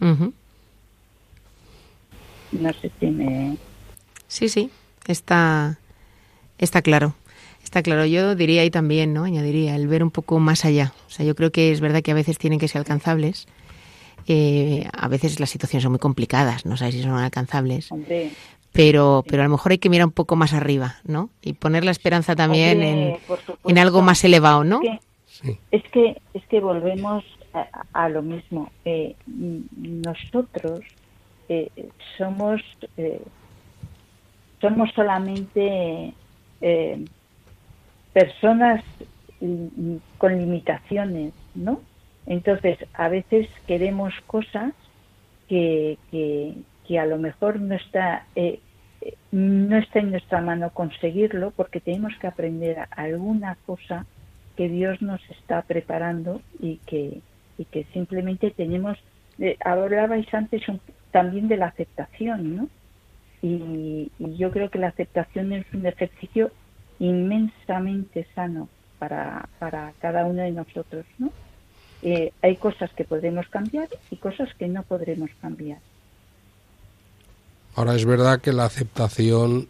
No 0.00 0.32
sé 2.72 2.90
si 3.00 3.06
me... 3.06 3.56
Sí, 4.28 4.48
sí, 4.48 4.70
está, 5.06 5.78
está 6.58 6.82
claro. 6.82 7.14
Está 7.62 7.82
claro, 7.82 8.06
yo 8.06 8.34
diría 8.36 8.64
y 8.64 8.70
también, 8.70 9.12
¿no? 9.12 9.24
Añadiría 9.24 9.74
el 9.74 9.88
ver 9.88 10.04
un 10.04 10.12
poco 10.12 10.38
más 10.38 10.64
allá. 10.64 10.92
O 11.08 11.10
sea, 11.10 11.26
yo 11.26 11.34
creo 11.34 11.50
que 11.50 11.72
es 11.72 11.80
verdad 11.80 12.00
que 12.00 12.12
a 12.12 12.14
veces 12.14 12.38
tienen 12.38 12.60
que 12.60 12.68
ser 12.68 12.78
alcanzables, 12.78 13.48
eh, 14.26 14.88
a 14.92 15.08
veces 15.08 15.40
las 15.40 15.50
situaciones 15.50 15.82
son 15.82 15.92
muy 15.92 15.98
complicadas, 15.98 16.66
no 16.66 16.76
sabes 16.76 16.94
si 16.94 17.02
son 17.02 17.12
alcanzables. 17.12 17.90
pero, 18.72 19.24
pero 19.26 19.42
a 19.42 19.46
lo 19.46 19.50
mejor 19.50 19.72
hay 19.72 19.78
que 19.78 19.88
mirar 19.88 20.06
un 20.06 20.12
poco 20.12 20.36
más 20.36 20.52
arriba, 20.52 20.96
¿no? 21.04 21.30
Y 21.42 21.54
poner 21.54 21.84
la 21.84 21.90
esperanza 21.90 22.36
también 22.36 22.82
en, 22.82 23.78
algo 23.78 24.02
más 24.02 24.22
elevado, 24.24 24.64
¿no? 24.64 24.80
Es 25.70 25.82
que, 25.90 26.20
es 26.34 26.46
que, 26.46 26.60
volvemos 26.60 27.24
a, 27.92 28.08
lo 28.08 28.22
mismo. 28.22 28.70
Eh, 28.84 29.14
nosotros 29.76 30.80
eh, 31.48 31.70
somos, 32.16 32.60
eh, 32.96 33.22
somos 34.60 34.90
solamente 34.94 36.14
personas 38.12 38.82
con 40.18 40.38
limitaciones, 40.38 41.34
¿no? 41.54 41.80
Entonces, 42.26 42.78
a 42.94 43.08
veces 43.08 43.48
queremos 43.66 44.12
cosas 44.26 44.72
que, 45.48 45.98
que, 46.10 46.98
a 46.98 47.06
lo 47.06 47.18
mejor 47.18 47.60
no 47.60 47.74
está, 47.74 48.26
eh, 48.34 48.60
no 49.30 49.76
está 49.76 50.00
en 50.00 50.10
nuestra 50.10 50.40
mano 50.40 50.70
conseguirlo 50.70 51.52
porque 51.52 51.80
tenemos 51.80 52.12
que 52.20 52.26
aprender 52.26 52.88
alguna 52.90 53.56
cosa 53.66 54.06
que 54.56 54.68
Dios 54.68 55.02
nos 55.02 55.20
está 55.30 55.62
preparando 55.62 56.40
y 56.58 56.78
que, 56.78 57.20
y 57.58 57.64
que 57.66 57.84
simplemente 57.92 58.50
tenemos. 58.50 58.98
Eh, 59.38 59.56
hablabais 59.64 60.32
antes 60.32 60.62
también 61.10 61.46
de 61.46 61.58
la 61.58 61.66
aceptación, 61.66 62.56
¿no? 62.56 62.68
Y, 63.42 64.10
y, 64.18 64.36
yo 64.36 64.50
creo 64.50 64.70
que 64.70 64.78
la 64.78 64.88
aceptación 64.88 65.52
es 65.52 65.66
un 65.74 65.86
ejercicio 65.86 66.50
inmensamente 66.98 68.26
sano 68.34 68.68
para, 68.98 69.48
para 69.58 69.92
cada 70.00 70.24
uno 70.24 70.42
de 70.42 70.52
nosotros, 70.52 71.04
¿no? 71.18 71.30
Eh, 72.08 72.32
hay 72.40 72.54
cosas 72.54 72.88
que 72.92 73.02
podremos 73.02 73.48
cambiar 73.48 73.88
y 74.12 74.16
cosas 74.16 74.48
que 74.54 74.68
no 74.68 74.84
podremos 74.84 75.28
cambiar. 75.42 75.80
Ahora 77.74 77.96
es 77.96 78.04
verdad 78.04 78.40
que 78.40 78.52
la 78.52 78.64
aceptación, 78.64 79.66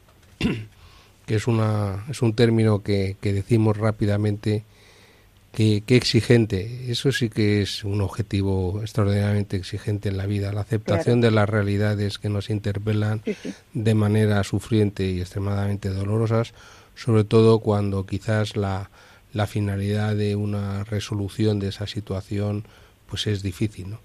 que 1.26 1.34
es, 1.34 1.46
una, 1.46 2.04
es 2.10 2.20
un 2.20 2.34
término 2.34 2.82
que, 2.82 3.16
decimos 3.22 3.78
rápidamente, 3.78 4.64
que, 5.50 5.82
exigente, 5.88 6.92
eso 6.92 7.10
sí 7.10 7.30
que 7.30 7.62
es 7.62 7.84
un 7.84 8.02
objetivo 8.02 8.82
extraordinariamente 8.82 9.56
exigente 9.56 10.10
en 10.10 10.18
la 10.18 10.26
vida, 10.26 10.52
la 10.52 10.60
aceptación 10.60 11.22
de 11.22 11.30
las 11.30 11.48
realidades 11.48 12.18
que 12.18 12.28
nos 12.28 12.50
interpelan 12.50 13.22
de 13.72 13.94
manera 13.94 14.44
sufriente 14.44 15.08
y 15.08 15.20
extremadamente 15.22 15.88
dolorosas, 15.88 16.52
sobre 16.94 17.24
todo 17.24 17.60
cuando 17.60 18.04
quizás 18.04 18.56
la, 18.56 18.90
la 19.36 19.46
finalidad 19.46 20.16
de 20.16 20.34
una 20.34 20.82
resolución 20.84 21.58
de 21.58 21.68
esa 21.68 21.86
situación 21.86 22.64
pues 23.06 23.26
es 23.26 23.42
difícil. 23.42 23.90
¿no? 23.90 24.00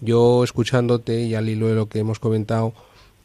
Yo 0.00 0.44
escuchándote 0.44 1.22
y 1.22 1.34
al 1.34 1.48
hilo 1.48 1.68
de 1.68 1.74
lo 1.74 1.88
que 1.88 2.00
hemos 2.00 2.18
comentado, 2.18 2.74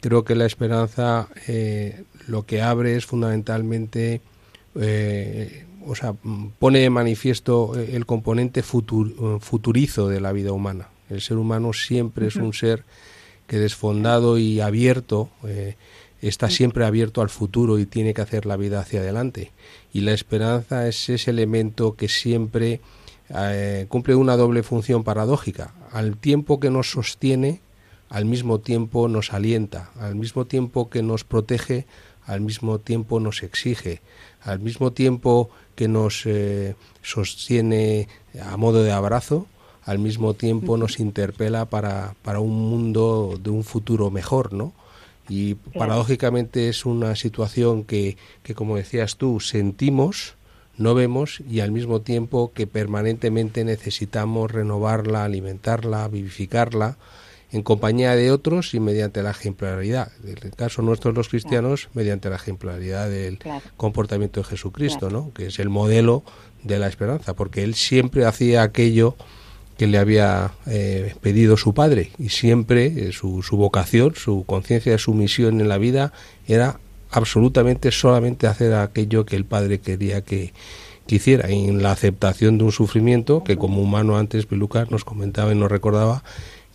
creo 0.00 0.24
que 0.24 0.34
la 0.34 0.46
esperanza 0.46 1.28
eh, 1.46 2.04
lo 2.26 2.46
que 2.46 2.62
abre 2.62 2.96
es 2.96 3.04
fundamentalmente, 3.04 4.22
eh, 4.74 5.66
o 5.86 5.94
sea, 5.94 6.14
pone 6.58 6.78
de 6.78 6.90
manifiesto 6.90 7.74
el 7.76 8.06
componente 8.06 8.62
futurizo 8.62 10.08
de 10.08 10.20
la 10.20 10.32
vida 10.32 10.52
humana. 10.52 10.88
El 11.10 11.20
ser 11.20 11.36
humano 11.36 11.74
siempre 11.74 12.28
es 12.28 12.36
un 12.36 12.54
ser 12.54 12.84
que 13.46 13.58
desfondado 13.58 14.38
y 14.38 14.60
abierto, 14.60 15.28
eh, 15.44 15.76
está 16.22 16.50
siempre 16.50 16.84
abierto 16.84 17.22
al 17.22 17.30
futuro 17.30 17.78
y 17.78 17.86
tiene 17.86 18.14
que 18.14 18.22
hacer 18.22 18.46
la 18.46 18.56
vida 18.56 18.80
hacia 18.80 19.00
adelante. 19.00 19.52
Y 19.92 20.00
la 20.00 20.12
esperanza 20.12 20.86
es 20.86 21.08
ese 21.08 21.30
elemento 21.30 21.94
que 21.94 22.08
siempre 22.08 22.80
eh, 23.30 23.86
cumple 23.88 24.14
una 24.14 24.36
doble 24.36 24.62
función 24.62 25.04
paradójica. 25.04 25.72
Al 25.92 26.16
tiempo 26.16 26.60
que 26.60 26.70
nos 26.70 26.90
sostiene, 26.90 27.60
al 28.08 28.24
mismo 28.24 28.60
tiempo 28.60 29.08
nos 29.08 29.32
alienta, 29.32 29.90
al 29.98 30.16
mismo 30.16 30.44
tiempo 30.46 30.90
que 30.90 31.02
nos 31.02 31.24
protege, 31.24 31.86
al 32.26 32.40
mismo 32.40 32.78
tiempo 32.78 33.20
nos 33.20 33.42
exige, 33.42 34.00
al 34.42 34.60
mismo 34.60 34.92
tiempo 34.92 35.50
que 35.74 35.88
nos 35.88 36.26
eh, 36.26 36.74
sostiene 37.02 38.08
a 38.42 38.56
modo 38.56 38.82
de 38.82 38.92
abrazo, 38.92 39.46
al 39.84 39.98
mismo 39.98 40.34
tiempo 40.34 40.76
nos 40.76 41.00
interpela 41.00 41.64
para, 41.66 42.14
para 42.22 42.40
un 42.40 42.68
mundo 42.68 43.38
de 43.42 43.50
un 43.50 43.64
futuro 43.64 44.10
mejor, 44.10 44.52
¿no? 44.52 44.72
Y 45.30 45.54
paradójicamente 45.54 46.68
es 46.68 46.84
una 46.84 47.14
situación 47.14 47.84
que, 47.84 48.16
que, 48.42 48.54
como 48.54 48.76
decías 48.76 49.16
tú, 49.16 49.38
sentimos, 49.38 50.34
no 50.76 50.94
vemos 50.94 51.40
y 51.48 51.60
al 51.60 51.70
mismo 51.70 52.00
tiempo 52.00 52.52
que 52.52 52.66
permanentemente 52.66 53.64
necesitamos 53.64 54.50
renovarla, 54.50 55.24
alimentarla, 55.24 56.08
vivificarla 56.08 56.96
en 57.52 57.62
compañía 57.62 58.14
de 58.14 58.30
otros 58.30 58.74
y 58.74 58.80
mediante 58.80 59.22
la 59.22 59.30
ejemplaridad. 59.30 60.12
En 60.24 60.38
el 60.42 60.50
caso 60.54 60.82
nuestro 60.82 61.12
los 61.12 61.28
cristianos, 61.28 61.88
mediante 61.94 62.30
la 62.30 62.36
ejemplaridad 62.36 63.08
del 63.08 63.38
comportamiento 63.76 64.40
de 64.40 64.46
Jesucristo, 64.46 65.10
¿no? 65.10 65.32
que 65.32 65.46
es 65.46 65.58
el 65.58 65.68
modelo 65.68 66.22
de 66.62 66.78
la 66.78 66.88
esperanza, 66.88 67.34
porque 67.34 67.62
él 67.62 67.74
siempre 67.74 68.24
hacía 68.24 68.62
aquello 68.62 69.16
que 69.80 69.86
le 69.86 69.96
había 69.96 70.52
eh, 70.66 71.14
pedido 71.22 71.56
su 71.56 71.72
padre. 71.72 72.10
Y 72.18 72.28
siempre 72.28 72.84
eh, 72.84 73.12
su, 73.12 73.42
su, 73.42 73.56
vocación, 73.56 74.14
su 74.14 74.44
conciencia 74.44 74.98
su 74.98 75.14
misión 75.14 75.58
en 75.58 75.70
la 75.70 75.78
vida 75.78 76.12
era 76.46 76.78
absolutamente 77.10 77.90
solamente 77.90 78.46
hacer 78.46 78.74
aquello 78.74 79.24
que 79.24 79.36
el 79.36 79.46
padre 79.46 79.78
quería 79.78 80.20
que, 80.20 80.52
quisiera. 81.06 81.50
Hiciera 81.50 81.70
en 81.70 81.82
la 81.82 81.92
aceptación 81.92 82.58
de 82.58 82.64
un 82.64 82.72
sufrimiento 82.72 83.42
que 83.42 83.56
como 83.56 83.80
humano 83.80 84.18
antes 84.18 84.44
Piluca 84.44 84.86
nos 84.90 85.06
comentaba 85.06 85.50
y 85.50 85.54
nos 85.54 85.72
recordaba 85.72 86.24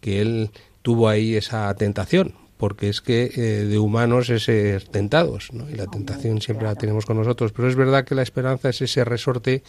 que 0.02 0.22
él 0.22 0.50
tuvo 0.82 1.08
ahí 1.08 1.36
esa 1.36 1.72
tentación 1.76 2.34
porque 2.58 2.90
es 2.90 3.02
que 3.02 3.30
eh, 3.36 3.66
de 3.66 3.78
humanos 3.78 4.32
es 4.32 4.46
ser 4.46 4.84
tentados 4.86 5.50
y 5.72 5.76
la 5.76 5.86
tentación 5.86 6.42
siempre 6.42 6.66
la 6.66 6.74
tenemos 6.74 7.06
con 7.06 7.18
nosotros. 7.18 7.52
Pero 7.52 7.70
es 7.70 7.76
verdad 7.76 8.04
que 8.04 8.16
la 8.16 8.24
esperanza 8.24 8.70
es 8.70 8.82
ese 8.82 9.06
resorte 9.06 9.62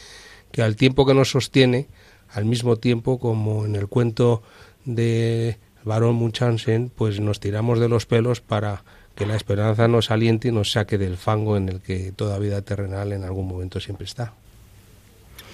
que 0.52 0.62
al 0.62 0.74
tiempo 0.74 1.04
que 1.04 1.12
nos 1.12 1.28
sostiene 1.28 1.86
al 2.32 2.44
mismo 2.44 2.76
tiempo 2.76 3.18
como 3.18 3.64
en 3.64 3.76
el 3.76 3.88
cuento 3.88 4.42
de 4.84 5.58
Barón 5.84 6.16
Munchausen, 6.16 6.90
pues 6.94 7.20
nos 7.20 7.40
tiramos 7.40 7.78
de 7.78 7.88
los 7.88 8.06
pelos 8.06 8.40
para 8.40 8.82
que 9.14 9.26
la 9.26 9.36
esperanza 9.36 9.88
nos 9.88 10.10
aliente 10.10 10.48
y 10.48 10.52
nos 10.52 10.72
saque 10.72 10.98
del 10.98 11.16
fango 11.16 11.56
en 11.56 11.68
el 11.68 11.80
que 11.80 12.12
toda 12.12 12.38
vida 12.38 12.60
terrenal 12.62 13.12
en 13.12 13.24
algún 13.24 13.48
momento 13.48 13.80
siempre 13.80 14.04
está. 14.04 14.34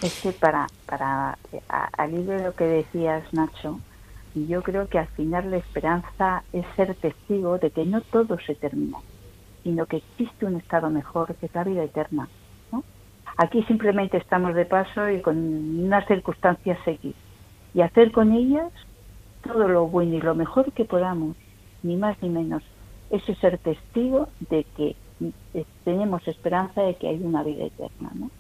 Es 0.03 0.21
que 0.21 0.33
para, 0.33 0.67
para 0.85 1.39
al 1.69 2.13
hilo 2.13 2.33
de 2.33 2.43
lo 2.43 2.55
que 2.55 2.65
decías, 2.65 3.23
Nacho, 3.33 3.79
yo 4.35 4.63
creo 4.63 4.89
que 4.89 4.99
al 4.99 5.07
final 5.09 5.51
la 5.51 5.59
esperanza 5.59 6.43
es 6.53 6.65
ser 6.75 6.95
testigo 6.97 7.59
de 7.59 7.71
que 7.71 7.85
no 7.85 8.01
todo 8.01 8.39
se 8.45 8.55
termina, 8.55 8.99
sino 9.63 9.87
que 9.87 9.99
existe 9.99 10.47
un 10.47 10.57
estado 10.57 10.91
mejor, 10.91 11.35
que 11.37 11.47
es 11.47 11.55
la 11.55 11.65
vida 11.65 11.85
eterna. 11.85 12.29
Aquí 13.37 13.63
simplemente 13.65 14.17
estamos 14.19 14.55
de 14.55 14.65
paso 14.65 15.09
y 15.09 15.21
con 15.21 15.37
unas 15.37 16.07
circunstancias 16.07 16.79
seguir 16.85 17.15
y 17.75 17.81
hacer 17.81 18.13
con 18.13 18.33
ellas 18.33 18.71
todo 19.43 19.69
lo 19.69 19.87
bueno 19.87 20.17
y 20.17 20.21
lo 20.21 20.35
mejor 20.35 20.73
que 20.73 20.85
podamos, 20.85 21.37
ni 21.83 21.97
más 21.97 22.17
ni 22.23 22.29
menos. 22.29 22.63
Eso 23.11 23.33
es 23.33 23.39
ser 23.39 23.59
testigo 23.59 24.29
de 24.51 24.65
que 24.77 24.97
eh, 25.55 25.65
tenemos 25.85 26.27
esperanza 26.29 26.83
de 26.83 26.97
que 26.97 27.09
hay 27.09 27.21
una 27.23 27.43
vida 27.43 27.65
eterna, 27.65 28.11
¿no? 28.15 28.31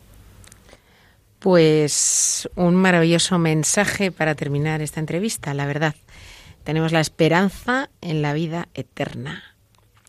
Pues 1.39 2.49
un 2.55 2.77
maravilloso 2.77 3.37
mensaje 3.39 4.13
para 4.13 4.37
terminar 4.37 4.81
esta 4.81 5.01
entrevista, 5.01 5.55
la 5.55 5.67
verdad. 5.67 5.97
Tenemos 6.63 6.93
la 6.93 7.01
esperanza 7.01 7.91
en 8.01 8.23
la 8.23 8.33
vida 8.33 8.69
eterna. 8.75 9.43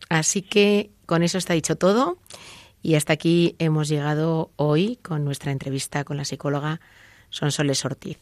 Así 0.09 0.43
que 0.43 0.91
con 1.07 1.23
eso 1.23 1.39
está 1.39 1.53
dicho 1.53 1.75
todo. 1.75 2.17
Y 2.83 2.95
hasta 2.95 3.13
aquí 3.13 3.55
hemos 3.59 3.87
llegado 3.87 4.51
hoy 4.57 4.99
con 5.01 5.23
nuestra 5.23 5.53
entrevista 5.53 6.03
con 6.03 6.17
la 6.17 6.25
psicóloga 6.25 6.81
Sonsoles 7.29 7.85
Ortiz. 7.85 8.17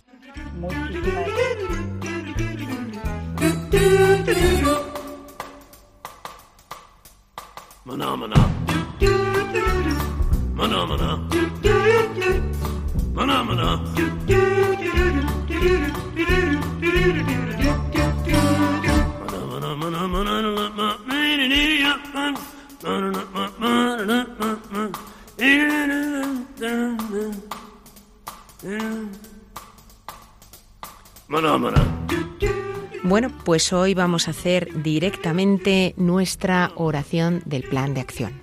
Bueno, 33.04 33.32
pues 33.44 33.74
hoy 33.74 33.96
vamos 33.96 34.28
a 34.28 34.32
hacer 34.32 34.84
directamente 34.84 35.96
nuestra 35.98 36.72
oración 36.76 37.42
del 37.46 37.64
plan 37.64 37.96
de 37.96 38.02
acción. 38.02 38.40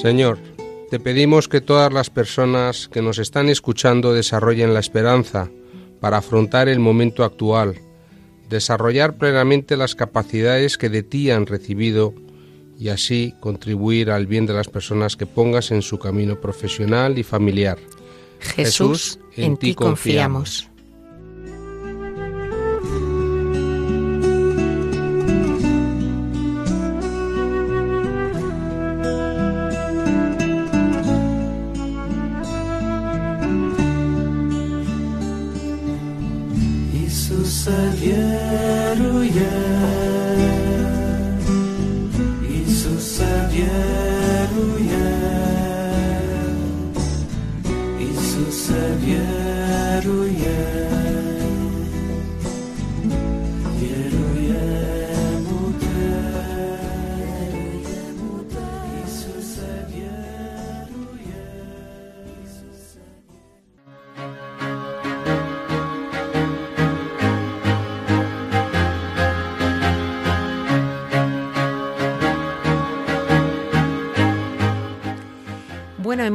Señor, 0.00 0.38
te 0.90 1.00
pedimos 1.00 1.48
que 1.48 1.60
todas 1.60 1.92
las 1.92 2.08
personas 2.08 2.86
que 2.86 3.02
nos 3.02 3.18
están 3.18 3.48
escuchando 3.48 4.12
desarrollen 4.12 4.74
la 4.74 4.80
esperanza 4.80 5.50
para 6.02 6.16
afrontar 6.16 6.68
el 6.68 6.80
momento 6.80 7.22
actual, 7.22 7.76
desarrollar 8.50 9.18
plenamente 9.18 9.76
las 9.76 9.94
capacidades 9.94 10.76
que 10.76 10.88
de 10.88 11.04
ti 11.04 11.30
han 11.30 11.46
recibido 11.46 12.12
y 12.76 12.88
así 12.88 13.34
contribuir 13.38 14.10
al 14.10 14.26
bien 14.26 14.44
de 14.44 14.52
las 14.52 14.66
personas 14.66 15.14
que 15.14 15.26
pongas 15.26 15.70
en 15.70 15.80
su 15.80 16.00
camino 16.00 16.40
profesional 16.40 17.18
y 17.18 17.22
familiar. 17.22 17.78
Jesús, 18.40 19.20
en, 19.36 19.56
ti 19.56 19.76
confiamos. 19.76 20.68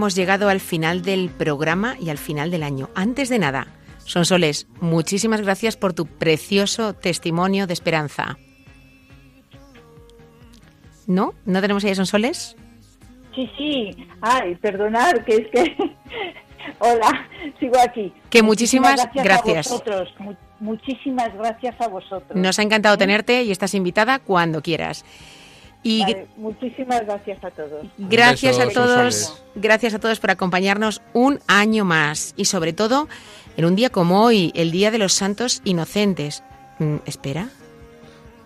Hemos 0.08 0.16
llegado 0.16 0.48
al 0.48 0.62
final 0.62 1.02
del 1.02 1.30
programa 1.30 1.98
y 2.00 2.10
al 2.12 2.18
final 2.18 2.50
del 2.50 2.64
año. 2.64 2.90
Antes 2.96 3.28
de 3.28 3.40
nada, 3.40 3.68
Sonsoles, 4.06 4.66
muchísimas 4.80 5.42
gracias 5.42 5.76
por 5.76 5.92
tu 5.92 6.06
precioso 6.06 6.94
testimonio 6.94 7.68
de 7.68 7.74
esperanza. 7.74 8.38
¿No? 11.08 11.34
¿No 11.46 11.60
tenemos 11.60 11.84
ahí 11.84 11.92
a 11.92 11.96
Sonsoles? 11.96 12.56
Sí, 13.36 13.50
sí. 13.58 14.08
Ay, 14.22 14.56
perdonad, 14.56 15.12
que 15.26 15.36
es 15.36 15.48
que... 15.52 15.76
Hola, 16.80 17.28
sigo 17.60 17.78
aquí. 17.86 18.14
Que 18.30 18.42
muchísimas 18.42 18.96
gracias. 18.96 19.26
gracias. 19.26 19.68
A 19.68 19.72
vosotros. 19.72 20.14
Mu- 20.20 20.36
muchísimas 20.62 21.34
gracias 21.36 21.76
a 21.82 21.90
vosotros. 21.90 22.32
Nos 22.34 22.58
ha 22.60 22.64
encantado 22.64 22.98
tenerte 22.98 23.44
y 23.44 23.52
estás 23.52 23.74
invitada 23.74 24.20
cuando 24.20 24.62
quieras. 24.62 25.04
Y 25.84 26.02
Vale, 26.02 26.28
muchísimas 26.38 27.06
gracias 27.06 27.44
a 27.44 27.52
todos. 27.52 27.86
Gracias 27.98 28.60
a 28.60 28.68
todos, 28.70 29.42
gracias 29.56 29.94
a 29.94 30.00
todos 30.00 30.20
por 30.20 30.32
acompañarnos 30.32 31.02
un 31.14 31.40
año 31.48 31.86
más 31.86 32.34
y 32.36 32.46
sobre 32.46 32.74
todo 32.74 33.08
en 33.56 33.66
un 33.66 33.76
día 33.76 33.90
como 33.90 34.24
hoy, 34.24 34.52
el 34.56 34.72
Día 34.72 34.92
de 34.92 34.98
los 34.98 35.14
Santos 35.14 35.62
Inocentes. 35.64 36.44
Mm, 36.80 36.98
espera, 37.06 37.50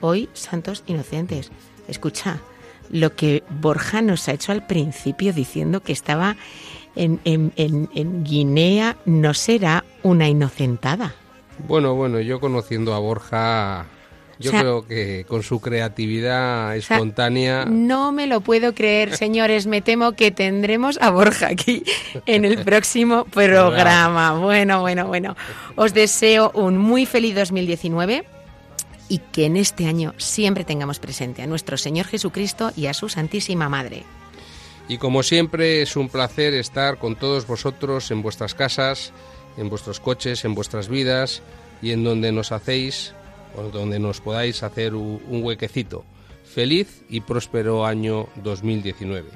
hoy 0.01 0.29
Santos 0.33 0.83
Inocentes. 0.87 1.51
Escucha, 1.87 2.39
lo 2.89 3.15
que 3.15 3.43
Borja 3.49 4.01
nos 4.01 4.27
ha 4.27 4.33
hecho 4.33 4.51
al 4.51 4.65
principio 4.67 5.33
diciendo 5.33 5.81
que 5.81 5.93
estaba 5.93 6.35
en, 6.95 7.19
en- 7.23 7.53
en- 7.55 7.89
en 7.95 8.23
Guinea 8.23 8.97
no 9.05 9.33
será 9.33 9.83
una 10.03 10.27
inocentada. 10.27 11.15
Bueno, 11.67 11.95
bueno, 11.95 12.19
yo 12.19 12.39
conociendo 12.39 12.93
a 12.93 12.99
Borja, 12.99 13.85
yo 14.41 14.49
O 14.49 14.51
sea- 14.51 14.61
creo 14.61 14.85
que 14.87 15.25
con 15.27 15.43
su 15.43 15.59
creatividad 15.61 16.69
sea, 16.69 16.75
espontánea... 16.97 17.65
No 17.65 18.11
me 18.11 18.27
lo 18.27 18.41
puedo 18.41 18.73
creer, 18.75 19.15
señores. 19.15 19.67
Me 19.67 19.81
temo 19.81 20.11
que 20.13 20.31
tendremos 20.31 20.97
a 21.01 21.09
Borja 21.11 21.47
aquí 21.47 21.83
en 22.25 22.43
el 22.45 22.63
próximo 22.63 23.25
programa. 23.31 24.33
Bueno, 24.39 24.81
bueno, 24.81 25.07
bueno. 25.07 25.35
Os 25.75 25.93
deseo 25.93 26.51
un 26.53 26.77
muy 26.77 27.05
feliz 27.05 27.35
2019 27.35 28.25
y 29.07 29.19
que 29.19 29.45
en 29.45 29.57
este 29.57 29.87
año 29.87 30.13
siempre 30.17 30.63
tengamos 30.63 30.99
presente 30.99 31.41
a 31.41 31.47
nuestro 31.47 31.77
Señor 31.77 32.07
Jesucristo 32.07 32.71
y 32.75 32.87
a 32.87 32.93
su 32.93 33.09
Santísima 33.09 33.69
Madre. 33.69 34.03
Y 34.87 34.97
como 34.97 35.23
siempre 35.23 35.81
es 35.81 35.95
un 35.95 36.09
placer 36.09 36.53
estar 36.53 36.97
con 36.97 37.15
todos 37.15 37.47
vosotros 37.47 38.11
en 38.11 38.21
vuestras 38.21 38.55
casas, 38.55 39.13
en 39.57 39.69
vuestros 39.69 39.99
coches, 39.99 40.43
en 40.45 40.55
vuestras 40.55 40.87
vidas 40.89 41.41
y 41.81 41.91
en 41.91 42.03
donde 42.03 42.31
nos 42.31 42.51
hacéis 42.51 43.13
donde 43.71 43.99
nos 43.99 44.21
podáis 44.21 44.63
hacer 44.63 44.95
un 44.95 45.41
huequecito. 45.43 46.03
Feliz 46.43 47.03
y 47.09 47.21
próspero 47.21 47.85
año 47.85 48.27
2019. 48.43 49.29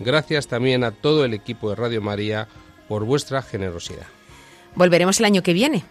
Gracias 0.00 0.46
también 0.46 0.84
a 0.84 0.92
todo 0.92 1.24
el 1.24 1.34
equipo 1.34 1.70
de 1.70 1.76
Radio 1.76 2.00
María 2.02 2.48
por 2.88 3.04
vuestra 3.04 3.42
generosidad. 3.42 4.06
Volveremos 4.74 5.18
el 5.18 5.26
año 5.26 5.42
que 5.42 5.52
viene, 5.52 5.84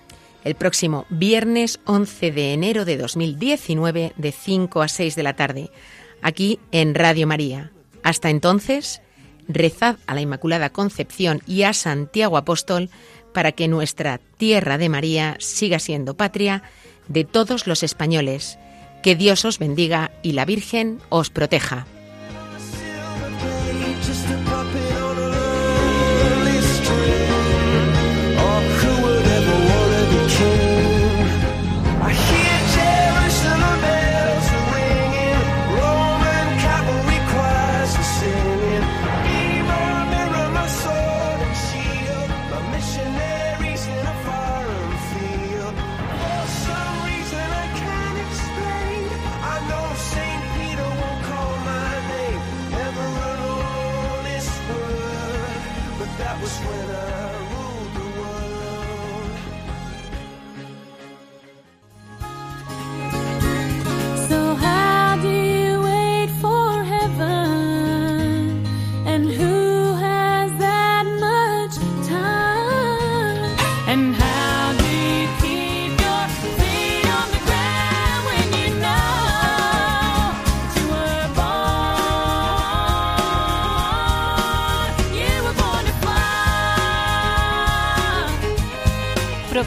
el 0.44 0.56
próximo 0.56 1.06
viernes 1.10 1.80
11 1.86 2.32
de 2.32 2.54
enero 2.54 2.86
de 2.86 2.98
2019, 2.98 4.14
de 4.16 4.32
5 4.32 4.82
a 4.82 4.88
6 4.88 5.16
de 5.16 5.24
la 5.24 5.36
tarde, 5.36 5.72
aquí 6.22 6.60
en 6.72 6.96
Radio 6.96 7.28
María. 7.28 7.72
Hasta 8.04 8.30
entonces, 8.30 9.02
rezad 9.48 9.98
a 10.08 10.16
la 10.16 10.22
Inmaculada 10.22 10.70
Concepción 10.70 11.42
y 11.46 11.64
a 11.64 11.74
Santiago 11.74 12.38
Apóstol 12.38 12.90
para 13.34 13.52
que 13.52 13.68
nuestra 13.68 14.20
tierra 14.38 14.78
de 14.78 14.90
María 14.90 15.36
siga 15.40 15.80
siendo 15.80 16.16
patria 16.16 16.64
de 17.08 17.24
todos 17.24 17.68
los 17.68 17.84
españoles. 17.84 18.58
Que 19.04 19.16
Dios 19.16 19.46
os 19.46 19.60
bendiga 19.60 20.12
y 20.22 20.34
la 20.34 20.46
Virgen 20.46 21.00
os 21.10 21.30
proteja. 21.30 21.86